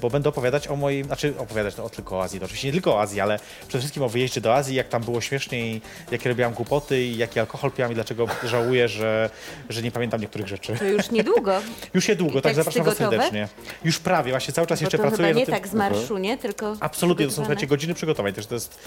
bo 0.00 0.10
będę 0.10 0.28
opowiadać 0.28 0.68
o 0.68 0.76
moim, 0.76 1.04
znaczy 1.06 1.34
opowiadać 1.38 1.74
to 1.74 1.84
o, 1.84 1.90
tylko 1.90 2.16
o 2.18 2.22
Azji, 2.22 2.38
to 2.40 2.44
oczywiście 2.44 2.68
nie 2.68 2.72
tylko 2.72 2.94
o 2.94 3.00
Azji, 3.00 3.20
ale 3.20 3.38
przede 3.68 3.78
wszystkim 3.78 4.02
o 4.02 4.08
wyjeździe 4.08 4.40
do 4.40 4.54
Azji, 4.54 4.74
jak 4.76 4.88
tam 4.88 5.02
było 5.02 5.20
śmiesznie 5.20 5.70
i 5.70 5.80
jakie 6.10 6.28
robiłam 6.28 6.52
głupoty 6.52 7.02
i 7.04 7.16
jaki 7.16 7.40
alkohol 7.40 7.70
piłam 7.70 7.92
i 7.92 7.94
dlaczego 7.94 8.26
żałuję, 8.44 8.88
że, 8.88 9.30
że 9.68 9.82
nie 9.82 9.90
pamiętam 9.90 10.20
niektórych 10.20 10.48
rzeczy. 10.48 10.76
to 10.78 10.84
już 10.84 11.10
niedługo. 11.10 11.60
Już 11.94 12.08
niedługo, 12.08 12.38
I 12.38 12.42
tak 12.42 12.54
zapraszam 12.54 12.84
Was 12.84 12.96
serdecznie. 12.96 13.48
Już 13.84 13.98
prawie, 13.98 14.30
właśnie 14.30 14.54
cały 14.54 14.66
czas 14.66 14.80
Bo 14.80 14.84
jeszcze 14.84 14.98
to 14.98 15.02
pracuję 15.02 15.28
chyba 15.28 15.40
nie 15.40 15.46
tak 15.46 15.68
z 15.68 15.74
marszu, 15.74 16.18
nie? 16.18 16.38
Tylko 16.38 16.76
Absolutnie, 16.80 17.24
to 17.26 17.30
są 17.30 17.36
słuchajcie, 17.36 17.66
godziny 17.66 17.94
przygotowań 17.94 18.32
też. 18.32 18.46
To 18.46 18.54
jest, 18.54 18.78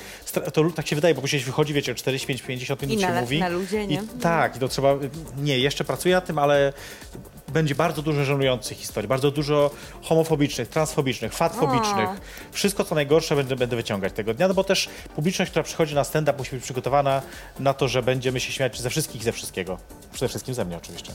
to 0.54 0.70
tak 0.76 0.88
się 0.88 0.96
wydaje, 0.96 1.16
bo 1.16 1.22
później 1.22 1.42
wychodzi, 1.42 1.74
wiecie, 1.74 1.96
45, 1.96 2.42
50 2.42 2.82
minut 2.82 2.98
I 2.98 3.02
się 3.02 3.10
na- 3.14 3.22
mówi. 3.22 3.40
na 3.40 3.50
ludzie, 3.50 3.88
nie? 3.88 3.96
I, 3.96 4.22
tak, 4.22 4.58
to 4.58 4.68
trzeba, 4.68 4.96
nie, 5.38 5.60
jeszcze 5.60 5.84
pracuję 5.84 6.16
nad 6.16 6.26
tym, 6.26 6.40
ale 6.40 6.74
będzie 7.52 7.76
bardzo 7.76 8.02
dużo 8.02 8.26
żenujących 8.26 8.78
historii, 8.78 9.08
bardzo 9.08 9.32
dużo 9.32 9.72
homofobicznych, 10.04 10.68
transfobicznych, 10.70 11.34
fatfobicznych. 11.34 12.10
Wszystko, 12.52 12.84
co 12.84 12.96
najgorsze 12.96 13.36
będę, 13.36 13.56
będę 13.56 13.76
wyciągać 13.76 14.14
tego 14.14 14.34
dnia, 14.34 14.48
no 14.48 14.54
bo 14.54 14.64
też 14.64 14.90
publiczność, 15.16 15.52
która 15.52 15.64
przychodzi 15.64 15.96
na 15.96 16.04
stand-up 16.04 16.38
musi 16.38 16.52
być 16.52 16.64
przygotowana 16.64 17.22
na 17.60 17.74
to, 17.74 17.88
że 17.88 18.04
będziemy 18.04 18.40
się 18.40 18.52
śmiać 18.52 18.82
ze 18.82 18.90
wszystkich 18.90 19.22
i 19.22 19.24
ze 19.24 19.32
wszystkiego. 19.32 19.78
Przede 20.12 20.30
wszystkim 20.30 20.54
ze 20.54 20.66
mnie 20.66 20.78
oczywiście. 20.78 21.14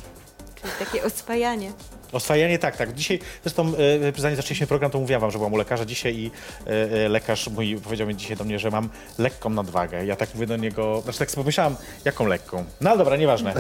Takie 0.78 1.04
oswajanie. 1.04 1.72
Oswajanie, 2.12 2.58
tak, 2.58 2.76
tak. 2.76 2.94
Dzisiaj, 2.94 3.18
zresztą 3.42 3.72
e, 4.16 4.20
zanim 4.20 4.36
zaczęliśmy 4.36 4.66
program, 4.66 4.90
to 4.90 4.98
mówiłam 4.98 5.20
wam, 5.20 5.30
że 5.30 5.38
byłam 5.38 5.52
u 5.52 5.56
lekarza 5.56 5.84
dzisiaj 5.84 6.16
i 6.16 6.30
e, 6.66 6.70
e, 7.04 7.08
lekarz 7.08 7.48
mój 7.48 7.76
powiedział 7.76 8.06
mi 8.06 8.16
dzisiaj 8.16 8.36
do 8.36 8.44
mnie, 8.44 8.58
że 8.58 8.70
mam 8.70 8.88
lekką 9.18 9.50
nadwagę. 9.50 10.06
Ja 10.06 10.16
tak 10.16 10.34
mówię 10.34 10.46
do 10.46 10.56
niego, 10.56 11.00
znaczy 11.00 11.18
tak 11.18 11.30
sobie 11.30 11.42
pomyślałam, 11.42 11.76
jaką 12.04 12.26
lekką? 12.26 12.64
No 12.80 12.90
ale 12.90 12.98
dobra, 12.98 13.16
nieważne. 13.16 13.54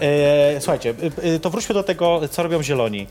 E, 0.00 0.60
słuchajcie, 0.60 0.94
e, 1.24 1.34
e, 1.34 1.38
to 1.38 1.50
wróćmy 1.50 1.74
do 1.74 1.82
tego, 1.82 2.28
co 2.28 2.42
robią 2.42 2.62
zieloni. 2.62 3.06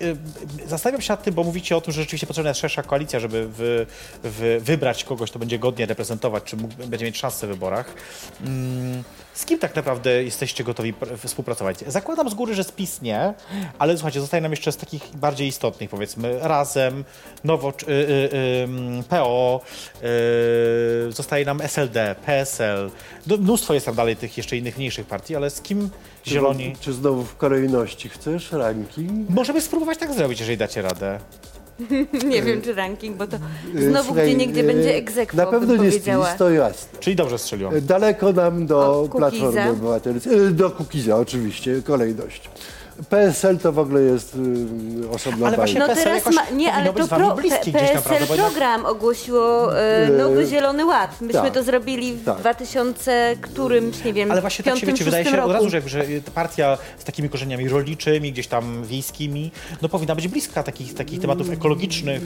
E, 0.00 0.68
Zastanawiam 0.68 1.02
się 1.02 1.12
nad 1.12 1.22
tym, 1.22 1.34
bo 1.34 1.44
mówicie 1.44 1.76
o 1.76 1.80
tym, 1.80 1.92
że 1.92 2.00
rzeczywiście 2.02 2.26
potrzebna 2.26 2.50
jest 2.50 2.60
szersza 2.60 2.82
koalicja, 2.82 3.20
żeby 3.20 3.48
wy, 3.48 3.86
wy, 4.22 4.60
wybrać 4.60 5.04
kogoś, 5.04 5.30
kto 5.30 5.38
będzie 5.38 5.58
godnie 5.58 5.86
reprezentować, 5.86 6.44
czy 6.44 6.56
mógł, 6.56 6.74
będzie 6.86 7.04
mieć 7.04 7.18
szansę 7.18 7.46
w 7.46 7.50
wyborach. 7.50 7.94
Mm, 8.40 9.02
Z 9.36 9.44
kim 9.44 9.58
tak 9.58 9.76
naprawdę 9.76 10.24
jesteście 10.24 10.64
gotowi 10.64 10.94
pr- 10.94 11.18
współpracować? 11.26 11.78
Zakładam 11.86 12.30
z 12.30 12.34
góry, 12.34 12.54
że 12.54 12.64
z 12.64 12.72
PiS 12.72 13.02
nie, 13.02 13.34
ale 13.78 13.96
słuchajcie, 13.96 14.20
zostaje 14.20 14.40
nam 14.40 14.50
jeszcze 14.50 14.72
z 14.72 14.76
takich 14.76 15.02
bardziej 15.16 15.48
istotnych, 15.48 15.90
powiedzmy, 15.90 16.38
Razem, 16.42 17.04
Nowo, 17.44 17.68
y, 17.68 17.90
y, 17.92 17.94
y, 17.94 19.02
PO, 19.08 19.60
zostaje 21.08 21.44
nam 21.44 21.60
SLD, 21.60 22.14
PSL. 22.26 22.90
No, 23.26 23.36
Mnóstwo 23.36 23.74
jest 23.74 23.86
tam 23.86 23.94
dalej 23.94 24.16
tych 24.16 24.36
jeszcze 24.36 24.56
innych 24.56 24.76
mniejszych 24.78 25.06
partii, 25.06 25.36
ale 25.36 25.50
z 25.50 25.60
kim 25.60 25.90
Czy, 26.22 26.30
Zieloni? 26.30 26.76
czy 26.80 26.92
znowu 26.92 27.24
w 27.24 27.36
kolejności 27.36 28.08
chcesz 28.08 28.52
ranking? 28.52 29.30
Możemy 29.30 29.60
spróbować 29.60 29.98
tak 29.98 30.14
zrobić, 30.14 30.40
jeżeli 30.40 30.58
dacie 30.58 30.82
radę. 30.82 31.18
nie 32.28 32.42
wiem, 32.42 32.62
czy 32.62 32.74
ranking, 32.74 33.16
bo 33.16 33.26
to 33.26 33.36
E, 33.76 33.90
znowu 33.90 34.06
słuchaj, 34.06 34.26
gdzie 34.26 34.34
niegdzie 34.36 34.60
e, 34.60 34.64
będzie 34.64 34.94
egzekwo, 34.94 35.36
Na 35.36 35.46
pewno 35.46 35.72
nie 35.76 35.90
powiedziała. 35.90 36.26
PiS, 36.26 36.38
to 36.38 36.50
jasne. 36.50 36.98
Czyli 37.00 37.16
dobrze 37.16 37.38
strzeliłam. 37.38 37.74
Daleko 37.80 38.32
nam 38.32 38.66
do 38.66 39.00
Od 39.00 39.10
Kukiza. 39.10 39.30
Platformy 39.30 39.70
Obywatelskiej, 39.70 40.34
e, 40.34 40.50
do 40.50 40.70
Kukiza 40.70 41.16
oczywiście, 41.16 41.82
kolejność. 41.82 42.50
PSL 43.10 43.58
to 43.58 43.72
w 43.72 43.78
ogóle 43.78 44.00
jest 44.02 44.34
y, 45.04 45.10
osobna 45.10 45.46
Ale 45.46 45.56
właśnie 45.56 45.80
bajka. 45.80 45.94
No 45.94 45.94
PSL 45.94 46.04
teraz 46.04 46.24
jakoś 46.34 46.34
ma, 46.50 46.56
nie, 46.56 46.72
ale 46.72 46.86
powinno 46.92 47.04
być 47.06 47.10
to 47.10 47.16
pro, 47.16 47.34
bliskie 47.34 47.72
naprawdę, 47.72 48.00
PSL 48.02 48.26
bo 48.28 48.34
jednak- 48.34 48.50
program 48.50 48.86
ogłosiło 48.86 49.78
e, 49.80 50.08
Nowy 50.08 50.46
Zielony 50.46 50.84
Ład. 50.86 51.20
Myśmy 51.20 51.42
tak. 51.42 51.54
to 51.54 51.62
zrobili 51.62 52.12
w 52.12 52.24
Tak. 52.24 52.38
2000 52.38 53.36
którymś, 53.40 54.04
nie 54.04 54.12
wiem, 54.12 54.30
Ale 54.32 54.40
właśnie 54.40 54.64
tak 54.64 54.74
się 54.74 54.80
piątym, 54.80 54.94
wiecie, 54.94 55.04
wydaje 55.04 55.24
się 55.24 55.30
szóstym 55.30 55.44
od 55.44 55.52
roku. 55.52 55.64
razu, 55.64 55.88
że, 55.88 55.88
że 55.88 56.22
ta 56.24 56.30
partia 56.30 56.78
z 56.98 57.04
takimi 57.04 57.28
korzeniami 57.28 57.68
rolniczymi, 57.68 58.32
gdzieś 58.32 58.46
tam 58.46 58.84
wiejskimi, 58.84 59.50
no 59.82 59.88
powinna 59.88 60.14
być 60.14 60.28
bliska 60.28 60.62
takich, 60.62 60.94
takich 60.94 61.20
tematów 61.20 61.50
ekologicznych. 61.50 62.22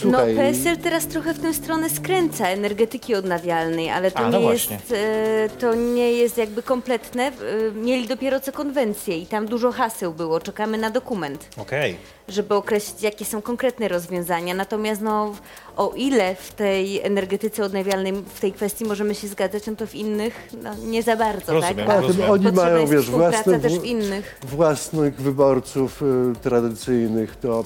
Słuchaj, 0.00 0.34
No 0.34 0.40
PSL 0.42 0.76
teraz 0.76 1.06
trochę 1.06 1.34
w 1.34 1.38
tę 1.38 1.54
stronę 1.54 1.90
skręca 1.90 2.48
energetyki 2.48 3.14
odnawialnej, 3.14 3.90
ale 3.90 4.10
to, 4.10 4.18
A, 4.18 4.28
no 4.30 4.38
nie, 4.38 4.44
właśnie. 4.44 4.76
jest, 4.76 4.92
e, 4.92 5.48
to 5.60 5.74
nie 5.74 6.12
jest 6.12 6.38
jakby 6.38 6.62
kompletne. 6.62 7.22
E, 7.22 7.32
Mieli 7.74 8.08
dopiero 8.08 8.40
co 8.40 8.52
konwencję 8.52 9.18
i 9.18 9.26
tam 9.26 9.46
dużo 9.46 9.72
haseł 9.72 10.11
było. 10.12 10.40
Czekamy 10.40 10.78
na 10.78 10.90
dokument. 10.90 11.48
Okej. 11.58 11.96
żeby 12.28 12.54
określić, 12.54 13.02
jakie 13.02 13.24
są 13.24 13.42
konkretne 13.42 13.88
rozwiązania. 13.88 14.54
Natomiast 14.54 15.00
no, 15.00 15.32
o 15.76 15.92
ile 15.96 16.34
w 16.34 16.52
tej 16.52 17.00
energetyce 17.02 17.64
odnawialnej 17.64 18.12
w 18.34 18.40
tej 18.40 18.52
kwestii 18.52 18.84
możemy 18.84 19.14
się 19.14 19.28
zgadzać, 19.28 19.66
no 19.66 19.76
to 19.76 19.86
w 19.86 19.94
innych 19.94 20.48
no, 20.62 20.70
nie 20.86 21.02
za 21.02 21.16
bardzo. 21.16 21.52
Rozumiem, 21.52 21.76
tak? 21.76 21.86
Poza 21.86 22.00
tym 22.00 22.06
rozumiem. 22.06 22.30
oni 22.30 22.42
Potrzebna 22.44 22.62
mają, 22.64 22.80
jest 22.80 22.92
wiesz, 22.92 23.04
współpraca 23.04 23.36
własne, 23.42 23.60
też 23.60 23.72
w- 23.78 23.80
w 23.80 23.84
innych. 23.84 24.38
własnych 24.42 25.14
wyborców 25.14 26.02
y, 26.02 26.04
tradycyjnych, 26.42 27.36
to, 27.36 27.64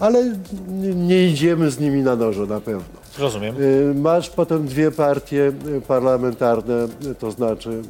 ale 0.00 0.24
nie, 0.68 0.94
nie 0.94 1.24
idziemy 1.24 1.70
z 1.70 1.78
nimi 1.80 2.02
na 2.02 2.16
noże 2.16 2.46
na 2.46 2.60
pewno. 2.60 2.82
Rozumiem. 3.18 3.56
Y, 3.62 3.94
Masz 3.94 4.30
potem 4.30 4.66
dwie 4.66 4.90
partie 4.90 5.52
y, 5.76 5.80
parlamentarne, 5.80 6.88
y, 7.10 7.14
to 7.14 7.30
znaczy 7.30 7.82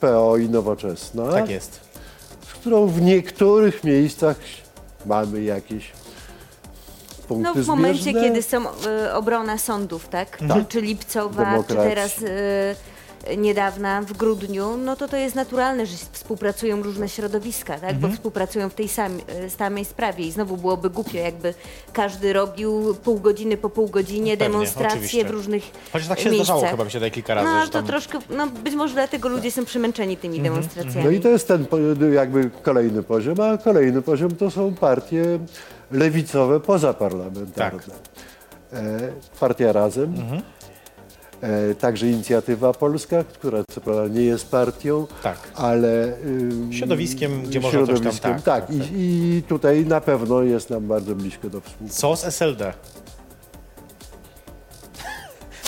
PO 0.00 0.36
i 0.36 0.48
Nowoczesna, 0.48 1.32
Tak 1.32 1.50
jest. 1.50 1.80
Którą 2.64 2.86
w 2.86 3.02
niektórych 3.02 3.84
miejscach 3.84 4.36
mamy 5.06 5.42
jakieś 5.42 5.92
punkty 7.28 7.58
No 7.58 7.64
w 7.64 7.66
momencie, 7.66 8.02
zbieżne. 8.02 8.20
kiedy 8.22 8.42
są 8.42 8.64
e, 8.86 9.14
obrona 9.14 9.58
sądów, 9.58 10.08
tak? 10.08 10.38
Czy, 10.38 10.64
czy 10.68 10.80
Lipcowa, 10.80 11.44
czy 11.44 11.50
Demokracji. 11.50 11.88
teraz 11.94 12.12
e, 12.22 12.74
niedawna 13.36 14.02
w 14.02 14.12
grudniu, 14.12 14.76
no 14.76 14.96
to 14.96 15.08
to 15.08 15.16
jest 15.16 15.34
naturalne, 15.34 15.86
że 15.86 15.96
współpracują 16.12 16.82
różne 16.82 17.08
środowiska, 17.08 17.74
tak? 17.74 17.90
Mhm. 17.90 18.00
Bo 18.00 18.08
współpracują 18.16 18.68
w 18.68 18.74
tej 18.74 18.88
sam, 18.88 19.18
e, 19.28 19.50
samej 19.50 19.84
sprawie 19.84 20.24
i 20.26 20.32
znowu 20.32 20.56
byłoby 20.56 20.90
głupio, 20.90 21.18
jakby 21.18 21.54
każdy 21.92 22.32
robił 22.32 22.94
pół 22.94 23.18
godziny 23.20 23.56
po 23.56 23.70
pół 23.70 23.88
godzinie 23.88 24.36
Pewnie, 24.36 24.50
demonstracje 24.52 24.88
oczywiście. 24.88 25.24
w 25.24 25.30
różnych 25.30 25.62
Chociaż 25.92 26.08
tak 26.08 26.18
się 26.20 26.30
miejscach. 26.30 26.46
zdarzało 26.56 26.70
chyba, 26.70 26.84
mi 26.84 26.90
się 26.90 27.00
daje 27.00 27.10
kilka 27.10 27.34
razy, 27.34 27.48
No, 27.48 27.64
to 27.66 27.70
tam... 27.72 27.80
Mhm, 27.84 27.86
troszkę, 27.86 28.18
no 28.36 28.46
być 28.46 28.74
może 28.74 28.94
dlatego 28.94 29.28
ludzie 29.28 29.50
są 29.50 29.64
przemęczeni 29.64 30.16
tymi 30.16 30.40
demonstracjami. 30.40 31.04
No 31.04 31.10
i 31.10 31.20
to 31.20 31.28
jest 31.28 31.48
ten 31.48 31.66
po- 31.66 31.78
jakby 32.12 32.50
kolejny 32.62 33.02
poziom, 33.02 33.40
a 33.40 33.58
kolejny 33.58 34.02
poziom 34.02 34.30
to 34.36 34.50
są 34.50 34.74
partie 34.74 35.24
lewicowe 35.92 36.60
pozaparlamentarne. 36.60 37.78
Tak. 37.82 37.94
E, 38.72 39.12
Partia 39.40 39.72
Razem, 39.72 40.04
Mhm. 40.14 40.42
E, 41.40 41.74
także 41.74 42.08
Inicjatywa 42.08 42.72
Polska, 42.72 43.24
która 43.24 43.58
co 43.70 43.80
prawda 43.80 44.08
nie 44.14 44.22
jest 44.22 44.50
partią, 44.50 45.06
Tak. 45.22 45.36
ale 45.54 46.16
ym, 46.26 46.72
Środowiskiem, 46.72 47.42
gdzie 47.42 47.60
można 47.60 47.78
coś 47.78 47.86
tam- 47.88 47.96
środowiskiem, 47.96 48.32
tak, 48.34 48.42
tak. 48.42 48.66
tak. 48.66 48.76
I, 48.76 48.80
I 49.38 49.42
tutaj 49.48 49.86
na 49.86 50.00
pewno 50.00 50.42
jest 50.42 50.70
nam 50.70 50.86
bardzo 50.88 51.14
blisko 51.14 51.50
do 51.50 51.60
współpracy. 51.60 52.00
Co 52.00 52.16
z 52.16 52.24
SLD? 52.24 52.72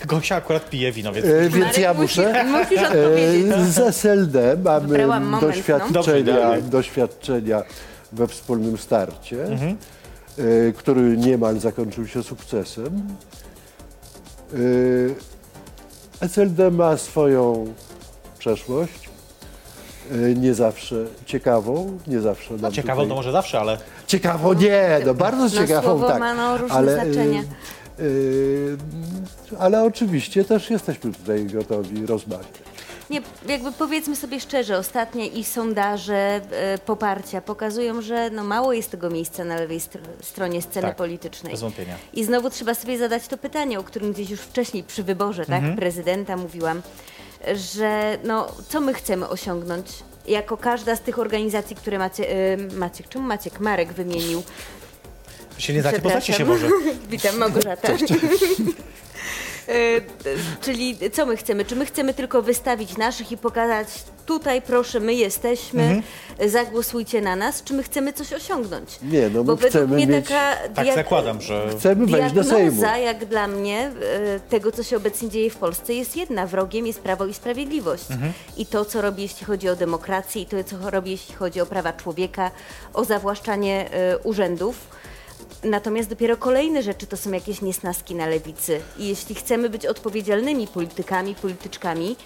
Gosia 0.07 0.37
akurat 0.37 0.71
pije 0.71 0.93
wino, 0.93 1.13
więc... 1.13 1.27
E, 1.27 1.41
więc 1.41 1.55
Marek, 1.57 1.79
ja 1.79 1.95
musisz- 1.95 2.27
muszę. 2.27 2.45
musisz 2.45 2.83
odpowiedzieć. 2.83 3.53
E, 3.53 3.65
Z 3.65 3.79
SLD 3.79 4.57
mamy 4.65 4.89
Wybrałam 4.89 5.25
moment, 5.25 5.43
no. 5.43 5.49
doświadczenia, 5.49 5.93
Dobrze, 6.35 6.63
doświadczenia 6.63 7.63
we 8.13 8.27
wspólnym 8.29 8.79
starcie, 8.79 9.45
Mhm. 9.45 9.77
e, 10.39 10.73
który 10.73 11.17
niemal 11.17 11.59
zakończył 11.59 12.07
się 12.07 12.23
sukcesem. 12.23 12.87
E, 14.55 14.57
SLD 16.21 16.71
ma 16.71 16.97
swoją 16.97 17.67
przeszłość, 18.39 19.09
e, 20.13 20.15
nie 20.35 20.55
zawsze 20.55 21.05
ciekawą, 21.27 21.99
nie 22.07 22.21
zawsze 22.21 22.51
nam 22.55 22.61
No, 22.63 22.73
ciekawą 22.73 22.95
tutaj... 23.03 23.09
to 23.09 23.15
może 23.15 23.33
zawsze, 23.33 23.61
ale... 23.61 23.79
Ciekawą 24.07 24.53
nie, 24.53 25.01
no 25.07 25.15
bardzo 25.15 25.43
No, 25.45 25.51
ciekawą, 25.51 25.83
słowo 25.89 26.09
tak. 26.09 26.21
ma, 26.21 26.35
no, 26.35 26.59
różne 26.59 26.77
ale, 26.77 26.95
znaczenia. 26.95 27.41
y, 27.41 28.03
y, 28.03 28.77
ale 29.59 29.83
oczywiście 29.85 30.45
też 30.45 30.71
jesteśmy 30.71 31.13
tutaj 31.13 31.47
gotowi 31.47 32.07
rozmawiać. 32.07 32.47
Nie, 33.11 33.21
jakby 33.49 33.73
powiedzmy 33.73 34.17
sobie 34.17 34.41
szczerze, 34.41 34.79
ostatnie 34.79 35.27
i 35.27 35.45
sondaże 35.45 36.41
e, 36.51 36.79
poparcia 36.79 37.41
pokazują, 37.41 38.03
że 38.03 38.31
no 38.31 38.45
mało 38.45 38.73
jest 38.73 38.91
tego 38.91 39.11
miejsca 39.11 39.45
na 39.45 39.57
lewej 39.57 39.81
str- 39.81 39.99
stronie 40.23 40.63
sceny 40.63 40.87
Tak, 40.89 40.97
politycznej. 40.97 41.53
bez 41.53 41.61
wątpienia. 41.61 41.95
I 42.13 42.25
znowu 42.25 42.51
trzeba 42.51 42.75
sobie 42.75 42.99
zadać 42.99 43.29
to 43.29 43.39
pytanie, 43.39 43.79
o 43.79 43.83
którym 43.85 44.13
gdzieś 44.13 44.31
już 44.31 44.41
wcześniej 44.41 44.83
przy 44.85 45.03
wyborze 45.03 45.47
tak, 45.47 45.55
Mhm. 45.59 45.77
prezydenta 45.77 46.37
mówiłam, 46.37 46.83
że 47.55 48.19
no, 48.25 48.49
co 48.69 48.81
my 48.81 48.95
chcemy 48.95 49.29
osiągnąć? 49.29 49.87
Jako 50.27 50.57
każda 50.57 50.97
z 50.97 51.01
tych 51.01 51.19
organizacji, 51.19 51.77
które 51.77 51.99
Macie, 51.99 52.31
e, 52.31 52.57
Maciek, 52.57 53.09
czemu 53.09 53.27
Maciek 53.27 53.61
Marek 53.61 53.93
wymienił? 53.93 54.43
Się 55.59 55.73
nie 55.73 55.81
znacie, 55.83 56.01
poznacie 56.01 56.33
się 56.33 56.45
Przepraszam. 56.45 56.71
może. 56.71 56.91
Witam 57.11 57.37
Małgorzata. 57.39 57.89
E, 59.69 59.73
Czyli 60.61 60.97
co 61.13 61.27
my 61.27 61.37
chcemy? 61.37 61.65
Czy 61.65 61.77
my 61.77 61.87
chcemy 61.87 62.15
tylko 62.15 62.43
wystawić 62.43 62.97
naszych 62.97 63.33
i 63.33 63.37
pokazać 63.37 63.89
tutaj 64.27 64.63
proszę, 64.63 65.01
my 65.01 65.15
jesteśmy, 65.15 65.83
Mhm. 65.83 66.03
zagłosujcie 66.51 67.21
na 67.21 67.37
nas, 67.37 67.63
czy 67.63 67.75
my 67.75 67.83
chcemy 67.83 68.13
coś 68.13 68.33
osiągnąć? 68.33 68.99
Nie, 69.03 69.29
no 69.31 69.45
Bo 69.45 69.53
my 69.53 69.57
według 69.57 69.71
chcemy 69.71 69.95
mnie 69.95 70.07
mieć... 70.07 70.25
taka 70.29 70.57
Tak 70.75 70.95
zakładam, 70.95 71.41
że... 71.43 71.69
Chcemy 71.79 72.07
wejść 72.07 72.35
do 72.35 72.45
Sejmu. 72.45 72.71
diagnoza, 72.71 72.97
jak 72.99 73.25
dla 73.25 73.49
mnie, 73.49 73.91
e, 74.37 74.41
tego, 74.41 74.73
co 74.73 74.83
się 74.83 74.97
obecnie 74.97 75.29
dzieje 75.29 75.51
w 75.51 75.57
Polsce, 75.57 75.95
jest 75.95 76.17
jedna. 76.17 76.47
Wrogiem 76.47 76.87
jest 76.87 77.01
Prawo 77.01 77.27
i 77.27 77.35
Sprawiedliwość. 77.35 78.11
Mhm. 78.11 78.33
I 78.57 78.67
to, 78.67 78.85
co 78.85 79.03
robi, 79.03 79.23
jeśli 79.23 79.47
chodzi 79.47 79.69
o 79.69 79.77
demokrację, 79.77 80.43
i 80.43 80.47
to, 80.47 80.65
co 80.65 80.91
robi, 80.91 81.11
jeśli 81.11 81.35
chodzi 81.35 81.61
o 81.61 81.67
prawa 81.67 81.93
człowieka, 81.93 82.51
o 82.95 83.05
zawłaszczanie 83.05 83.91
e, 83.93 84.19
urzędów. 84.19 84.77
Natomiast 85.65 86.09
dopiero 86.09 86.37
kolejne 86.37 86.83
rzeczy 86.83 87.07
to 87.07 87.17
są 87.17 87.33
jakieś 87.33 87.63
niesnaski 87.63 88.15
na 88.15 88.27
lewicy. 88.27 88.81
I 88.99 89.09
jeśli 89.09 89.35
chcemy 89.35 89.71
być 89.71 89.87
odpowiedzialnymi 89.87 90.67
politykami, 90.67 91.35
polityczkami, 91.35 92.17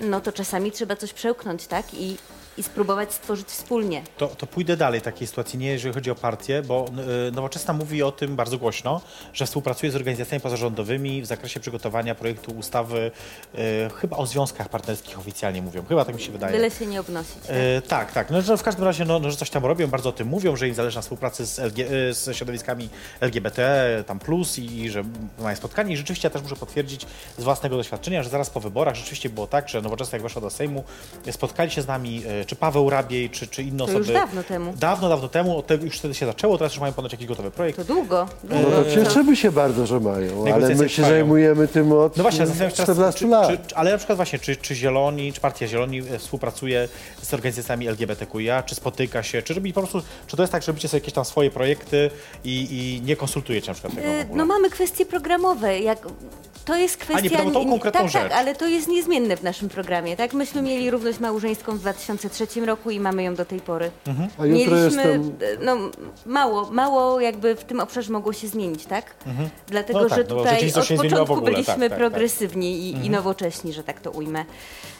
no 0.00 0.20
to 0.20 0.32
czasami 0.32 0.72
trzeba 0.72 0.96
coś 0.96 1.12
przełknąć, 1.12 1.66
tak? 1.66 1.94
I, 1.94 2.16
i 2.56 2.62
spróbować 2.62 3.12
stworzyć 3.12 3.48
wspólnie. 3.48 4.02
To, 4.16 4.26
to 4.26 4.46
pójdę 4.46 4.76
dalej 4.76 5.00
w 5.00 5.02
takiej 5.02 5.26
sytuacji, 5.26 5.58
nie 5.58 5.66
jeżeli 5.66 5.94
chodzi 5.94 6.10
o 6.10 6.14
partię, 6.14 6.62
bo 6.62 6.86
y, 7.28 7.32
Nowoczesna 7.32 7.74
mówi 7.74 8.02
o 8.02 8.12
tym 8.12 8.36
bardzo 8.36 8.58
głośno, 8.58 9.00
że 9.32 9.46
współpracuje 9.46 9.92
z 9.92 9.96
organizacjami 9.96 10.42
pozarządowymi 10.42 11.22
w 11.22 11.26
zakresie 11.26 11.60
przygotowania 11.60 12.14
projektu 12.14 12.52
ustawy 12.52 13.10
y, 13.54 13.90
chyba 14.00 14.16
o 14.16 14.26
związkach 14.26 14.68
partnerskich 14.68 15.18
oficjalnie 15.18 15.62
mówią. 15.62 15.84
Chyba 15.84 16.04
tak 16.04 16.14
mi 16.14 16.20
się 16.20 16.32
wydaje. 16.32 16.52
Byle 16.52 16.70
się 16.70 16.86
nie 16.86 17.00
obnosić. 17.00 17.34
Tak? 17.46 17.56
E, 17.56 17.82
tak, 17.82 18.12
tak. 18.12 18.30
No, 18.30 18.42
że 18.42 18.56
w 18.56 18.62
każdym 18.62 18.84
razie, 18.84 19.04
no, 19.04 19.18
no, 19.18 19.30
że 19.30 19.36
coś 19.36 19.50
tam 19.50 19.64
robią, 19.64 19.86
bardzo 19.86 20.08
o 20.08 20.12
tym 20.12 20.28
mówią, 20.28 20.56
że 20.56 20.68
im 20.68 20.74
zależy 20.74 20.96
na 20.96 21.02
współpracy 21.02 21.46
z, 21.46 21.58
LG, 21.58 21.78
e, 21.80 22.14
z 22.14 22.36
środowiskami 22.36 22.88
LGBT, 23.20 24.04
tam 24.06 24.18
plus 24.18 24.58
i, 24.58 24.80
i 24.80 24.90
że 24.90 25.04
mają 25.38 25.56
spotkanie. 25.56 25.94
I 25.94 25.96
rzeczywiście 25.96 26.26
ja 26.26 26.30
też 26.30 26.42
muszę 26.42 26.56
potwierdzić 26.56 27.06
z 27.38 27.42
własnego 27.42 27.76
doświadczenia, 27.76 28.22
że 28.22 28.30
zaraz 28.30 28.50
po 28.50 28.60
wyborach 28.60 28.94
rzeczywiście 28.94 29.30
było 29.30 29.46
tak, 29.46 29.68
że 29.68 29.82
Nowoczesna 29.82 30.16
jak 30.16 30.22
weszła 30.22 30.42
do 30.42 30.50
Sejmu, 30.50 30.84
spotkali 31.30 31.70
się 31.70 31.82
z 31.82 31.86
nami 31.86 32.22
e, 32.26 32.39
czy 32.44 32.56
Paweł 32.56 32.90
Rabiej, 32.90 33.30
czy, 33.30 33.46
czy 33.46 33.62
inne 33.62 33.78
To 33.78 33.84
osoby. 33.84 33.98
już 33.98 34.08
dawno 34.08 34.42
temu. 34.42 34.72
Dawno, 34.76 35.08
dawno 35.08 35.28
temu, 35.28 35.58
od 35.58 35.66
tego 35.66 35.84
już 35.84 35.98
wtedy 35.98 36.14
się 36.14 36.26
zaczęło, 36.26 36.58
teraz 36.58 36.72
już 36.72 36.80
mają 36.80 36.92
ponoć 36.92 37.12
jakiś 37.12 37.26
gotowy 37.26 37.50
projekt. 37.50 37.78
To 37.78 37.84
długo. 37.84 38.28
No 38.50 38.56
długo. 38.60 38.70
to 38.84 38.90
cieszymy 38.94 39.36
się 39.36 39.52
bardzo, 39.52 39.86
że 39.86 40.00
mają, 40.00 40.44
ale 40.54 40.68
my 40.74 40.88
się 40.88 40.94
trwają. 41.02 41.08
zajmujemy 41.08 41.68
tym 41.68 41.92
od 41.92 42.16
No 42.16 42.22
właśnie, 42.22 42.46
zastanawiam 42.46 42.70
się 42.70 42.76
teraz, 42.76 42.86
14 43.14 43.18
czy, 43.20 43.26
lat. 43.26 43.66
czy, 43.68 43.76
ale 43.76 43.90
na 43.92 43.96
przykład 43.98 44.16
właśnie, 44.16 44.38
czy, 44.38 44.56
czy 44.56 44.74
Zieloni, 44.74 45.32
czy 45.32 45.40
Partia 45.40 45.66
Zieloni 45.66 45.98
e, 45.98 46.18
współpracuje 46.18 46.88
z 47.22 47.34
organizacjami 47.34 47.88
LGBTQIA, 47.88 48.62
czy 48.62 48.74
spotyka 48.74 49.22
się, 49.22 49.42
czy 49.42 49.54
robi 49.54 49.72
po 49.72 49.80
prostu, 49.80 50.02
czy 50.26 50.36
to 50.36 50.42
jest 50.42 50.52
tak, 50.52 50.62
że 50.62 50.66
robicie 50.66 50.88
sobie 50.88 51.00
jakieś 51.00 51.14
tam 51.14 51.24
swoje 51.24 51.50
projekty 51.50 52.10
i, 52.44 52.68
i 52.70 53.06
nie 53.06 53.16
konsultujecie 53.16 53.68
na 53.68 53.74
przykład 53.74 53.94
tego 53.94 54.06
w 54.06 54.10
Y, 54.10 54.20
ogóle? 54.22 54.38
No 54.38 54.46
mamy 54.46 54.70
kwestie 54.70 55.06
programowe. 55.06 55.80
Jak, 55.80 55.98
to 56.64 56.76
jest 56.76 56.96
kwestia... 56.96 57.30
pytam 57.30 57.46
o 57.48 57.50
tą 57.50 57.68
konkretną 57.70 58.00
tak, 58.00 58.10
rzecz. 58.10 58.22
tak, 58.22 58.32
ale 58.32 58.54
to 58.54 58.66
jest 58.66 58.88
niezmienne 58.88 59.36
w 59.36 59.42
naszym 59.42 59.68
programie. 59.68 60.16
Tak? 60.16 60.32
Myśmy 60.34 60.62
mieli 60.62 60.90
równość 60.90 61.18
małżeńską 61.20 61.76
w 61.78 61.80
2003 62.36 62.66
roku 62.66 62.90
i 62.90 63.00
mamy 63.00 63.22
ją 63.22 63.34
do 63.34 63.44
tej 63.44 63.60
pory. 63.60 63.90
A 64.38 64.46
jutro 64.46 64.74
Mieliśmy, 64.76 64.84
jestem... 64.84 65.36
e, 65.60 65.64
no 65.64 65.76
mało, 66.26 66.70
mało 66.70 67.20
jakby 67.20 67.54
w 67.56 67.64
tym 67.64 67.80
obszarze 67.80 68.12
mogło 68.12 68.32
się 68.32 68.48
zmienić, 68.48 68.86
tak? 68.86 69.14
Dlatego, 69.66 70.02
No 70.02 70.08
tak, 70.08 70.18
że 70.18 70.24
no 70.24 70.30
bo 70.30 70.36
tutaj 70.36 70.54
rzeczywistość 70.54 70.84
od 70.84 70.88
się 70.88 70.94
nie 70.94 71.00
zmieniła 71.00 71.20
w 71.24 71.28
początku 71.28 71.38
ogóle, 71.44 71.52
byliśmy 71.52 71.72
tak, 71.74 71.80
tak, 71.80 71.90
tak. 71.90 71.98
progresywni 71.98 72.80
I, 72.90 73.06
i 73.06 73.10
nowocześni, 73.10 73.72
że 73.72 73.84
tak 73.84 74.00
to 74.00 74.10
ujmę. 74.10 74.44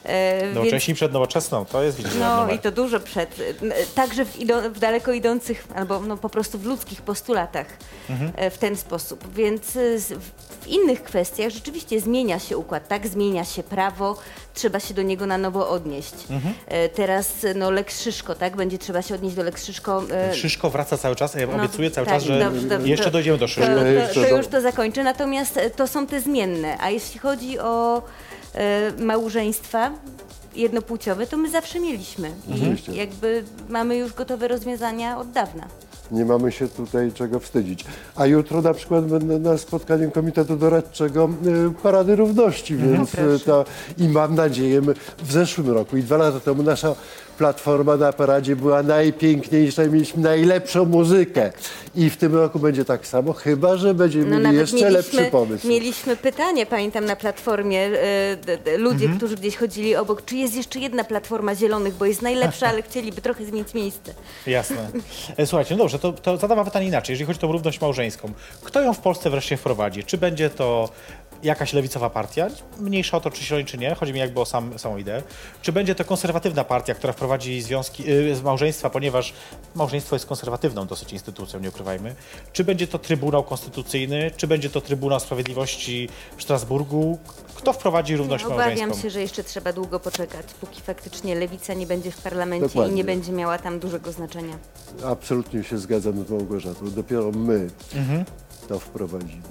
E, 0.05 0.41
więc- 0.43 0.55
Nowocześni 0.55 0.95
przed 0.95 1.13
nowoczesną, 1.13 1.65
to 1.65 1.83
jest 1.83 1.97
widzisz, 1.97 2.15
no 2.21 2.41
numer. 2.41 2.57
i 2.57 2.59
to 2.59 2.71
dużo 2.73 3.01
przed. 3.01 3.37
N- 3.63 3.73
Także 3.95 4.25
w, 4.25 4.39
ido, 4.41 4.71
w 4.71 4.79
daleko 4.79 5.13
idących, 5.13 5.67
albo 5.75 6.01
no, 6.01 6.17
po 6.17 6.29
prostu 6.29 6.59
w 6.59 6.65
ludzkich 6.67 7.03
postulatach 7.03 7.67
Mhm. 8.11 8.33
e, 8.37 8.51
w 8.51 8.59
ten 8.59 8.77
sposób. 8.77 9.35
Więc 9.35 9.77
e, 9.77 9.99
z- 9.99 10.13
w, 10.13 10.31
w 10.61 10.67
innych 10.67 11.03
kwestiach 11.03 11.51
rzeczywiście 11.51 12.01
zmienia 12.01 12.39
się 12.39 12.59
układ, 12.59 12.89
tak? 12.89 13.07
Zmienia 13.09 13.45
się 13.45 13.63
prawo, 13.63 14.17
trzeba 14.61 14.81
się 14.81 14.95
do 14.95 15.03
niego 15.03 15.27
na 15.27 15.39
nowo 15.39 15.69
odnieść. 15.69 16.15
Mhm. 16.31 16.55
E, 16.67 16.89
Teraz 16.89 17.33
no 17.55 17.71
Lex 17.71 18.03
Szyszko, 18.03 18.35
tak? 18.35 18.57
Będzie 18.57 18.79
trzeba 18.79 19.03
się 19.03 19.15
odnieść 19.15 19.37
do 19.37 19.43
Lex 19.43 19.65
Szyszko. 19.65 20.03
e, 20.13 20.35
Szyszko 20.35 20.71
wraca 20.71 20.99
cały 20.99 21.17
czas, 21.17 21.35
ja 21.35 21.47
no, 21.47 21.53
obiecuję 21.57 21.91
cały 21.91 22.07
tak, 22.07 22.15
czas, 22.15 22.25
że 22.25 22.39
dobrze, 22.39 22.67
dobrze, 22.69 22.89
jeszcze 22.89 23.05
to- 23.05 23.11
dojdziemy 23.11 23.39
do 23.39 23.45
to, 23.45 23.49
Szyszko. 23.49 23.67
to, 24.15 24.15
to 24.15 24.21
do- 24.31 24.37
już 24.37 24.47
to 24.47 24.61
zakończę. 24.61 25.05
Natomiast 25.05 25.57
e, 25.57 25.71
to 25.71 25.87
są 25.87 26.07
te 26.07 26.21
zmienne. 26.21 26.77
A 26.81 26.91
jeśli 26.91 27.21
chodzi 27.21 27.59
o 27.59 28.03
e, 28.55 28.93
małżeństwa 28.99 29.91
jednopłciowe, 30.57 31.27
to 31.27 31.37
my 31.37 31.51
zawsze 31.51 31.81
mieliśmy. 31.81 32.31
Oczywiście. 32.55 32.93
I 32.93 32.97
jakby 32.97 33.45
mamy 33.69 33.97
już 33.97 34.13
gotowe 34.13 34.49
rozwiązania 34.49 35.19
od 35.19 35.31
dawna. 35.31 35.65
Nie 36.11 36.25
mamy 36.25 36.53
się 36.53 36.69
tutaj 36.69 37.13
czego 37.13 37.41
wstydzić. 37.41 37.85
A 38.17 38.27
jutro 38.27 38.63
na 38.63 38.75
przykład 38.75 39.05
będę 39.05 39.39
na 39.39 39.59
spotkaniu 39.59 40.11
Komitetu 40.11 40.57
Doradczego 40.57 41.31
y, 41.47 41.83
Parady 41.83 42.17
Równości, 42.17 42.77
więc 42.77 43.15
y, 43.15 43.41
to 43.45 43.65
i 43.99 44.09
mam 44.09 44.35
nadzieję, 44.35 44.81
my 44.81 44.95
w 45.23 45.33
zeszłym 45.33 45.71
roku 45.71 45.97
i 45.97 46.03
dwa 46.03 46.17
lata 46.17 46.41
temu 46.41 46.63
nasza 46.63 46.95
platforma 47.45 47.97
na 47.97 48.13
paradzie 48.13 48.57
była 48.57 48.83
najpiękniejsza 48.83 49.85
i 49.85 49.89
mieliśmy 49.89 50.23
najlepszą 50.23 50.85
muzykę. 50.85 51.53
I 51.95 52.11
w 52.11 52.17
tym 52.17 52.35
roku 52.35 52.59
będzie 52.59 52.85
tak 52.85 53.07
samo, 53.07 53.33
chyba 53.33 53.77
że 53.77 53.95
będziemy 53.95 54.25
No 54.39 54.39
mieli 54.49 54.57
jeszcze 54.59 54.91
lepszy 54.91 55.25
pomysł. 55.25 55.69
mieliśmy 55.69 56.17
pytanie, 56.17 56.67
pamiętam 56.67 57.05
na 57.05 57.17
platformie, 57.17 57.91
d, 58.47 58.59
d, 58.59 58.77
ludzie, 58.79 59.05
Mhm. 59.05 59.17
którzy 59.19 59.37
gdzieś 59.37 59.57
chodzili 59.57 59.97
obok, 59.97 60.25
czy 60.25 60.37
jest 60.37 60.55
jeszcze 60.57 60.79
jedna 60.81 61.05
platforma 61.05 61.55
zielonych, 61.55 61.95
bo 61.95 62.05
jest 62.05 62.23
najlepsza, 62.23 62.67
ale 62.71 62.83
chcieliby 62.83 63.21
trochę 63.23 63.45
zmienić 63.45 63.75
miejsce. 63.75 64.15
Jasne. 64.47 64.91
E, 65.37 65.47
Słuchajcie, 65.47 65.75
no 65.75 65.79
dobrze, 65.79 65.99
to, 65.99 66.13
to 66.13 66.37
zadam 66.37 66.65
pytanie 66.65 66.87
inaczej. 66.87 67.13
Jeżeli 67.13 67.27
chodzi 67.27 67.39
o 67.39 67.41
tą 67.41 67.53
równość 67.53 67.81
małżeńską, 67.81 68.33
kto 68.63 68.81
ją 68.81 68.95
w 68.95 68.99
Polsce 68.99 69.31
wreszcie 69.31 69.57
wprowadzi? 69.57 70.05
Czy 70.05 70.19
będzie 70.19 70.51
to 70.51 70.89
jakaś 71.43 71.73
lewicowa 71.73 72.11
partia, 72.11 72.49
mniejsza 72.79 73.17
o 73.17 73.21
to, 73.21 73.31
czy 73.31 73.45
zieloni, 73.45 73.67
czy 73.67 73.79
nie, 73.79 73.95
chodzi 73.95 74.13
mi 74.13 74.19
jakby 74.19 74.41
o 74.41 74.45
sam, 74.47 74.79
samą 74.79 74.97
ideę, 74.97 75.23
czy 75.63 75.73
będzie 75.73 75.95
to 75.95 76.05
konserwatywna 76.05 76.65
partia, 76.65 76.95
która 76.95 77.13
wprowadzi 77.13 77.63
związki, 77.63 78.11
y, 78.13 78.37
z 78.37 78.43
małżeństwa, 78.43 78.91
ponieważ 78.91 79.33
małżeństwo 79.75 80.17
jest 80.17 80.27
konserwatywną 80.27 80.87
dosyć 80.87 81.13
instytucją, 81.13 81.61
nie 81.61 81.69
ukrywajmy, 81.69 82.15
czy 82.53 82.65
będzie 82.65 82.87
to 82.87 82.99
Trybunał 82.99 83.45
Konstytucyjny, 83.45 84.31
czy 84.37 84.47
będzie 84.47 84.71
to 84.71 84.81
Trybunał 84.81 85.21
Sprawiedliwości 85.21 86.09
w 86.37 86.43
Strasburgu, 86.43 87.19
kto 87.55 87.73
wprowadzi 87.73 88.17
równość 88.17 88.45
Obawiam 88.45 88.69
małżeńską? 88.69 89.03
się, 89.03 89.11
że 89.11 89.21
jeszcze 89.21 89.45
trzeba 89.45 89.73
długo 89.73 90.01
poczekać, 90.01 90.47
póki 90.61 90.81
faktycznie 90.81 91.35
lewica 91.35 91.75
nie 91.75 91.87
będzie 91.87 92.11
w 92.11 92.17
parlamencie 92.23 92.67
Dokładnie. 92.67 92.93
i 92.93 92.97
nie 92.97 93.05
będzie 93.05 93.33
miała 93.33 93.59
tam 93.59 93.79
dużego 93.79 94.13
znaczenia. 94.13 94.59
Absolutnie 95.07 95.65
się 95.65 95.79
zgadzam 95.79 96.25
z 96.27 96.31
Małgorzatą. 96.31 96.91
Dopiero 96.91 97.31
my 97.33 97.69
Mhm. 97.97 98.25
to 98.69 98.79
wprowadzimy. 98.79 99.43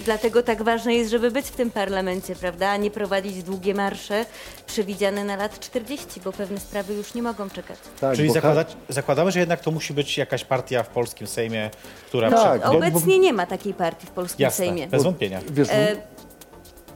Dlatego 0.00 0.42
tak 0.42 0.62
ważne 0.62 0.94
jest, 0.94 1.10
żeby 1.10 1.30
być 1.30 1.46
w 1.46 1.50
tym 1.56 1.70
parlamencie, 1.70 2.36
prawda, 2.36 2.68
a 2.68 2.76
nie 2.76 2.90
prowadzić 2.90 3.42
długie 3.42 3.74
marsze 3.74 4.24
przewidziane 4.66 5.24
na 5.24 5.36
lat 5.36 5.60
40, 5.60 6.20
bo 6.24 6.32
pewne 6.32 6.60
sprawy 6.60 6.94
już 6.94 7.14
nie 7.14 7.22
mogą 7.22 7.50
czekać. 7.50 7.78
Tak, 8.00 8.16
Czyli 8.16 8.28
bo 8.28 8.34
zakładać, 8.34 8.76
zakładamy, 8.88 9.32
że 9.32 9.40
jednak 9.40 9.60
to 9.60 9.70
musi 9.70 9.94
być 9.94 10.18
jakaś 10.18 10.44
partia 10.44 10.82
w 10.82 10.88
polskim 10.88 11.26
Sejmie, 11.26 11.70
która... 12.06 12.30
Tak, 12.30 12.60
bo- 12.62 12.76
Obecnie 12.76 13.18
nie 13.18 13.32
ma 13.32 13.46
takiej 13.46 13.74
partii 13.74 14.06
w 14.06 14.10
polskim 14.10 14.42
Jasne, 14.44 14.64
Sejmie. 14.66 14.86
bez 14.86 15.02
wątpienia. 15.02 15.40
Wiesz, 15.50 15.68
E, 15.70 15.96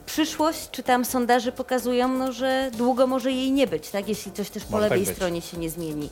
przyszłość, 0.06 0.70
czy 0.70 0.82
tam 0.82 1.04
sondaże 1.04 1.52
pokazują, 1.52 2.08
no, 2.08 2.32
że 2.32 2.70
długo 2.76 3.06
może 3.06 3.32
jej 3.32 3.52
nie 3.52 3.66
być, 3.66 3.88
tak? 3.90 4.08
jeśli 4.08 4.32
coś 4.32 4.50
też 4.50 4.64
po 4.64 4.70
Może 4.72 4.84
tak 4.84 4.90
lewej 4.90 5.06
być. 5.06 5.16
stronie 5.16 5.40
się 5.42 5.56
nie 5.56 5.70
zmieni. 5.70 6.10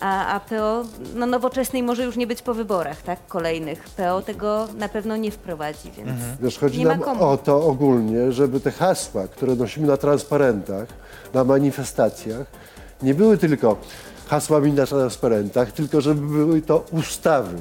A, 0.00 0.26
a 0.34 0.40
PO, 0.40 0.82
no 1.14 1.26
nowoczesnej 1.26 1.82
może 1.82 2.04
już 2.04 2.16
nie 2.16 2.26
być 2.26 2.42
po 2.42 2.54
wyborach, 2.54 3.02
tak, 3.02 3.26
kolejnych. 3.26 3.82
PO 3.96 4.22
tego 4.22 4.68
na 4.78 4.88
pewno 4.88 5.16
nie 5.16 5.30
wprowadzi, 5.30 5.90
więc 5.96 6.08
Mhm. 6.08 6.36
Wiesz, 6.42 6.58
chodzi 6.58 6.78
nie 6.78 6.84
ma 6.84 6.90
nam 6.90 7.00
komu. 7.00 7.24
o 7.24 7.36
to 7.36 7.64
ogólnie, 7.66 8.32
żeby 8.32 8.60
te 8.60 8.70
hasła, 8.70 9.28
które 9.28 9.54
nosimy 9.54 9.86
na 9.86 9.96
transparentach, 9.96 10.86
na 11.34 11.44
manifestacjach, 11.44 12.46
nie 13.02 13.14
były 13.14 13.38
tylko 13.38 13.76
hasłami 14.26 14.72
na 14.72 14.86
transparentach, 14.86 15.72
tylko 15.72 16.00
żeby 16.00 16.26
były 16.26 16.62
to 16.62 16.84
ustawy. 16.92 17.56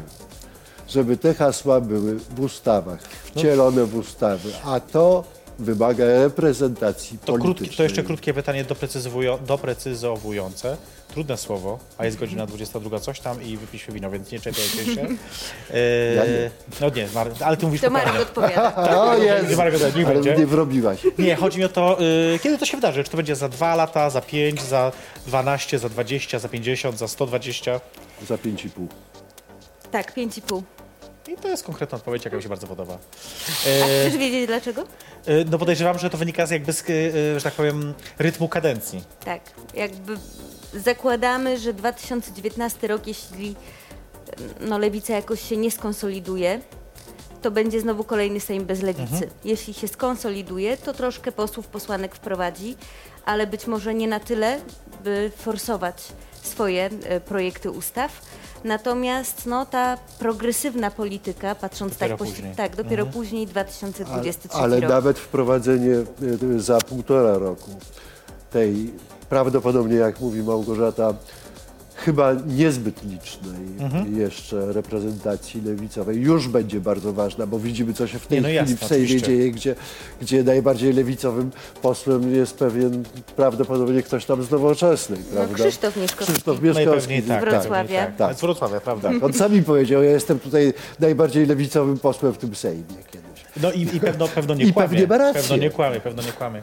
Żeby 0.87 1.17
te 1.17 1.33
hasła 1.33 1.81
były 1.81 2.15
w 2.19 2.39
ustawach, 2.39 2.99
wcielone 3.23 3.85
w 3.85 3.95
ustawy, 3.95 4.49
a 4.65 4.79
to 4.79 5.23
wymaga 5.59 6.05
reprezentacji 6.05 7.17
To, 7.19 7.25
politycznej. 7.25 7.55
krótki, 7.55 7.77
to 7.77 7.83
jeszcze 7.83 8.03
krótkie 8.03 8.33
pytanie 8.33 8.65
doprecyzowujące. 9.47 10.77
Trudne 11.13 11.37
słowo, 11.37 11.79
a 11.97 12.05
jest 12.05 12.17
godzina 12.17 12.45
22 12.45 12.99
coś 12.99 13.19
tam 13.19 13.43
i 13.43 13.57
wypiśmy 13.57 13.93
wino, 13.93 14.09
więc 14.11 14.31
nie 14.31 14.39
czepiajcie 14.39 14.85
się. 14.95 15.01
E, 15.73 16.13
Ja 16.15 16.25
nie. 16.25 16.51
No 16.81 16.89
nie, 16.89 17.07
Mar- 17.13 17.31
ale 17.45 17.57
ty 17.57 17.65
mówisz 17.65 17.81
to. 17.81 17.89
Marek 17.89 18.21
odpowiada. 18.21 18.75
O 19.01 19.17
jest! 19.17 19.49
Nie, 19.49 19.55
Marek, 19.55 19.73
niech 19.95 20.05
Ale 20.07 20.15
będzie. 20.15 20.35
mnie 20.35 20.45
wrobiłaś. 20.45 20.99
Nie, 21.17 21.35
chodzi 21.35 21.59
mi 21.59 21.65
o 21.65 21.69
to, 21.69 21.97
y, 22.35 22.39
kiedy 22.39 22.57
to 22.57 22.65
się 22.65 22.77
wydarzy? 22.77 23.03
Czy 23.03 23.09
to 23.09 23.17
będzie 23.17 23.35
za 23.35 23.49
2 23.49 23.75
lata, 23.75 24.09
za 24.09 24.21
5, 24.21 24.61
za 24.61 24.91
12, 25.27 25.79
za 25.79 25.89
20, 25.89 26.39
za 26.39 26.49
50, 26.49 26.97
za 26.99 27.07
120? 27.07 27.79
Za 28.27 28.35
5,5. 28.35 28.69
Tak, 29.91 30.15
5,5. 30.17 30.61
I 31.27 31.37
to 31.37 31.47
jest 31.47 31.63
konkretna 31.63 31.95
odpowiedź, 31.95 32.25
jaka 32.25 32.37
mi 32.37 32.43
się 32.43 32.49
bardzo 32.49 32.67
podoba. 32.67 32.93
A 32.93 33.69
E, 33.69 34.09
chcesz 34.09 34.17
wiedzieć 34.19 34.47
dlaczego? 34.47 34.81
e, 35.25 35.45
no 35.51 35.57
podejrzewam, 35.57 35.99
że 35.99 36.09
to 36.09 36.17
wynika 36.17 36.45
z 36.45 36.51
jakby 36.51 36.73
z, 36.73 36.81
e, 36.89 37.39
że 37.39 37.43
tak 37.43 37.53
powiem, 37.53 37.93
rytmu 38.19 38.49
kadencji. 38.49 39.03
Tak, 39.25 39.41
jakby 39.73 40.17
zakładamy, 40.73 41.59
że 41.59 41.73
2019 41.73 42.87
rok, 42.87 43.07
jeśli 43.07 43.55
no, 44.59 44.77
lewica 44.77 45.13
jakoś 45.13 45.41
się 45.49 45.57
nie 45.57 45.71
skonsoliduje, 45.71 46.59
to 47.41 47.51
będzie 47.51 47.81
znowu 47.81 48.03
kolejny 48.03 48.39
Sejm 48.39 48.65
bez 48.65 48.81
lewicy. 48.81 49.13
Mhm. 49.13 49.31
Jeśli 49.45 49.73
się 49.73 49.87
skonsoliduje, 49.87 50.77
to 50.77 50.93
troszkę 50.93 51.31
posłów, 51.31 51.67
posłanek 51.67 52.15
wprowadzi, 52.15 52.75
ale 53.25 53.47
być 53.47 53.67
może 53.67 53.93
nie 53.93 54.07
na 54.07 54.19
tyle, 54.19 54.59
by 55.03 55.31
forsować 55.37 56.03
swoje 56.41 56.89
projekty 57.25 57.71
ustaw. 57.71 58.21
Natomiast 58.65 59.45
no, 59.45 59.65
ta 59.65 59.97
progresywna 60.19 60.91
polityka, 60.91 61.55
patrząc 61.55 61.93
Dopiero 61.93 62.17
tak, 62.17 62.27
później. 62.27 62.55
tak, 62.55 62.75
dopiero 62.75 63.03
Mhm. 63.03 63.13
później 63.13 63.43
Ale, 63.43 63.51
2023 63.51 64.57
ale 64.57 64.79
rok. 64.79 64.89
nawet 64.89 65.19
wprowadzenie 65.19 65.93
y, 66.51 66.59
za 66.61 66.77
półtora 66.77 67.37
roku 67.37 67.71
tej 68.51 68.93
prawdopodobnie, 69.29 69.95
jak 69.95 70.19
mówi 70.19 70.43
Małgorzata, 70.43 71.13
chyba 71.95 72.33
niezbyt 72.47 73.03
licznej 73.03 73.65
Mhm. 73.79 74.19
jeszcze 74.19 74.73
reprezentacji 74.73 75.61
lewicowej 75.61 76.21
już 76.21 76.47
będzie 76.47 76.79
bardzo 76.79 77.13
ważna, 77.13 77.47
bo 77.47 77.59
widzimy, 77.59 77.93
co 77.93 78.07
się 78.07 78.19
w 78.19 78.27
tej 78.27 78.37
Nie, 78.37 78.41
no 78.41 78.47
chwili 78.47 78.55
jasne, 78.71 78.75
w 78.87 78.89
Sejmie 78.89 79.05
oczywiście. 79.05 79.27
dzieje, 79.27 79.51
gdzie, 79.51 79.75
gdzie 80.21 80.43
najbardziej 80.43 80.93
lewicowym 80.93 81.51
posłem 81.81 82.35
jest 82.35 82.57
pewien 82.57 83.03
prawdopodobnie 83.35 84.03
ktoś 84.03 84.25
tam 84.25 84.43
z 84.43 84.51
nowoczesnej, 84.51 85.19
No, 85.19 85.35
prawda? 85.35 85.55
Krzysztof 85.55 85.97
Mieszkowski. 85.97 86.33
Krzysztof 86.33 86.61
Mieszkowski. 86.61 86.85
Najpewniej 86.89 87.21
tak. 87.23 87.41
Z 87.41 87.43
Wrocławia. 87.43 87.79
najpewniej 88.01 88.17
Tak. 88.17 88.37
Z 88.37 88.41
Wrocławia, 88.41 88.79
prawda. 88.81 89.11
On 89.21 89.33
sam 89.33 89.53
mi 89.53 89.63
powiedział, 89.63 90.03
ja 90.03 90.11
jestem 90.11 90.39
tutaj 90.39 90.73
najbardziej 90.99 91.45
lewicowym 91.45 91.97
posłem 91.99 92.33
w 92.33 92.37
tym 92.37 92.55
Sejmie 92.55 92.83
kiedyś. 93.11 93.34
No 93.61 93.71
i, 93.71 93.81
i 93.95 93.99
pewno, 93.99 94.27
pewno 94.27 94.53
nie 94.53 94.65
I 94.65 94.73
kłamie. 94.73 94.89
pewnie 94.89 95.07
ma 95.07 95.17
rację. 95.17 95.41
Pewno 95.41 95.57
nie 95.57 95.69
kłamie, 95.69 95.99
pewno 95.99 96.23
nie 96.23 96.31
kłamie. 96.31 96.61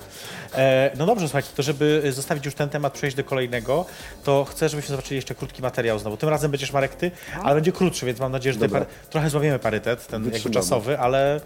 E, 0.55 0.90
no 0.99 1.07
dobrze, 1.07 1.26
słuchajcie, 1.28 1.49
to 1.57 1.62
żeby 1.62 2.03
zostawić 2.12 2.45
już 2.45 2.55
ten 2.55 2.68
temat, 2.68 2.93
przejść 2.93 3.16
do 3.16 3.24
kolejnego, 3.24 3.84
to 4.24 4.45
chcę, 4.45 4.68
żebyśmy 4.68 4.90
zobaczyli 4.90 5.16
jeszcze 5.16 5.34
krótki 5.34 5.62
materiał 5.62 5.99
znowu. 5.99 6.16
Tym 6.16 6.28
razem 6.28 6.51
będziesz 6.51 6.72
Marek 6.72 6.95
ty, 6.95 7.11
ale 7.43 7.55
będzie 7.55 7.72
krótszy, 7.72 8.07
więc 8.07 8.18
mam 8.20 8.32
nadzieję, 8.32 8.53
że 8.61 8.68
par- 8.68 8.86
trochę 9.11 9.30
zławiemy 9.30 9.59
parytet, 9.59 10.07
ten 10.07 10.30
jakby 10.32 10.51
czasowy, 10.51 10.99
ale 10.99 11.36
e, 11.36 11.40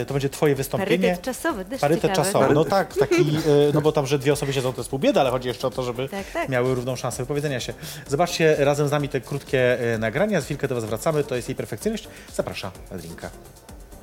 e, 0.00 0.04
to 0.04 0.14
będzie 0.14 0.28
twoje 0.28 0.54
wystąpienie. 0.54 0.98
Parytet 1.08 1.24
czasowy, 1.24 1.64
też 1.64 1.80
Parytet 1.80 2.02
ciekawe. 2.10 2.24
czasowy, 2.32 2.54
no 2.54 2.64
tak, 2.64 2.94
taki, 2.96 3.20
e, 3.36 3.40
no 3.74 3.80
bo 3.80 3.92
tam, 3.92 4.06
że 4.06 4.18
dwie 4.18 4.32
osoby 4.32 4.52
siedzą, 4.52 4.72
to 4.72 4.80
jest 4.80 4.90
pół 4.90 4.98
biedy, 4.98 5.20
ale 5.20 5.30
chodzi 5.30 5.48
jeszcze 5.48 5.66
o 5.66 5.70
to, 5.70 5.82
żeby 5.82 6.08
Tak, 6.08 6.30
tak. 6.32 6.48
miały 6.48 6.74
równą 6.74 6.96
szansę 6.96 7.22
wypowiedzenia 7.22 7.60
się. 7.60 7.72
Zobaczcie 8.08 8.56
razem 8.58 8.88
z 8.88 8.90
nami 8.90 9.08
te 9.08 9.20
krótkie 9.20 9.78
nagrania, 9.98 10.40
za 10.40 10.44
chwilkę 10.44 10.68
do 10.68 10.74
was 10.74 10.84
wracamy, 10.84 11.24
to 11.24 11.36
jest 11.36 11.48
jej 11.48 11.56
perfekcyjność. 11.56 12.08
Zapraszam 12.34 12.70
na 12.90 12.96
drinka. 12.98 13.30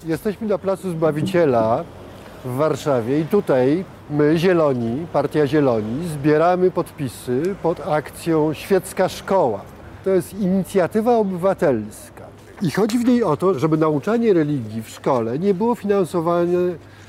Jesteśmy 0.06 0.48
na 0.48 0.58
Placu 0.58 0.92
Zbawiciela 0.92 1.84
w 2.46 2.56
Warszawie 2.56 3.20
i 3.20 3.26
tutaj 3.26 3.86
my, 4.10 4.38
Zieloni, 4.38 5.08
Partia 5.14 5.48
Zieloni, 5.48 6.08
zbieramy 6.08 6.72
podpisy 6.72 7.56
pod 7.64 7.88
akcją 7.88 8.54
Świecka 8.54 9.10
Szkoła. 9.10 9.62
To 10.04 10.10
jest 10.10 10.34
inicjatywa 10.34 11.18
obywatelska. 11.18 12.24
I 12.62 12.72
chodzi 12.72 13.00
w 13.00 13.06
niej 13.06 13.24
o 13.24 13.38
to, 13.38 13.60
żeby 13.60 13.78
nauczanie 13.78 14.34
religii 14.34 14.84
w 14.84 14.90
szkole 14.90 15.40
nie 15.40 15.54
było 15.54 15.76
finansowane 15.76 16.58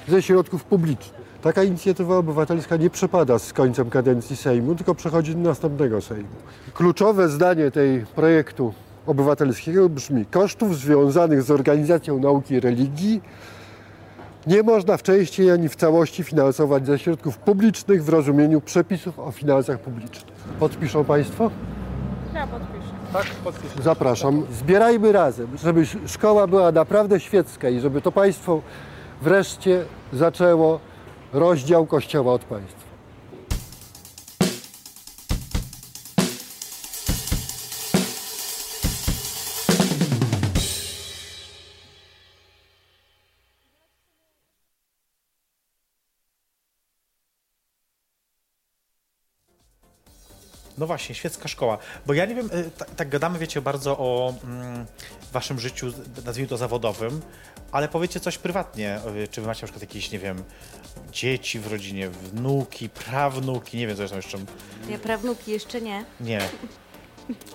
ze 0.09 0.23
środków 0.23 0.65
publicznych. 0.65 1.21
Taka 1.43 1.63
inicjatywa 1.63 2.17
obywatelska 2.17 2.77
nie 2.77 2.91
przepada 2.91 3.39
z 3.39 3.53
końcem 3.53 3.91
kadencji 3.91 4.37
Sejmu, 4.37 4.75
tylko 4.75 4.95
przechodzi 4.95 5.35
do 5.35 5.49
następnego 5.49 6.01
Sejmu. 6.01 6.37
Kluczowe 6.75 7.29
zdanie 7.29 7.71
tej 7.71 8.07
projektu 8.07 8.75
obywatelskiego 9.07 9.89
brzmi: 9.89 10.27
kosztów 10.27 10.79
związanych 10.79 11.43
z 11.43 11.51
organizacją 11.51 12.19
nauki 12.19 12.55
i 12.55 12.61
religii 12.61 13.21
nie 14.47 14.63
można 14.63 14.97
w 14.97 15.03
części 15.03 15.51
ani 15.51 15.69
w 15.69 15.77
całości 15.77 16.25
finansować 16.25 16.87
ze 16.87 16.99
środków 16.99 17.39
publicznych 17.39 18.05
w 18.05 18.09
rozumieniu 18.09 18.61
przepisów 18.61 19.19
o 19.19 19.31
finansach 19.31 19.79
publicznych. 19.81 20.35
Podpiszą 20.61 21.05
Państwo? 21.05 21.51
Ja 22.35 22.47
podpiszę. 22.47 22.77
Tak, 23.13 23.27
podpiszę. 23.27 23.83
Zapraszam. 23.83 24.47
Zbierajmy 24.53 25.13
razem, 25.13 25.47
żeby 25.63 25.81
sz- 25.81 26.11
szkoła 26.11 26.47
była 26.47 26.73
naprawdę 26.73 27.21
świecka 27.21 27.69
i 27.69 27.81
żeby 27.81 28.01
to 28.03 28.13
państwo 28.13 28.61
wreszcie 29.23 29.85
zaczęło 30.13 30.81
rozdział 31.33 31.87
Kościoła 31.87 32.33
od 32.33 32.45
państwa. 32.45 32.86
No 50.79 50.87
właśnie, 50.87 51.15
świecka 51.15 51.49
szkoła. 51.49 51.79
Bo 52.07 52.15
ja 52.15 52.27
nie 52.27 52.35
wiem, 52.35 52.51
tak, 52.79 52.91
tak 52.91 53.09
gadamy, 53.09 53.39
wiecie, 53.39 53.61
bardzo 53.63 53.99
o 53.99 54.35
mm, 54.45 54.87
waszym 55.33 55.61
życiu, 55.61 55.87
nazwijmy 56.25 56.49
to 56.49 56.57
zawodowym, 56.57 57.21
ale 57.73 57.89
powiecie 57.89 58.21
coś 58.21 58.39
prywatnie. 58.39 58.99
y, 59.25 59.29
Czy 59.29 59.41
wy 59.41 59.47
macie 59.47 59.63
na 59.63 59.67
przykład 59.67 59.83
jakieś, 59.83 60.11
nie 60.11 60.19
wiem, 60.19 60.43
dzieci 61.13 61.61
w 61.61 61.67
rodzinie, 61.73 62.09
wnuki, 62.09 62.89
prawnuki, 62.89 63.77
nie 63.79 63.87
wiem, 63.87 63.97
co 63.97 64.03
jest 64.03 64.13
tam 64.15 64.19
jeszcze. 64.23 64.39
Ja 64.91 64.99
prawnuki 64.99 65.51
jeszcze 65.51 65.81
nie. 65.81 66.05
Nie. 66.21 66.41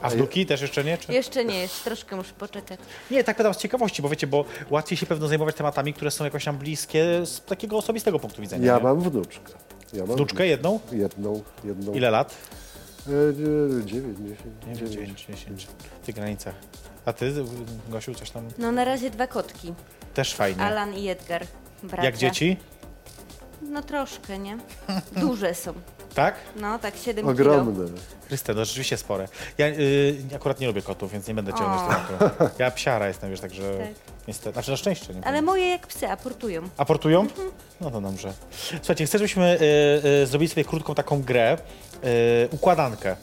A 0.02 0.10
wnuki 0.10 0.46
też 0.46 0.62
jeszcze 0.62 0.84
nie? 0.84 0.98
Czy? 0.98 1.14
Jeszcze 1.14 1.46
nie 1.46 1.60
jest, 1.60 1.84
troszkę 1.84 2.16
muszę 2.16 2.34
poczekać. 2.34 2.80
Nie, 3.12 3.24
tak 3.24 3.38
pytam 3.38 3.54
z 3.54 3.58
ciekawości, 3.58 4.02
bo 4.02 4.10
wiecie, 4.10 4.28
bo 4.28 4.46
łatwiej 4.70 4.98
się 4.98 5.06
pewno 5.06 5.28
zajmować 5.28 5.56
tematami, 5.56 5.94
które 5.94 6.12
są 6.12 6.24
jakoś 6.24 6.46
nam 6.46 6.58
bliskie 6.58 7.26
z 7.26 7.42
takiego 7.46 7.78
osobistego 7.78 8.20
punktu 8.20 8.42
widzenia. 8.42 8.66
Ja 8.68 8.78
nie? 8.78 8.84
mam 8.84 9.02
wnuczkę. 9.02 9.52
Ja 9.94 10.06
mam 10.06 10.16
Wnuczkę 10.16 10.48
jedną? 10.48 10.80
Jedną, 10.92 11.44
jedną. 11.64 11.94
Ile 11.94 12.12
lat? 12.12 12.36
E, 13.08 13.12
e, 13.82 13.86
Dziewięć, 13.86 14.18
dziesięć. 14.18 14.80
9, 14.80 14.92
9, 14.94 15.26
10. 15.30 15.68
W 16.02 16.06
tych 16.06 16.16
granicach. 16.16 16.56
A 17.06 17.14
ty, 17.14 17.34
Gosiu, 17.90 18.16
coś 18.16 18.30
tam? 18.32 18.48
No 18.58 18.72
na 18.72 18.86
razie 18.86 19.10
dwa 19.10 19.28
kotki. 19.28 19.74
Też 20.14 20.34
fajnie. 20.34 20.62
Alan 20.62 20.94
i 20.94 21.10
Edgar. 21.10 21.46
Bracia. 21.84 22.04
Jak 22.04 22.18
dzieci? 22.18 22.58
No 23.62 23.82
troszkę, 23.82 24.40
nie? 24.40 24.58
Duże 25.16 25.54
są. 25.56 25.74
Tak? 26.16 26.36
No 26.56 26.80
tak 26.80 26.96
7 26.96 27.28
Ogromne. 27.28 27.86
Chryste, 28.28 28.54
no 28.54 28.66
rzeczywiście 28.66 28.98
spore. 28.98 29.28
Ja 29.58 29.68
y, 29.68 30.16
akurat 30.36 30.60
nie 30.60 30.68
lubię 30.68 30.82
kotów, 30.82 31.12
więc 31.12 31.28
nie 31.28 31.34
będę 31.34 31.54
ciągnąć 31.54 31.82
O. 31.82 31.88
tematu. 31.88 32.56
Ja 32.60 32.72
psiara 32.72 33.08
jestem, 33.08 33.30
wiesz, 33.30 33.40
także 33.40 33.78
Tak. 33.78 33.88
niestety, 34.28 34.54
znaczy 34.54 34.72
na 34.72 34.78
szczęście. 34.78 35.14
Nie 35.14 35.26
Ale 35.26 35.42
moje 35.42 35.68
jak 35.70 35.88
psy 35.88 36.08
aportują. 36.10 36.62
Aportują? 36.78 37.28
No 37.82 37.92
to 37.92 38.02
dobrze. 38.02 38.34
Słuchajcie, 38.82 39.06
chcę, 39.06 39.18
żebyśmy 39.18 39.60
y, 39.62 40.08
y, 40.24 40.28
zrobili 40.28 40.50
sobie 40.50 40.66
krótką 40.66 40.96
taką 40.96 41.22
grę, 41.22 41.58
układankę. 42.52 43.16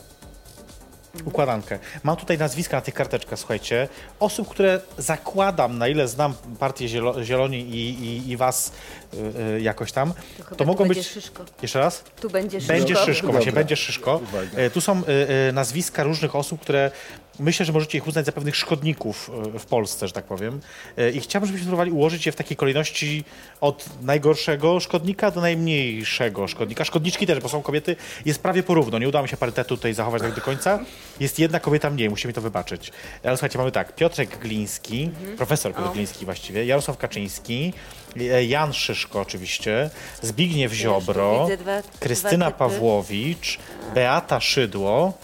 Układankę. 1.24 1.78
Mam 2.02 2.16
tutaj 2.16 2.38
nazwiska 2.38 2.76
na 2.76 2.80
tych 2.80 2.94
karteczkach, 2.94 3.38
słuchajcie. 3.38 3.88
Osób, 4.20 4.48
które 4.48 4.80
zakładam, 4.98 5.78
na 5.78 5.88
ile 5.88 6.08
znam 6.08 6.34
partię 6.58 6.88
Zielo 6.88 7.24
Zieloni 7.24 7.60
i, 7.60 8.04
i, 8.04 8.30
i 8.30 8.36
was 8.36 8.72
y, 9.14 9.16
y, 9.56 9.60
jakoś 9.60 9.92
tam, 9.92 10.12
To 10.38 10.44
to 10.44 10.56
tu 10.56 10.64
mogą 10.64 10.84
będzie 10.84 11.00
być... 11.00 11.08
Szyszko. 11.10 11.44
Jeszcze 11.62 11.78
raz? 11.78 12.04
Tu 12.20 12.30
będzie 12.30 12.60
Szyszko. 12.60 12.74
Będzie 12.74 12.96
Szyszko, 12.96 13.32
właśnie, 13.32 13.52
będzie 13.52 13.76
Szyszko. 13.76 14.16
Uwaga. 14.16 14.58
E, 14.58 14.70
Tu 14.70 14.80
są 14.80 15.02
e, 15.02 15.48
e, 15.48 15.52
nazwiska 15.52 16.02
różnych 16.02 16.36
osób, 16.36 16.60
które 16.60 16.90
myślę, 17.38 17.66
że 17.66 17.72
możecie 17.72 17.98
ich 17.98 18.06
uznać 18.06 18.26
za 18.26 18.32
pewnych 18.32 18.56
szkodników 18.56 19.30
e, 19.54 19.58
w 19.58 19.66
Polsce, 19.66 20.06
że 20.06 20.12
tak 20.12 20.24
powiem. 20.24 20.60
E, 20.96 21.10
I 21.10 21.20
chciałbym, 21.20 21.46
żebyśmy 21.46 21.64
spróbowali 21.64 21.90
ułożyć 21.90 22.26
je 22.26 22.32
w 22.32 22.36
takiej 22.36 22.56
kolejności 22.56 23.24
od 23.60 23.84
najgorszego 24.02 24.80
szkodnika 24.80 25.30
do 25.30 25.40
najmniejszego 25.40 26.48
szkodnika. 26.48 26.84
Szkodniczki 26.84 27.26
też, 27.26 27.40
bo 27.40 27.48
są 27.48 27.62
kobiety, 27.62 27.96
jest 28.24 28.42
prawie 28.42 28.62
porówno. 28.62 28.98
Nie 28.98 29.08
udało 29.08 29.22
mi 29.22 29.28
się 29.28 29.36
parytetu 29.36 29.76
tutaj 29.76 29.94
zachować 29.94 30.22
tak 30.22 30.34
do 30.34 30.40
końca. 30.40 30.78
Jest 31.20 31.38
jedna 31.38 31.60
kobieta 31.60 31.90
mniej, 31.90 32.10
musimy 32.10 32.32
to 32.32 32.40
wybaczyć. 32.40 32.92
Ale 33.24 33.36
słuchajcie, 33.36 33.58
mamy 33.58 33.72
tak, 33.72 33.94
Piotrek 33.94 34.38
Gliński, 34.38 35.10
profesor 35.36 35.74
Piotr. 35.74 35.92
Gliński 35.92 36.24
właściwie, 36.24 36.64
Jarosław 36.64 36.98
Kaczyński, 36.98 37.72
e, 38.16 38.44
Jan 38.44 38.72
Szyszko 38.72 39.20
oczywiście, 39.20 39.90
Zbigniew 40.22 40.72
Ziobro, 40.72 41.48
dwa- 41.58 41.82
Krystyna 42.00 42.48
dwa. 42.48 42.58
Pawłowicz, 42.58 43.58
Beata 43.94 44.40
Szydło, 44.40 45.18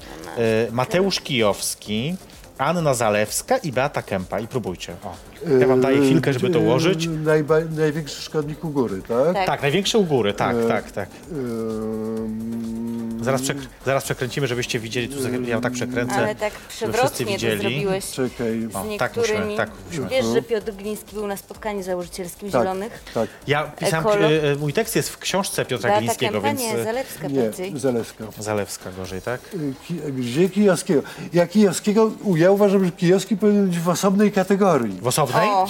Mateusz 0.73 1.21
Kijowski, 1.21 2.17
Anna 2.59 2.95
Zalewska 2.95 3.57
i 3.57 3.73
Beata 3.73 4.03
Kępa. 4.03 4.41
I 4.41 4.49
próbujcie. 4.49 4.95
O. 5.05 5.15
Ja 5.61 5.67
wam 5.67 5.81
daję 5.81 5.97
chwilkę, 6.01 6.33
żeby 6.33 6.51
to 6.51 6.59
E, 6.59 6.63
ułożyć. 6.63 7.09
Najba- 7.09 7.71
największy 7.77 8.23
szkodnik 8.23 8.65
u 8.65 8.69
góry, 8.71 9.03
tak? 9.09 9.35
Tak. 9.35 9.47
Tak, 9.47 9.63
największe 9.63 9.99
u 9.99 10.05
góry, 10.05 10.33
tak, 10.35 10.57
E, 10.57 10.69
tak, 10.69 10.91
tak. 10.93 11.09
Ym, 11.33 13.04
Zaraz, 13.25 13.43
przek 13.43 13.57
zaraz 13.87 14.05
przekręcimy, 14.05 14.47
żebyście 14.47 14.79
widzieli, 14.79 15.09
tu 15.09 15.45
ja 15.47 15.61
tak 15.61 15.73
przekręcę. 15.73 16.15
Ale 16.15 16.35
tak 16.35 16.53
wszyscy 16.69 16.77
przewrotnie 16.93 17.27
to 17.27 17.33
widzieli. 17.33 17.61
zrobiłeś. 17.61 18.11
Czekaj. 18.11 18.69
O, 18.75 18.85
Z 18.95 18.99
tak 18.99 19.17
musimy, 19.17 19.57
tak 19.57 19.71
musimy. 19.89 20.09
Wiesz, 20.09 20.27
że 20.27 20.43
Piotr 20.43 20.73
Gliński 20.73 21.15
był 21.17 21.27
na 21.27 21.37
spotkaniu 21.37 21.83
założycielskim 21.83 22.51
Tak, 22.51 22.63
Zielonych? 22.63 23.05
tak. 23.15 23.29
Ja 23.47 23.63
pisałem, 23.65 24.05
Ekolo- 24.07 24.45
e, 24.45 24.53
e, 24.53 24.57
mój 24.57 24.73
tekst 24.73 24.97
jest 24.97 25.09
w 25.11 25.19
książce 25.19 25.65
Piotra 25.65 25.89
Beata 25.91 26.01
Glińskiego, 26.01 26.41
więc 26.41 26.61
nie, 26.61 26.75
e, 26.75 26.85
Zalewska 26.85 27.29
Nie, 27.29 27.35
prędzej. 27.41 27.73
Zalewska. 27.79 28.25
Zalewska 28.39 28.91
gorzej, 28.93 29.23
tak? 29.23 29.41
Ki- 29.89 29.95
Gdzie 30.13 30.49
Kijowskiego? 30.49 31.03
Ja 31.33 31.47
Kijowskiego, 31.47 32.11
ja 32.37 32.51
uważam, 32.51 32.85
że 32.85 32.91
Kijowski 32.91 33.37
powinien 33.37 33.67
być 33.67 33.79
w 33.79 33.89
osobnej 33.89 34.33
kategorii. 34.33 34.99
W 35.01 35.07
osobnej? 35.07 35.49
O, 35.49 35.67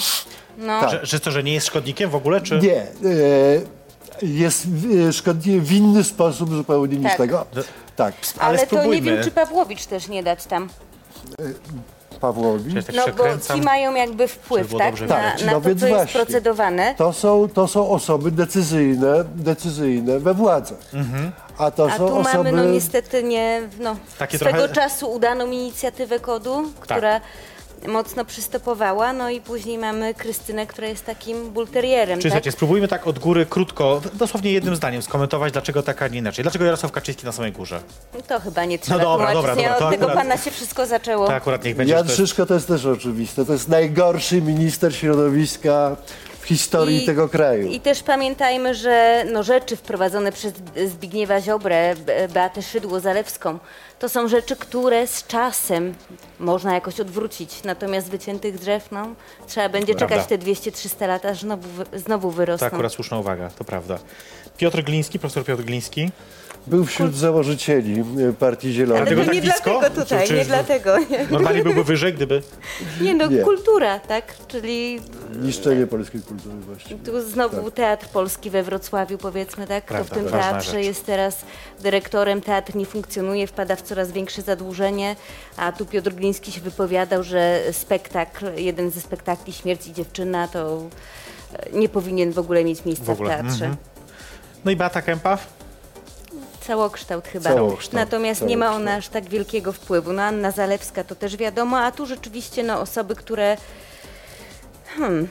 no. 0.58 0.80
Tak. 0.80 0.90
Że, 0.90 1.00
że 1.06 1.20
to, 1.20 1.30
że 1.30 1.42
nie 1.42 1.52
jest 1.54 1.66
szkodnikiem 1.66 2.10
w 2.10 2.14
ogóle, 2.14 2.40
czy? 2.40 2.58
Nie. 2.58 2.76
E, 2.82 2.86
jest 4.22 4.66
e, 5.08 5.12
szkodliwy 5.12 5.60
w 5.66 5.72
inny 5.72 6.04
sposób 6.04 6.54
zupełnie 6.54 6.96
niż 6.96 7.08
Tak. 7.08 7.16
tego. 7.18 7.46
Tak. 7.96 8.14
Ale 8.38 8.48
Ale 8.48 8.58
to 8.58 8.62
nie 8.62 8.66
spróbujmy. 8.66 9.14
wiem, 9.14 9.24
czy 9.24 9.30
Pawłowicz 9.30 9.86
też 9.86 10.08
nie 10.08 10.22
dać 10.22 10.44
tam. 10.44 10.68
Pawłowicz. 12.20 12.74
Ja 12.74 12.82
tak 12.82 12.94
No 12.96 13.02
bo 13.06 13.12
przekręcam. 13.12 13.58
ci 13.58 13.64
mają 13.64 13.94
jakby 13.94 14.28
wpływ, 14.28 14.60
Żeby 14.62 14.68
było 14.68 14.78
tak? 14.78 14.90
dobrze 14.90 15.06
Na, 15.06 15.16
widać. 15.20 15.44
na 15.44 15.52
No 15.52 15.60
to, 15.60 15.68
więc 15.68 15.80
co 15.80 15.86
jest 15.86 15.98
właśnie. 15.98 16.20
procedowane. 16.20 16.94
To 16.98 17.12
są, 17.12 17.48
to 17.54 17.68
są 17.68 17.88
osoby 17.90 18.30
decyzyjne, 18.30 19.24
decyzyjne 19.34 20.18
we 20.18 20.34
władzach. 20.34 20.78
A 21.58 21.70
to 21.70 21.86
A 21.90 21.96
są 21.98 22.08
tu 22.08 22.18
osoby... 22.18 22.36
mamy 22.36 22.52
no 22.52 22.64
niestety 22.64 23.22
nie, 23.22 23.62
no, 23.80 23.96
Takie 24.18 24.38
swego 24.38 24.58
trochę- 24.58 24.74
czasu 24.74 25.10
udaną 25.12 25.46
inicjatywę 25.46 26.20
kodu, 26.20 26.62
która 26.80 27.20
mocno 27.88 28.24
przystopowała, 28.24 29.12
no 29.12 29.30
i 29.30 29.40
później 29.40 29.78
mamy 29.78 30.14
Krystynę, 30.14 30.66
która 30.66 30.88
jest 30.88 31.04
takim 31.06 31.50
bulterierem, 31.50 32.18
Czyli 32.18 32.22
tak? 32.22 32.30
słuchajcie, 32.30 32.52
spróbujmy 32.52 32.88
tak 32.88 33.06
od 33.06 33.18
góry 33.18 33.46
krótko, 33.46 34.00
dosłownie 34.14 34.52
jednym 34.52 34.76
zdaniem 34.76 35.02
skomentować, 35.02 35.52
dlaczego 35.52 35.82
tak, 35.82 36.02
a 36.02 36.08
nie 36.08 36.18
inaczej. 36.18 36.42
Dlaczego 36.42 36.64
Jarosław 36.64 36.92
Kaczyński 36.92 37.26
na 37.26 37.32
samej 37.32 37.52
górze? 37.52 37.80
No 38.14 38.20
To 38.22 38.40
chyba 38.40 38.64
nie 38.64 38.78
trzeba 38.78 38.98
dobra, 38.98 39.14
tłumaczyć, 39.32 39.36
dobra, 39.36 39.54
nie? 39.54 39.62
dobra, 39.62 39.78
to 39.78 39.84
Od 39.86 39.90
tego 39.92 40.06
akurat- 40.06 40.18
pana 40.22 40.36
się 40.36 40.50
wszystko 40.50 40.86
zaczęło. 40.86 41.26
To 41.26 41.34
akurat 41.34 41.64
niech 41.64 41.76
będzie, 41.76 41.90
że 41.92 41.96
Jan 41.96 42.06
to 42.06 42.10
jest... 42.12 42.16
Szyszko 42.22 42.46
to 42.46 42.54
jest 42.54 42.66
też 42.68 42.86
oczywiste. 42.86 43.44
To 43.44 43.52
jest 43.52 43.68
najgorszy 43.68 44.42
minister 44.42 44.94
środowiska 44.96 45.96
w 46.44 46.46
historii 46.46 47.02
I- 47.02 47.06
tego 47.06 47.28
kraju. 47.28 47.68
I 47.70 47.80
też 47.80 48.02
pamiętajmy, 48.02 48.74
że 48.74 49.24
no, 49.32 49.42
rzeczy 49.42 49.76
wprowadzone 49.76 50.32
przez 50.32 50.52
Zbigniewa 50.86 51.40
Ziobrę, 51.40 51.94
Be- 51.96 52.28
Beatę 52.28 52.60
Szydło-Zalewską, 52.62 53.58
to 53.98 54.08
są 54.08 54.28
rzeczy, 54.28 54.56
które 54.56 55.06
z 55.06 55.26
czasem 55.26 55.94
można 56.40 56.74
jakoś 56.74 57.00
odwrócić. 57.00 57.62
Natomiast 57.64 58.08
wyciętych 58.10 58.58
drzew, 58.58 58.88
no, 58.92 59.06
trzeba 59.46 59.68
będzie 59.68 59.94
Prawda. 59.94 60.16
czekać 60.16 60.28
te 60.28 60.38
200-300 60.38 61.06
lat, 61.06 61.24
aż 61.26 61.40
znowu, 61.40 61.68
znowu 61.92 62.28
To 62.30 62.36
wyrosną. 62.36 62.66
akurat 62.66 62.92
słuszna 62.92 63.18
uwaga, 63.18 63.50
to 63.50 63.64
prawda. 63.64 63.98
Piotr 64.58 64.82
Gliński, 64.82 65.18
profesor 65.18 65.44
Piotr 65.44 65.62
Gliński. 65.62 66.10
Był 66.66 66.84
wśród 66.84 67.14
założycieli 67.14 68.00
e, 68.00 68.32
Partii 68.32 68.72
Zielonej. 68.72 68.96
Ale 69.02 69.06
Dlatego 69.06 69.20
to 69.20 69.26
tak 69.26 69.34
nie 69.34 69.40
blisko? 69.42 69.70
dlatego 69.80 70.02
tutaj, 70.02 70.28
Czy- 70.28 70.34
nie 70.34 70.40
czy- 70.40 70.46
dlatego. 70.46 70.98
Nie, 70.98 71.26
Normalnie 71.30 71.62
byłby 71.62 71.84
wyżej, 71.84 72.14
gdyby... 72.14 72.42
nie 73.00 73.14
no, 73.14 73.26
Nie. 73.26 73.38
kultura, 73.42 73.98
tak? 73.98 74.24
Czyli 74.48 75.00
Niszczenie 75.42 75.86
polskiej 75.86 76.20
kultury 76.22 76.54
właściwie. 76.56 76.96
Tu 77.04 77.22
znowu 77.22 77.70
Teatr 77.70 78.08
Polski 78.08 78.50
we 78.50 78.62
Wrocławiu, 78.62 79.18
powiedzmy, 79.18 79.66
tak? 79.66 79.84
Kto 79.84 79.94
w 79.94 79.96
Prawda, 79.96 80.14
tym 80.14 80.24
ważna 80.24 80.38
teatrze 80.52 80.72
rzecz. 80.72 80.84
jest 80.84 81.06
teraz 81.06 81.38
dyrektorem, 81.80 82.40
teatr 82.40 82.76
nie 82.76 82.86
funkcjonuje, 82.86 83.46
wpada 83.46 83.76
w 83.76 83.82
coraz 83.82 84.12
większe 84.12 84.42
zadłużenie, 84.42 85.16
a 85.56 85.72
tu 85.72 85.86
Piotr 85.86 86.10
Gliński 86.12 86.52
się 86.52 86.60
wypowiadał, 86.60 87.22
że 87.22 87.60
spektakl, 87.72 88.46
jeden 88.56 88.90
ze 88.90 89.00
spektakli 89.00 89.52
Śmierć 89.52 89.86
i 89.86 89.92
dziewczyna 89.92 90.48
to 90.48 90.82
e, 91.52 91.78
nie 91.78 91.88
powinien 91.88 92.32
w 92.32 92.38
ogóle 92.38 92.64
mieć 92.64 92.84
miejsca 92.84 93.04
W 93.04 93.06
w, 93.06 93.10
ogóle, 93.10 93.30
teatrze. 93.30 93.64
mhm. 93.64 93.76
No 94.64 94.70
i 94.70 94.76
Beata 94.76 95.02
Kępa? 95.02 95.38
Całokształt 96.66 97.28
chyba. 97.28 97.50
Całokształt, 97.50 97.94
Natomiast 97.94 98.42
nie 98.42 98.56
ma 98.56 98.66
ona 98.66 98.76
całokształt. 98.76 98.98
aż 98.98 99.08
tak 99.08 99.24
wielkiego 99.24 99.72
wpływu. 99.72 100.12
No 100.12 100.22
Anna 100.22 100.50
Zalewska 100.50 101.04
to 101.04 101.14
też 101.14 101.36
wiadomo, 101.36 101.78
a 101.78 101.92
tu 101.92 102.06
rzeczywiście 102.06 102.62
no, 102.62 102.80
osoby, 102.80 103.14
które... 103.14 103.56
Hmm, 104.86 105.28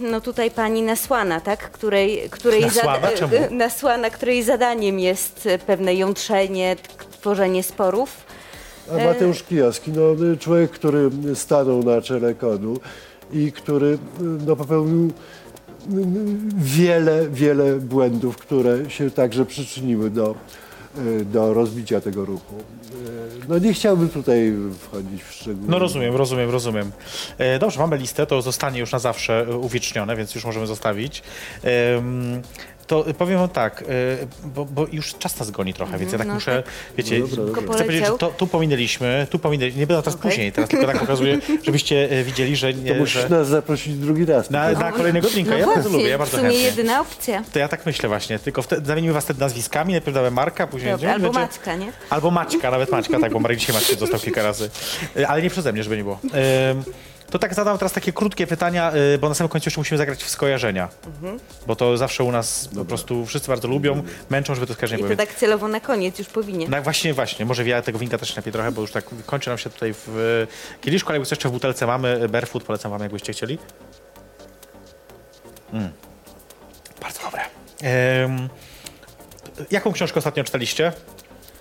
no 0.00 0.20
tutaj 0.20 0.50
pani 0.50 0.82
Nasłana, 0.82 1.40
tak? 1.40 1.70
Której, 1.70 2.28
której 2.30 2.60
Nasłana? 2.60 3.08
Czemu? 3.08 3.32
Nasłana, 3.50 4.10
której 4.10 4.42
zadaniem 4.42 4.98
jest 4.98 5.46
e, 5.46 5.58
pewne 5.58 5.94
jątrzenie, 5.94 6.76
tworzenie 7.10 7.62
sporów. 7.62 8.26
A 8.90 9.04
Mateusz 9.04 9.42
Kijowski, 9.42 9.90
no, 9.90 10.36
człowiek, 10.36 10.70
który 10.70 11.10
stanął 11.34 11.82
na 11.82 12.00
czele 12.00 12.34
kodu 12.34 12.80
i 13.32 13.52
który 13.52 13.98
no, 14.46 14.56
popełnił 14.56 15.12
mm, 15.90 16.48
wiele, 16.56 17.28
wiele 17.28 17.76
błędów, 17.76 18.36
które 18.36 18.90
się 18.90 19.10
także 19.10 19.46
przyczyniły 19.46 20.10
do, 20.10 20.30
e, 20.30 20.34
do 21.24 21.54
rozbicia 21.54 22.00
tego 22.00 22.24
ruchu. 22.24 22.54
E, 22.56 23.46
No 23.48 23.58
nie 23.58 23.72
chciałbym 23.74 24.08
tutaj 24.08 24.52
wchodzić 24.80 25.22
w 25.22 25.32
szczegóły. 25.32 25.66
No 25.68 25.78
rozumiem, 25.78 26.16
rozumiem, 26.16 26.50
rozumiem. 26.50 26.92
E, 27.38 27.58
dobrze, 27.58 27.80
mamy 27.80 27.96
listę, 27.96 28.26
to 28.26 28.42
zostanie 28.42 28.80
już 28.80 28.92
na 28.92 28.98
zawsze 28.98 29.58
uwiecznione, 29.58 30.16
więc 30.16 30.34
już 30.34 30.44
możemy 30.44 30.66
zostawić. 30.66 31.22
To 32.92 33.04
powiem 33.18 33.38
wam 33.38 33.48
tak, 33.48 33.82
e, 33.82 33.86
bo, 34.44 34.64
bo 34.64 34.86
już 34.92 35.14
czas 35.14 35.38
nas 35.38 35.50
goni 35.50 35.74
trochę, 35.74 35.98
więc 35.98 36.12
ja 36.12 36.18
tak 36.18 36.26
no 36.26 36.34
muszę, 36.34 36.62
wiecie, 36.98 37.18
No 37.18 37.26
dobra, 37.26 37.44
dobra. 37.54 37.74
chcę 37.74 37.84
powiedzieć, 37.84 38.06
że 38.06 38.18
to, 38.18 38.30
tu 38.30 38.46
pominęliśmy, 38.46 39.26
tu 39.30 39.38
pominęliśmy, 39.38 39.80
nie 39.80 39.86
będę 39.86 40.02
teraz 40.02 40.18
Okej. 40.18 40.30
później, 40.30 40.52
teraz 40.52 40.70
tylko 40.70 40.86
tak 40.86 40.98
pokazuję, 40.98 41.38
żebyście 41.66 42.10
e, 42.10 42.24
widzieli, 42.24 42.56
że... 42.56 42.72
To 42.72 42.78
Nie, 42.78 42.94
musisz 42.94 43.22
że 43.22 43.28
nas 43.28 43.48
zaprosić 43.48 43.94
drugi 43.94 44.24
raz. 44.24 44.50
na, 44.50 44.70
na 44.72 44.92
kolejnego 44.92 45.28
drinka, 45.30 45.50
no 45.50 45.56
ja 45.58 45.64
właśnie, 45.64 45.82
bardzo 45.82 45.96
lubię, 45.98 46.10
ja 46.10 46.16
w 46.16 46.18
bardzo 46.18 46.36
sumie 46.36 46.48
chętnie. 46.48 46.64
jedyna 46.66 47.00
opcja. 47.00 47.42
To 47.52 47.58
ja 47.58 47.68
tak 47.68 47.86
myślę 47.86 48.08
właśnie, 48.08 48.38
tylko 48.38 48.62
wtedy 48.62 48.86
zamienimy 48.86 49.12
was 49.14 49.24
wtedy 49.24 49.40
nazwiskami, 49.40 49.92
najpierw 49.92 50.14
damy 50.14 50.30
Marka, 50.30 50.66
później 50.66 50.92
Dobra, 50.92 51.12
albo 51.12 51.24
będzie- 51.24 51.40
Maćka, 51.40 51.74
nie? 51.76 51.92
Albo 52.10 52.30
Maćka, 52.30 52.70
nawet 52.70 52.90
Maćka, 52.92 53.20
tak, 53.20 53.32
bo 53.32 53.38
Marek 53.40 53.58
dzisiaj 53.58 53.74
Maćka 53.74 53.94
został 53.96 54.20
kilka 54.20 54.42
razy. 54.42 54.70
E, 55.16 55.28
Ale 55.28 55.42
nie 55.42 55.50
przeze 55.50 55.72
mnie, 55.72 55.82
żeby 55.82 55.96
nie 55.96 56.02
było. 56.02 56.18
Ym, 56.70 56.84
To 57.32 57.38
tak 57.38 57.54
zadam 57.54 57.78
teraz 57.78 57.92
takie 57.92 58.12
krótkie 58.12 58.46
pytania, 58.46 58.92
y, 59.14 59.18
bo 59.18 59.28
na 59.28 59.34
samym 59.34 59.48
końcu 59.48 59.66
jeszcze 59.66 59.80
musimy 59.80 59.98
zagrać 59.98 60.24
w 60.24 60.28
skojarzenia. 60.28 60.88
Mhm. 61.06 61.38
Bo 61.66 61.76
to 61.76 61.96
zawsze 61.96 62.24
u 62.24 62.32
nas 62.32 62.68
po 62.74 62.84
prostu 62.84 63.26
wszyscy 63.26 63.48
bardzo 63.48 63.68
lubią, 63.68 64.02
męczą, 64.30 64.54
żeby 64.54 64.66
to 64.66 64.74
skojarzenie 64.74 65.00
I 65.00 65.04
było. 65.04 65.16
to 65.16 65.26
tak 65.26 65.34
celowo 65.34 65.68
na 65.68 65.80
koniec 65.80 66.18
już 66.18 66.28
powinien. 66.28 66.70
No 66.70 66.82
właśnie, 66.82 67.14
właśnie. 67.14 67.46
Może 67.46 67.64
ja 67.64 67.82
tego 67.82 67.98
winka 67.98 68.18
też 68.18 68.36
napiję 68.36 68.52
trochę, 68.52 68.72
bo 68.72 68.80
już 68.80 68.92
tak 68.92 69.04
kończy 69.26 69.50
nam 69.50 69.58
się 69.58 69.70
tutaj 69.70 69.94
w 69.94 70.08
e, 70.78 70.80
kieliszku, 70.80 71.08
ale 71.08 71.18
jakby 71.18 71.32
jeszcze 71.32 71.48
w 71.48 71.52
butelce 71.52 71.86
mamy 71.86 72.08
e, 72.08 72.28
Barefoot, 72.28 72.64
polecam 72.64 72.90
wam, 72.90 73.02
jakbyście 73.02 73.32
chcieli. 73.32 73.58
Mm. 75.72 75.92
Bardzo 77.02 77.20
dobre. 77.22 77.40
Em, 77.82 78.48
jaką 79.70 79.92
książkę 79.92 80.18
ostatnio 80.18 80.44
czytaliście? 80.44 80.92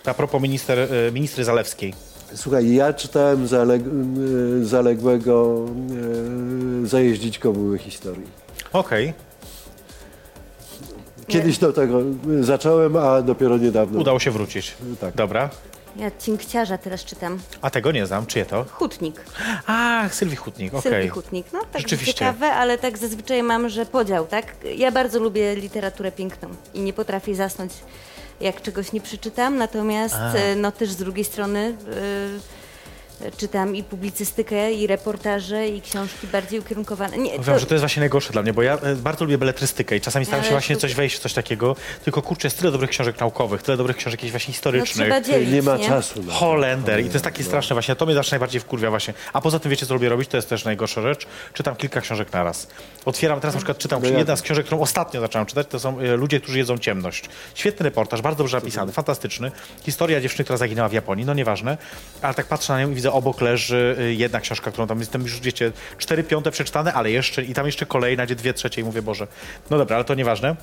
A 0.05 0.13
propos 0.13 0.41
minister, 0.41 0.80
e, 0.80 1.11
ministry 1.11 1.43
Zalewskiej. 1.43 1.93
Słuchaj, 2.36 2.73
ja 2.73 2.93
czytałem 2.93 3.47
zaleg 3.47 3.82
y, 4.61 4.65
zaległego 4.65 5.65
y, 6.84 6.88
zajeździć 6.88 7.39
komuły 7.39 7.77
historii. 7.77 8.27
Okej, 8.73 9.13
Kiedyś 11.27 11.57
do 11.57 11.73
tego 11.73 12.01
zacząłem, 12.41 12.95
a 12.95 13.21
dopiero 13.21 13.57
niedawno. 13.57 13.99
udało 13.99 14.19
się 14.19 14.32
wrócić. 14.32 14.73
Tak. 15.01 15.15
Dobra. 15.15 15.49
Ja 15.95 16.11
Cinkciarza 16.19 16.77
teraz 16.77 17.03
czytam. 17.05 17.39
A 17.61 17.69
tego 17.69 17.91
nie 17.91 18.05
znam. 18.05 18.25
Czyje 18.25 18.45
to? 18.45 18.65
Hutnik. 18.71 19.21
Ach, 19.67 20.15
Sylwii 20.15 20.36
Hutnik, 20.38 20.73
okej. 20.73 20.91
Sylwii 20.91 21.09
Hutnik. 21.09 21.45
No 21.53 21.59
tak 21.71 21.82
Rzeczywiście. 21.82 22.13
ciekawe, 22.13 22.53
ale 22.53 22.77
tak 22.77 22.97
zazwyczaj 22.97 23.43
mam, 23.43 23.69
że 23.69 23.86
podział, 23.86 24.27
tak? 24.27 24.45
Ja 24.77 24.91
bardzo 24.91 25.19
lubię 25.19 25.55
literaturę 25.55 26.11
piękną 26.11 26.49
i 26.73 26.82
nie 26.82 26.93
potrafię 26.93 27.36
zasnąć, 27.36 27.71
jak 28.41 28.61
czegoś 28.61 28.91
nie 28.91 29.01
przeczytam, 29.01 29.57
natomiast 29.57 30.15
A. 30.15 30.33
e, 30.33 30.55
no 30.55 30.71
też 30.71 30.89
z 30.91 30.95
drugiej 30.95 31.25
strony 31.25 31.59
e, 31.59 32.61
czytam 33.38 33.76
i 33.76 33.84
publicystykę, 33.84 34.74
i 34.74 34.88
reportaże, 34.88 35.67
i 35.67 35.82
książki 35.82 36.28
bardziej 36.28 36.59
ukierunkowane. 36.59 37.17
Nie, 37.17 37.32
Wiem, 37.39 37.59
że 37.59 37.65
to 37.65 37.74
jest 37.74 37.82
właśnie 37.82 37.99
najgorsze 37.99 38.34
dla 38.34 38.41
mnie, 38.41 38.53
bo 38.53 38.61
ja 38.61 38.74
e, 38.78 38.95
bardzo 38.95 39.26
lubię 39.26 39.38
beletrystykę 39.38 39.95
i 39.95 40.01
czasami 40.01 40.26
staram 40.26 40.43
się 40.43 40.47
Ale 40.49 40.55
właśnie 40.55 40.76
to- 40.76 40.82
coś 40.82 40.93
wejść 40.93 41.15
w 41.15 41.19
coś 41.19 41.34
takiego, 41.34 41.76
tylko 42.03 42.22
kurczę, 42.22 42.47
jest 42.47 42.59
tyle 42.59 42.72
dobrych 42.72 42.89
książek 42.89 43.19
naukowych, 43.19 43.63
tyle 43.63 43.78
dobrych 43.78 43.97
książek 43.97 44.19
jakichś 44.19 44.32
właśnie 44.32 44.51
no, 44.51 44.53
historycznych. 44.53 45.07
trzeba 45.07 45.22
dzielić, 45.22 45.53
Nie 45.53 45.61
ma 45.61 45.80
czasu. 45.80 46.24
Na 46.24 46.32
to. 46.34 46.39
Holender 46.39 46.99
i 46.99 47.05
to 47.05 47.11
jest 47.13 47.24
takie 47.26 47.43
straszne 47.43 47.74
właśnie, 47.74 47.95
to 47.95 48.05
mnie 48.05 48.15
zawsze 48.15 48.32
najbardziej 48.32 48.61
wkurwia 48.61 48.89
właśnie. 48.89 49.13
A 49.34 49.41
poza 49.41 49.59
tym 49.59 49.72
wiecie 49.72 49.86
co 49.86 49.93
lubię 49.93 50.09
robić, 50.09 50.30
to 50.30 50.38
jest 50.38 50.49
też 50.49 50.65
najgorsza 50.65 51.01
rzecz, 51.01 51.28
czytam 51.53 51.76
kilka 51.76 52.01
książek 52.01 52.34
naraz. 52.34 52.67
Otwieram, 53.05 53.39
teraz 53.39 53.55
na 53.55 53.59
przykład 53.59 53.78
czytam, 53.78 54.01
No 54.03 54.17
jedna 54.17 54.36
z 54.36 54.41
książek, 54.41 54.65
którą 54.65 54.82
ostatnio 54.82 55.22
zacząłem 55.22 55.45
czytać, 55.45 55.67
to 55.67 55.80
są 55.80 55.99
e, 55.99 56.15
Ludzie, 56.15 56.39
którzy 56.39 56.57
jedzą 56.57 56.78
ciemność. 56.78 57.30
Świetny 57.55 57.84
reportaż, 57.84 58.22
bardzo 58.22 58.38
dobrze 58.38 58.57
napisany, 58.57 58.91
fantastyczny. 58.91 59.51
Historia 59.84 60.22
dziewczyny, 60.22 60.43
która 60.43 60.57
zaginęła 60.57 60.89
w 60.89 60.93
Japonii, 60.93 61.26
no 61.26 61.34
nieważne, 61.34 61.78
ale 62.22 62.34
tak 62.34 62.45
patrzę 62.45 62.74
na 62.74 62.80
nią 62.82 62.91
i 62.91 62.95
widzę 62.95 63.11
obok 63.12 63.41
leży 63.41 63.95
e, 63.99 64.14
jedna 64.14 64.39
książka, 64.39 64.72
którą 64.72 64.88
tam 64.88 64.99
jestem 64.99 65.22
już, 65.22 65.39
wiecie, 65.39 65.72
cztery 65.97 66.24
piąte 66.24 66.51
przeczytane, 66.51 66.93
ale 66.93 67.12
jeszcze 67.12 67.43
i 67.43 67.53
tam 67.53 67.66
jeszcze 67.66 67.86
kolejna, 67.86 68.26
gdzie 68.26 68.36
dwie 68.36 68.53
trzecie 68.53 68.82
i 68.82 68.84
mówię, 68.84 69.01
Boże, 69.01 69.28
no 69.70 69.78
dobra, 69.78 69.95
ale 69.95 70.05
to 70.05 70.16
nieważne. 70.16 70.55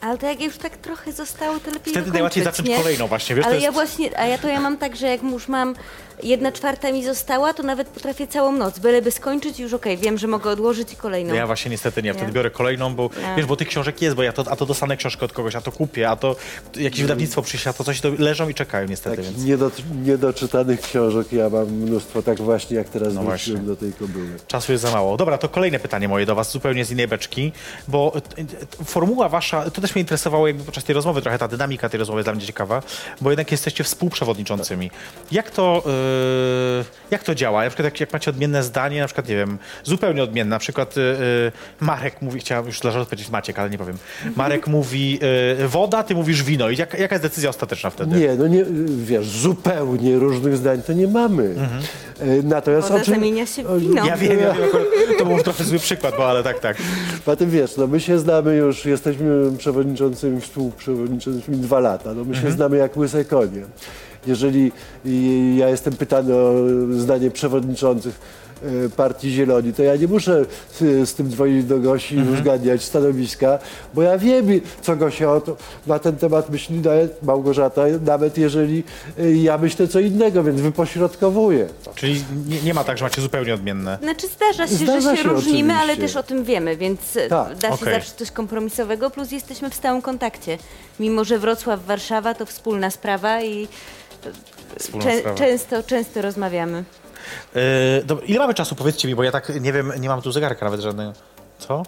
Ale 0.00 0.18
to 0.18 0.26
jak 0.26 0.40
już 0.40 0.56
tak 0.58 0.76
trochę 0.76 1.12
zostało, 1.12 1.58
to 1.60 1.70
lepiej 1.70 1.92
Wtedy 1.92 2.10
najłatwiej 2.12 2.44
zacząć 2.44 2.68
nie? 2.68 2.76
kolejną 2.76 3.06
właśnie, 3.06 3.36
wiesz, 3.36 3.44
Ale 3.46 3.54
jest- 3.54 3.64
ja 3.64 3.72
właśnie, 3.72 4.18
a 4.18 4.26
ja 4.26 4.38
to 4.38 4.48
ja 4.48 4.60
mam 4.60 4.76
tak, 4.78 4.96
że 4.96 5.06
jak 5.06 5.22
już 5.22 5.48
mam 5.48 5.74
jedna 6.22 6.52
czwarta 6.52 6.92
mi 6.92 7.04
została, 7.04 7.54
to 7.54 7.62
nawet 7.62 7.88
potrafię 7.88 8.26
całą 8.26 8.52
noc, 8.52 8.78
byleby 8.78 9.10
skończyć 9.10 9.58
i 9.58 9.62
już 9.62 9.72
okej, 9.72 9.96
wiem, 9.96 10.18
że 10.18 10.26
mogę 10.26 10.50
odłożyć 10.50 10.92
i 10.92 10.96
kolejną. 10.96 11.34
Ja 11.34 11.46
właśnie 11.46 11.70
niestety 11.70 12.02
nie. 12.02 12.12
Wtedy 12.14 12.26
Nie? 12.26 12.32
biorę 12.32 12.50
kolejną, 12.50 12.94
bo 12.94 13.10
Nie. 13.20 13.34
wiesz, 13.36 13.46
bo 13.46 13.56
tych 13.56 13.68
książek 13.68 14.02
jest, 14.02 14.16
bo 14.16 14.22
ja 14.22 14.32
to, 14.32 14.44
a 14.50 14.56
to 14.56 14.66
dostanę 14.66 14.96
książkę 14.96 15.24
od 15.24 15.32
kogoś, 15.32 15.56
a 15.56 15.60
to 15.60 15.72
kupię, 15.72 16.10
a 16.10 16.16
to 16.16 16.36
jakieś 16.76 17.02
wydawnictwo 17.02 17.42
przyśle, 17.42 17.70
a 17.70 17.72
to 17.72 17.84
coś 17.84 18.00
to 18.00 18.08
leżą 18.18 18.48
i 18.48 18.54
czekają 18.54 18.88
niestety, 18.88 19.16
Tak, 19.16 19.24
więc 19.24 19.44
niedo, 19.44 19.70
niedoczytanych 20.04 20.80
książek 20.80 21.32
ja 21.32 21.48
mam 21.50 21.66
mnóstwo, 21.68 22.22
tak 22.22 22.38
właśnie 22.40 22.76
jak 22.76 22.88
teraz 22.88 23.14
No 23.14 23.22
wróciłem 23.22 23.64
właśnie. 23.64 23.66
do 23.68 23.76
tej 23.76 23.92
kobyły. 23.92 24.28
czasu 24.46 24.72
jest 24.72 24.82
za 24.82 24.90
mało. 24.90 25.16
Dobra, 25.16 25.38
to 25.38 25.48
kolejne 25.48 25.78
pytanie 25.78 26.08
moje 26.08 26.26
do 26.26 26.34
was, 26.34 26.50
zupełnie 26.52 26.84
z 26.84 26.90
innej 26.90 27.08
beczki, 27.08 27.52
bo 27.88 28.12
e, 28.14 28.40
e, 28.80 28.84
formuła 28.84 29.28
wasza, 29.28 29.70
to 29.70 29.80
też 29.80 29.94
mnie 29.94 30.00
interesowało 30.00 30.46
jakby 30.46 30.64
podczas 30.64 30.84
tej 30.84 30.94
rozmowy, 30.94 31.22
trochę 31.22 31.38
ta 31.38 31.48
dynamika 31.48 31.88
tej 31.88 31.98
rozmowy 31.98 32.18
jest 32.18 32.26
dla 32.26 32.34
mnie 32.34 32.46
ciekawa, 32.46 32.82
bo 33.20 33.30
jednak 33.30 33.52
jesteście 33.52 33.84
współprzewodniczącymi. 33.84 34.90
Jak 35.32 35.50
to, 35.50 35.82
e, 35.86 36.03
jak 37.10 37.22
to 37.24 37.34
działa? 37.34 37.64
Na 37.64 37.70
przykład 37.70 37.84
jak, 37.84 38.00
jak 38.00 38.12
macie 38.12 38.30
odmienne 38.30 38.62
zdanie, 38.62 39.00
na 39.00 39.06
przykład, 39.06 39.28
nie 39.28 39.36
wiem, 39.36 39.58
zupełnie 39.84 40.22
odmienne, 40.22 40.50
na 40.50 40.58
przykład 40.58 40.94
e, 40.98 41.00
e, 41.00 41.52
Marek 41.80 42.22
mówi, 42.22 42.40
chciałem 42.40 42.66
już 42.66 42.80
dla 42.80 42.90
żartu 42.90 43.10
powiedzieć 43.10 43.30
Maciek, 43.30 43.58
ale 43.58 43.70
nie 43.70 43.78
powiem. 43.78 43.96
Marek 44.36 44.66
mówi 44.66 45.18
woda, 45.68 46.02
ty 46.02 46.14
mówisz 46.14 46.42
wino. 46.42 46.70
I 46.70 46.76
jak, 46.76 46.98
jaka 46.98 47.14
jest 47.14 47.22
decyzja 47.24 47.50
ostateczna 47.50 47.90
wtedy? 47.90 48.16
Nie, 48.16 48.34
no 48.34 48.46
nie, 48.46 48.64
wiesz, 49.04 49.26
zupełnie 49.26 50.18
różnych 50.18 50.56
zdań 50.56 50.82
to 50.82 50.92
nie 50.92 51.08
mamy. 51.08 51.54
E, 52.20 52.26
Natomiast 52.42 52.88
Woda 52.88 53.00
o 53.00 53.04
czym, 53.04 53.14
zamienia 53.14 53.46
się 53.46 53.62
w 53.62 53.80
wino. 53.80 54.06
Ja 54.06 54.16
wiem, 54.16 54.38
ja 54.40 54.52
wiem, 54.54 54.68
to 55.18 55.24
był 55.26 55.42
trochę 55.42 55.64
zły 55.64 55.78
przykład, 55.78 56.14
bo 56.16 56.30
ale 56.30 56.42
tak, 56.42 56.60
tak. 56.60 56.76
Potem 57.24 57.50
wiesz, 57.50 57.76
no 57.76 57.86
my 57.86 58.00
się 58.00 58.18
znamy 58.18 58.56
już, 58.56 58.84
jesteśmy 58.84 59.50
przewodniczącymi, 59.58 60.40
współprzewodniczącymi 60.40 61.56
dwa 61.56 61.80
lata, 61.80 62.14
no 62.14 62.24
my 62.24 62.36
się 62.36 62.50
znamy 62.50 62.76
jak 62.76 62.96
łyse 62.96 63.24
konie. 63.24 63.62
Jeżeli 64.26 64.72
ja 65.56 65.68
jestem 65.68 65.92
pytany 65.92 66.34
o 66.34 66.54
zdanie 66.90 67.30
przewodniczących 67.30 68.14
e, 68.62 68.88
partii 68.88 69.30
Zieloni, 69.30 69.72
to 69.72 69.82
ja 69.82 69.96
nie 69.96 70.08
muszę 70.08 70.44
z, 70.80 71.08
z 71.08 71.14
tym 71.14 71.30
dzwonić 71.30 71.64
do 71.64 71.78
Gosi 71.78 72.14
i 72.16 72.28
uzgadniać 72.28 72.82
stanowiska, 72.84 73.58
bo 73.94 74.02
ja 74.02 74.18
wiem, 74.18 74.46
co 74.82 74.96
Gosia 74.96 75.32
o 75.32 75.40
to, 75.40 75.56
na 75.86 75.98
ten 75.98 76.16
temat 76.16 76.50
myśli 76.50 76.78
nawet 76.78 77.22
Małgorzata, 77.22 77.82
nawet 78.06 78.38
jeżeli 78.38 78.82
e, 79.18 79.32
ja 79.32 79.58
myślę 79.58 79.88
co 79.88 80.00
innego, 80.00 80.42
więc 80.44 80.60
wypośrodkowuję. 80.60 81.66
Czyli 81.94 82.24
nie, 82.48 82.62
nie 82.62 82.74
ma 82.74 82.84
tak, 82.84 82.98
że 82.98 83.04
macie 83.04 83.22
zupełnie 83.22 83.54
odmienne. 83.54 83.98
Znaczy 84.02 84.26
zdarza 84.28 84.66
się, 84.66 84.74
Zdarza 84.74 85.10
że 85.10 85.16
się, 85.16 85.22
się 85.22 85.28
różnimy, 85.28 85.72
ale 85.74 85.92
oczywiście. 85.92 86.14
też 86.14 86.16
o 86.16 86.22
tym 86.22 86.44
wiemy, 86.44 86.76
więc 86.76 87.00
Tak. 87.28 87.56
da 87.56 87.68
się 87.68 87.74
Okej. 87.74 87.94
zawsze 87.94 88.12
coś 88.16 88.30
kompromisowego, 88.30 89.10
plus 89.10 89.32
jesteśmy 89.32 89.70
w 89.70 89.74
stałym 89.74 90.02
kontakcie. 90.02 90.58
Mimo, 91.00 91.24
że 91.24 91.38
Wrocław, 91.38 91.86
Warszawa 91.86 92.34
to 92.34 92.46
wspólna 92.46 92.90
sprawa 92.90 93.42
i 93.42 93.68
czę- 95.00 95.34
często, 95.34 95.82
często 95.82 96.22
rozmawiamy. 96.22 96.84
Yy, 97.54 97.62
dobra, 98.04 98.24
ile 98.26 98.38
mamy 98.38 98.54
czasu? 98.54 98.74
Powiedzcie 98.74 99.08
mi, 99.08 99.14
bo 99.14 99.22
ja 99.22 99.32
tak 99.32 99.60
nie 99.60 99.72
wiem, 99.72 99.92
nie 100.00 100.08
mam 100.08 100.22
tu 100.22 100.32
zegarka 100.32 100.64
nawet 100.64 100.80
żadnego. 100.80 101.12
Co? 101.58 101.82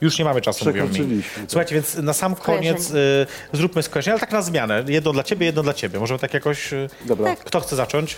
Już 0.00 0.18
nie 0.18 0.24
mamy 0.24 0.40
czasu, 0.40 0.64
mówią 0.64 0.88
mi. 0.88 1.22
Tak. 1.22 1.44
Słuchajcie, 1.48 1.74
więc 1.74 1.94
na 1.96 2.12
sam 2.12 2.34
koniec 2.34 2.90
y, 2.90 3.26
zróbmy 3.52 3.82
skojarzenie, 3.82 4.12
ale 4.12 4.20
tak 4.20 4.32
na 4.32 4.42
zmianę. 4.42 4.84
Jedno 4.88 5.12
dla 5.12 5.22
ciebie, 5.22 5.46
jedno 5.46 5.62
dla 5.62 5.74
ciebie. 5.74 5.98
Możemy 5.98 6.20
tak 6.20 6.34
jakoś... 6.34 6.72
Y, 6.72 6.88
Dobra, 7.04 7.30
Tak. 7.36 7.44
Kto 7.44 7.60
chce 7.60 7.76
zacząć? 7.76 8.16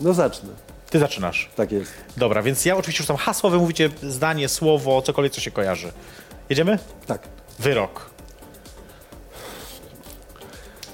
no 0.00 0.14
zacznę. 0.14 0.48
Ty 0.90 0.98
zaczynasz. 0.98 1.50
Tak 1.56 1.72
jest. 1.72 1.92
Dobra, 2.16 2.42
więc 2.42 2.64
ja 2.64 2.76
oczywiście 2.76 3.02
rzucam 3.02 3.16
hasło, 3.16 3.50
wy 3.50 3.58
mówicie 3.58 3.90
zdanie, 4.02 4.48
słowo, 4.48 5.02
cokolwiek, 5.02 5.32
co 5.32 5.40
się 5.40 5.50
kojarzy. 5.50 5.92
Jedziemy? 6.50 6.78
Tak. 7.06 7.22
Wyrok. 7.58 8.09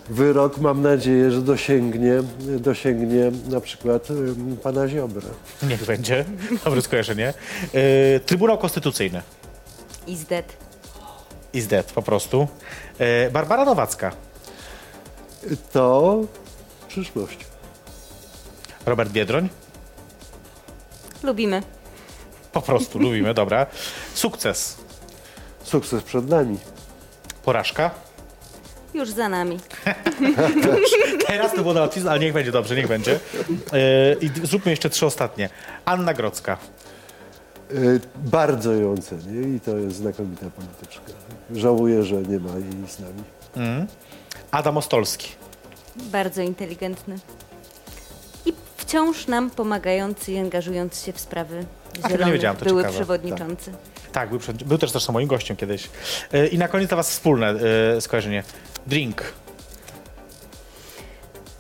Wyrok 0.09 0.59
mam 0.59 0.83
nadzieję, 0.83 1.31
że 1.31 1.43
dosięgnie, 1.43 2.13
dosięgnie 2.41 3.31
na 3.49 3.61
przykład 3.61 4.11
ym, 4.11 4.57
pana 4.63 4.89
Ziobrę. 4.89 5.29
Niech 5.63 5.85
będzie. 5.85 6.25
Dobre 6.65 6.83
skojarzenie. 6.83 7.35
Y, 7.75 8.21
Trybunał 8.27 8.59
Konstytucyjny. 8.59 9.23
Is 10.07 10.25
dead. 10.25 10.53
Is 11.53 11.67
dead, 11.67 11.93
po 11.93 12.03
prostu. 12.03 12.49
Y, 13.27 13.31
Barbara 13.31 13.65
Nowacka. 13.65 14.13
To 15.73 16.21
przyszłość. 16.89 17.39
Robert 18.87 19.11
Biedroń. 19.13 19.49
Lubimy. 21.23 21.63
Po 22.53 22.63
prostu 22.63 22.99
lubimy, 22.99 23.35
dobra. 23.35 23.67
Sukces. 24.15 24.77
Sukces 25.63 26.03
przed 26.03 26.29
nami. 26.29 26.59
Porażka. 27.45 27.91
Już 28.97 29.11
za 29.11 29.29
nami. 29.29 29.59
Teraz 31.27 31.53
to 31.55 31.63
było 31.63 31.75
na 31.75 31.81
łatwiznę, 31.81 32.11
ale 32.11 32.21
niech 32.21 32.33
będzie 32.33 32.53
dobrze, 32.53 32.77
niech 32.77 32.89
będzie. 32.89 33.21
Yy, 33.51 34.17
I 34.21 34.47
zróbmy 34.47 34.71
jeszcze 34.71 34.91
trzy 34.91 35.07
ostatnie. 35.07 35.49
Anna 35.85 36.15
Grodzka. 36.15 36.59
Y, 37.73 38.01
Bardzo 38.17 38.73
ją 38.73 38.97
cenię 38.97 39.57
i 39.57 39.61
to 39.61 39.77
jest 39.77 39.97
znakomita 39.97 40.47
polityczka. 40.51 41.13
Żałuję, 41.55 42.03
że 42.03 42.15
nie 42.23 42.39
ma 42.39 42.51
jej 42.53 42.89
z 42.89 42.99
nami. 43.01 43.23
Mm. 43.57 43.87
Adam 44.51 44.77
Ostolski. 44.77 45.29
Bardzo 45.97 46.43
inteligentny. 46.43 47.19
I 48.47 48.53
wciąż 48.77 49.27
nam 49.27 49.51
pomagający 49.51 50.33
i 50.33 50.39
angażujący 50.39 51.07
się 51.07 51.13
w 51.13 51.21
sprawy 51.21 51.65
tego 52.03 52.09
nie 52.09 52.15
zielonych. 52.15 52.35
wiedziałam, 52.35 52.57
to 52.57 52.65
Były 52.65 52.81
ciekawe. 52.83 52.99
przewodniczący. 52.99 53.73
Tak, 54.13 54.29
był, 54.31 54.39
przed- 54.39 54.65
był 54.65 54.79
też 54.79 54.91
zresztą 54.91 55.13
moim 55.13 55.29
gościem 55.29 55.57
kiedyś. 55.57 55.89
Yy, 56.33 56.47
I 56.49 56.59
na 56.59 56.69
koniec 56.69 56.89
dla 56.89 56.97
was 56.97 57.11
wspólne 57.11 57.55
yy, 57.95 58.01
skojarzenie. 58.01 58.43
Drink. 58.87 59.23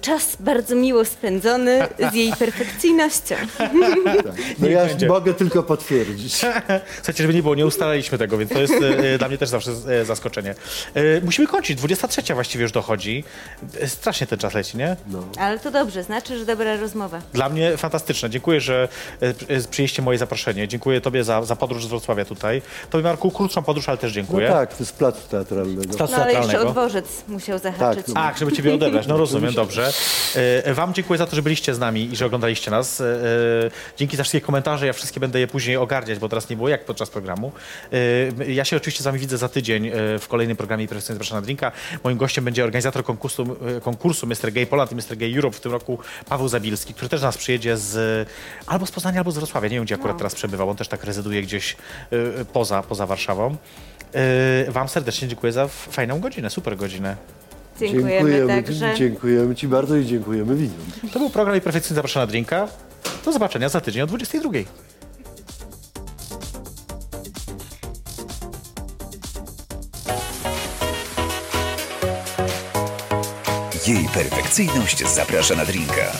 Czas 0.06 0.36
bardzo 0.40 0.74
miło 0.74 1.04
spędzony 1.04 1.88
z 2.12 2.14
jej 2.14 2.32
perfekcyjnością. 2.38 3.34
No 4.58 4.68
ja 4.68 4.86
będzie. 4.86 5.08
mogę 5.08 5.34
tylko 5.34 5.62
potwierdzić. 5.62 6.34
Słuchajcie, 6.96 7.22
żeby 7.22 7.34
nie 7.34 7.42
było, 7.42 7.54
nie 7.54 7.66
ustalaliśmy 7.66 8.18
tego, 8.18 8.38
więc 8.38 8.52
to 8.52 8.58
jest 8.60 8.74
e, 8.74 9.18
dla 9.18 9.28
mnie 9.28 9.38
też 9.38 9.48
zawsze 9.48 9.70
e, 9.88 10.04
zaskoczenie. 10.04 10.54
E, 10.94 11.20
musimy 11.20 11.48
kończyć, 11.48 11.78
23 11.78 12.34
właściwie 12.34 12.62
już 12.62 12.72
dochodzi. 12.72 13.24
E, 13.80 13.88
strasznie 13.88 14.26
ten 14.26 14.38
czas 14.38 14.54
leci, 14.54 14.76
nie? 14.76 14.96
No. 15.06 15.22
Ale 15.38 15.58
to 15.58 15.70
dobrze, 15.70 16.02
znaczy, 16.02 16.38
że 16.38 16.44
dobra 16.44 16.76
rozmowa. 16.76 17.20
Dla 17.32 17.48
mnie 17.48 17.76
fantastyczne. 17.76 18.30
Dziękuję, 18.30 18.60
że 18.60 18.88
e, 19.22 19.26
e, 19.56 19.60
przyjęliście 19.70 20.02
moje 20.02 20.18
zaproszenie. 20.18 20.68
Dziękuję 20.68 21.00
tobie 21.00 21.24
za, 21.24 21.42
za 21.44 21.56
podróż 21.56 21.84
z 21.84 21.88
Wrocławia 21.88 22.24
tutaj. 22.24 22.62
Tobie, 22.90 23.04
Marku, 23.04 23.30
krótszą 23.30 23.62
podróż, 23.62 23.88
ale 23.88 23.98
też 23.98 24.10
No 24.10 24.14
dziękuję. 24.14 24.48
tak, 24.48 24.70
to 24.74 24.76
jest 24.80 24.92
placu 24.96 25.20
teatralnego. 25.30 25.92
Z 25.92 25.96
placu 25.96 26.12
No 26.16 26.22
ale 26.22 26.32
jeszcze 26.32 26.42
teatralnego. 26.48 26.80
odwożec 26.80 27.06
musiał 27.28 27.58
zahaczyć. 27.58 28.06
Tak, 28.06 28.14
no. 28.14 28.20
A, 28.20 28.34
żeby 28.38 28.52
ciebie 28.52 28.74
odebrać. 28.74 29.06
No 29.06 29.16
rozumiem, 29.16 29.54
dobrze. 29.64 29.92
E, 30.64 30.74
Wam 30.74 30.94
dziękuję 30.94 31.18
za 31.18 31.26
to, 31.26 31.36
że 31.36 31.42
byliście 31.42 31.74
z 31.74 31.78
nami 31.78 32.12
i 32.12 32.16
że 32.16 32.26
oglądaliście 32.26 32.70
nas. 32.70 33.00
E, 33.00 33.04
e, 33.04 33.16
Dzięki 33.96 34.16
za 34.16 34.22
wszystkie 34.22 34.40
komentarze. 34.40 34.86
Ja 34.86 34.92
wszystkie 34.92 35.20
będę 35.20 35.40
je 35.40 35.46
później 35.46 35.76
ogarniać, 35.76 36.18
bo 36.18 36.28
teraz 36.28 36.50
nie 36.50 36.56
było 36.56 36.68
jak 36.68 36.84
podczas 36.84 37.10
programu. 37.10 37.52
E, 38.40 38.52
Ja 38.52 38.64
się 38.64 38.76
oczywiście 38.76 39.02
z 39.02 39.06
wami 39.06 39.18
widzę 39.18 39.38
za 39.38 39.48
tydzień 39.48 39.86
e, 39.86 39.92
w 40.18 40.28
kolejnym 40.28 40.56
programie 40.56 40.88
Perfekcyjnie 40.88 41.14
Zapraszam 41.14 41.38
na 41.38 41.42
Drinka. 41.42 41.72
Moim 42.04 42.18
gościem 42.18 42.44
będzie 42.44 42.64
organizator 42.64 43.04
konkursu, 43.04 43.56
e, 43.76 43.80
konkursu 43.80 44.26
Mr. 44.26 44.52
Gay 44.52 44.66
Poland 44.66 44.92
i 44.92 44.94
Mr. 44.94 45.16
Gay 45.16 45.34
Europe 45.36 45.56
w 45.56 45.60
tym 45.60 45.72
roku 45.72 45.98
Paweł 46.28 46.48
Zabilski, 46.48 46.94
który 46.94 47.08
też 47.08 47.20
do 47.20 47.26
nas 47.26 47.38
przyjedzie 47.38 47.76
z 47.76 48.28
albo 48.66 48.86
z 48.86 48.90
Poznania, 48.90 49.20
albo 49.20 49.30
z 49.30 49.38
Wrocławia. 49.38 49.68
Nie 49.68 49.74
wiem, 49.76 49.84
gdzie 49.84 49.94
akurat 49.94 50.16
teraz 50.18 50.34
przebywał. 50.34 50.70
On 50.70 50.76
też 50.76 50.88
tak 50.88 51.04
rezyduje 51.04 51.42
gdzieś 51.42 51.76
e, 52.10 52.44
poza, 52.44 52.82
poza 52.82 53.06
Warszawą. 53.06 53.56
E, 54.14 54.70
Wam 54.70 54.88
serdecznie 54.88 55.28
dziękuję 55.28 55.52
za 55.52 55.68
fajną 55.68 56.20
godzinę, 56.20 56.50
super 56.50 56.76
godzinę. 56.76 57.16
Dziękujemy, 57.80 58.46
także. 58.46 58.94
dziękujemy 58.98 59.54
Ci 59.54 59.68
bardzo 59.68 59.96
i 59.96 60.06
dziękujemy 60.06 60.54
widzom. 60.54 61.10
To 61.12 61.18
był 61.18 61.30
program 61.30 61.56
i 61.56 61.60
perfekcyjnie 61.60 61.94
zapraszam 61.96 62.22
na 62.22 62.26
drinka. 62.26 62.68
Do 63.24 63.32
zobaczenia 63.32 63.68
za 63.68 63.80
tydzień 63.80 64.02
o 64.02 64.06
22. 64.06 64.50
Jej 73.86 74.08
perfekcyjność 74.14 75.08
zaprasza 75.08 75.54
na 75.54 75.64
drinka. 75.64 76.12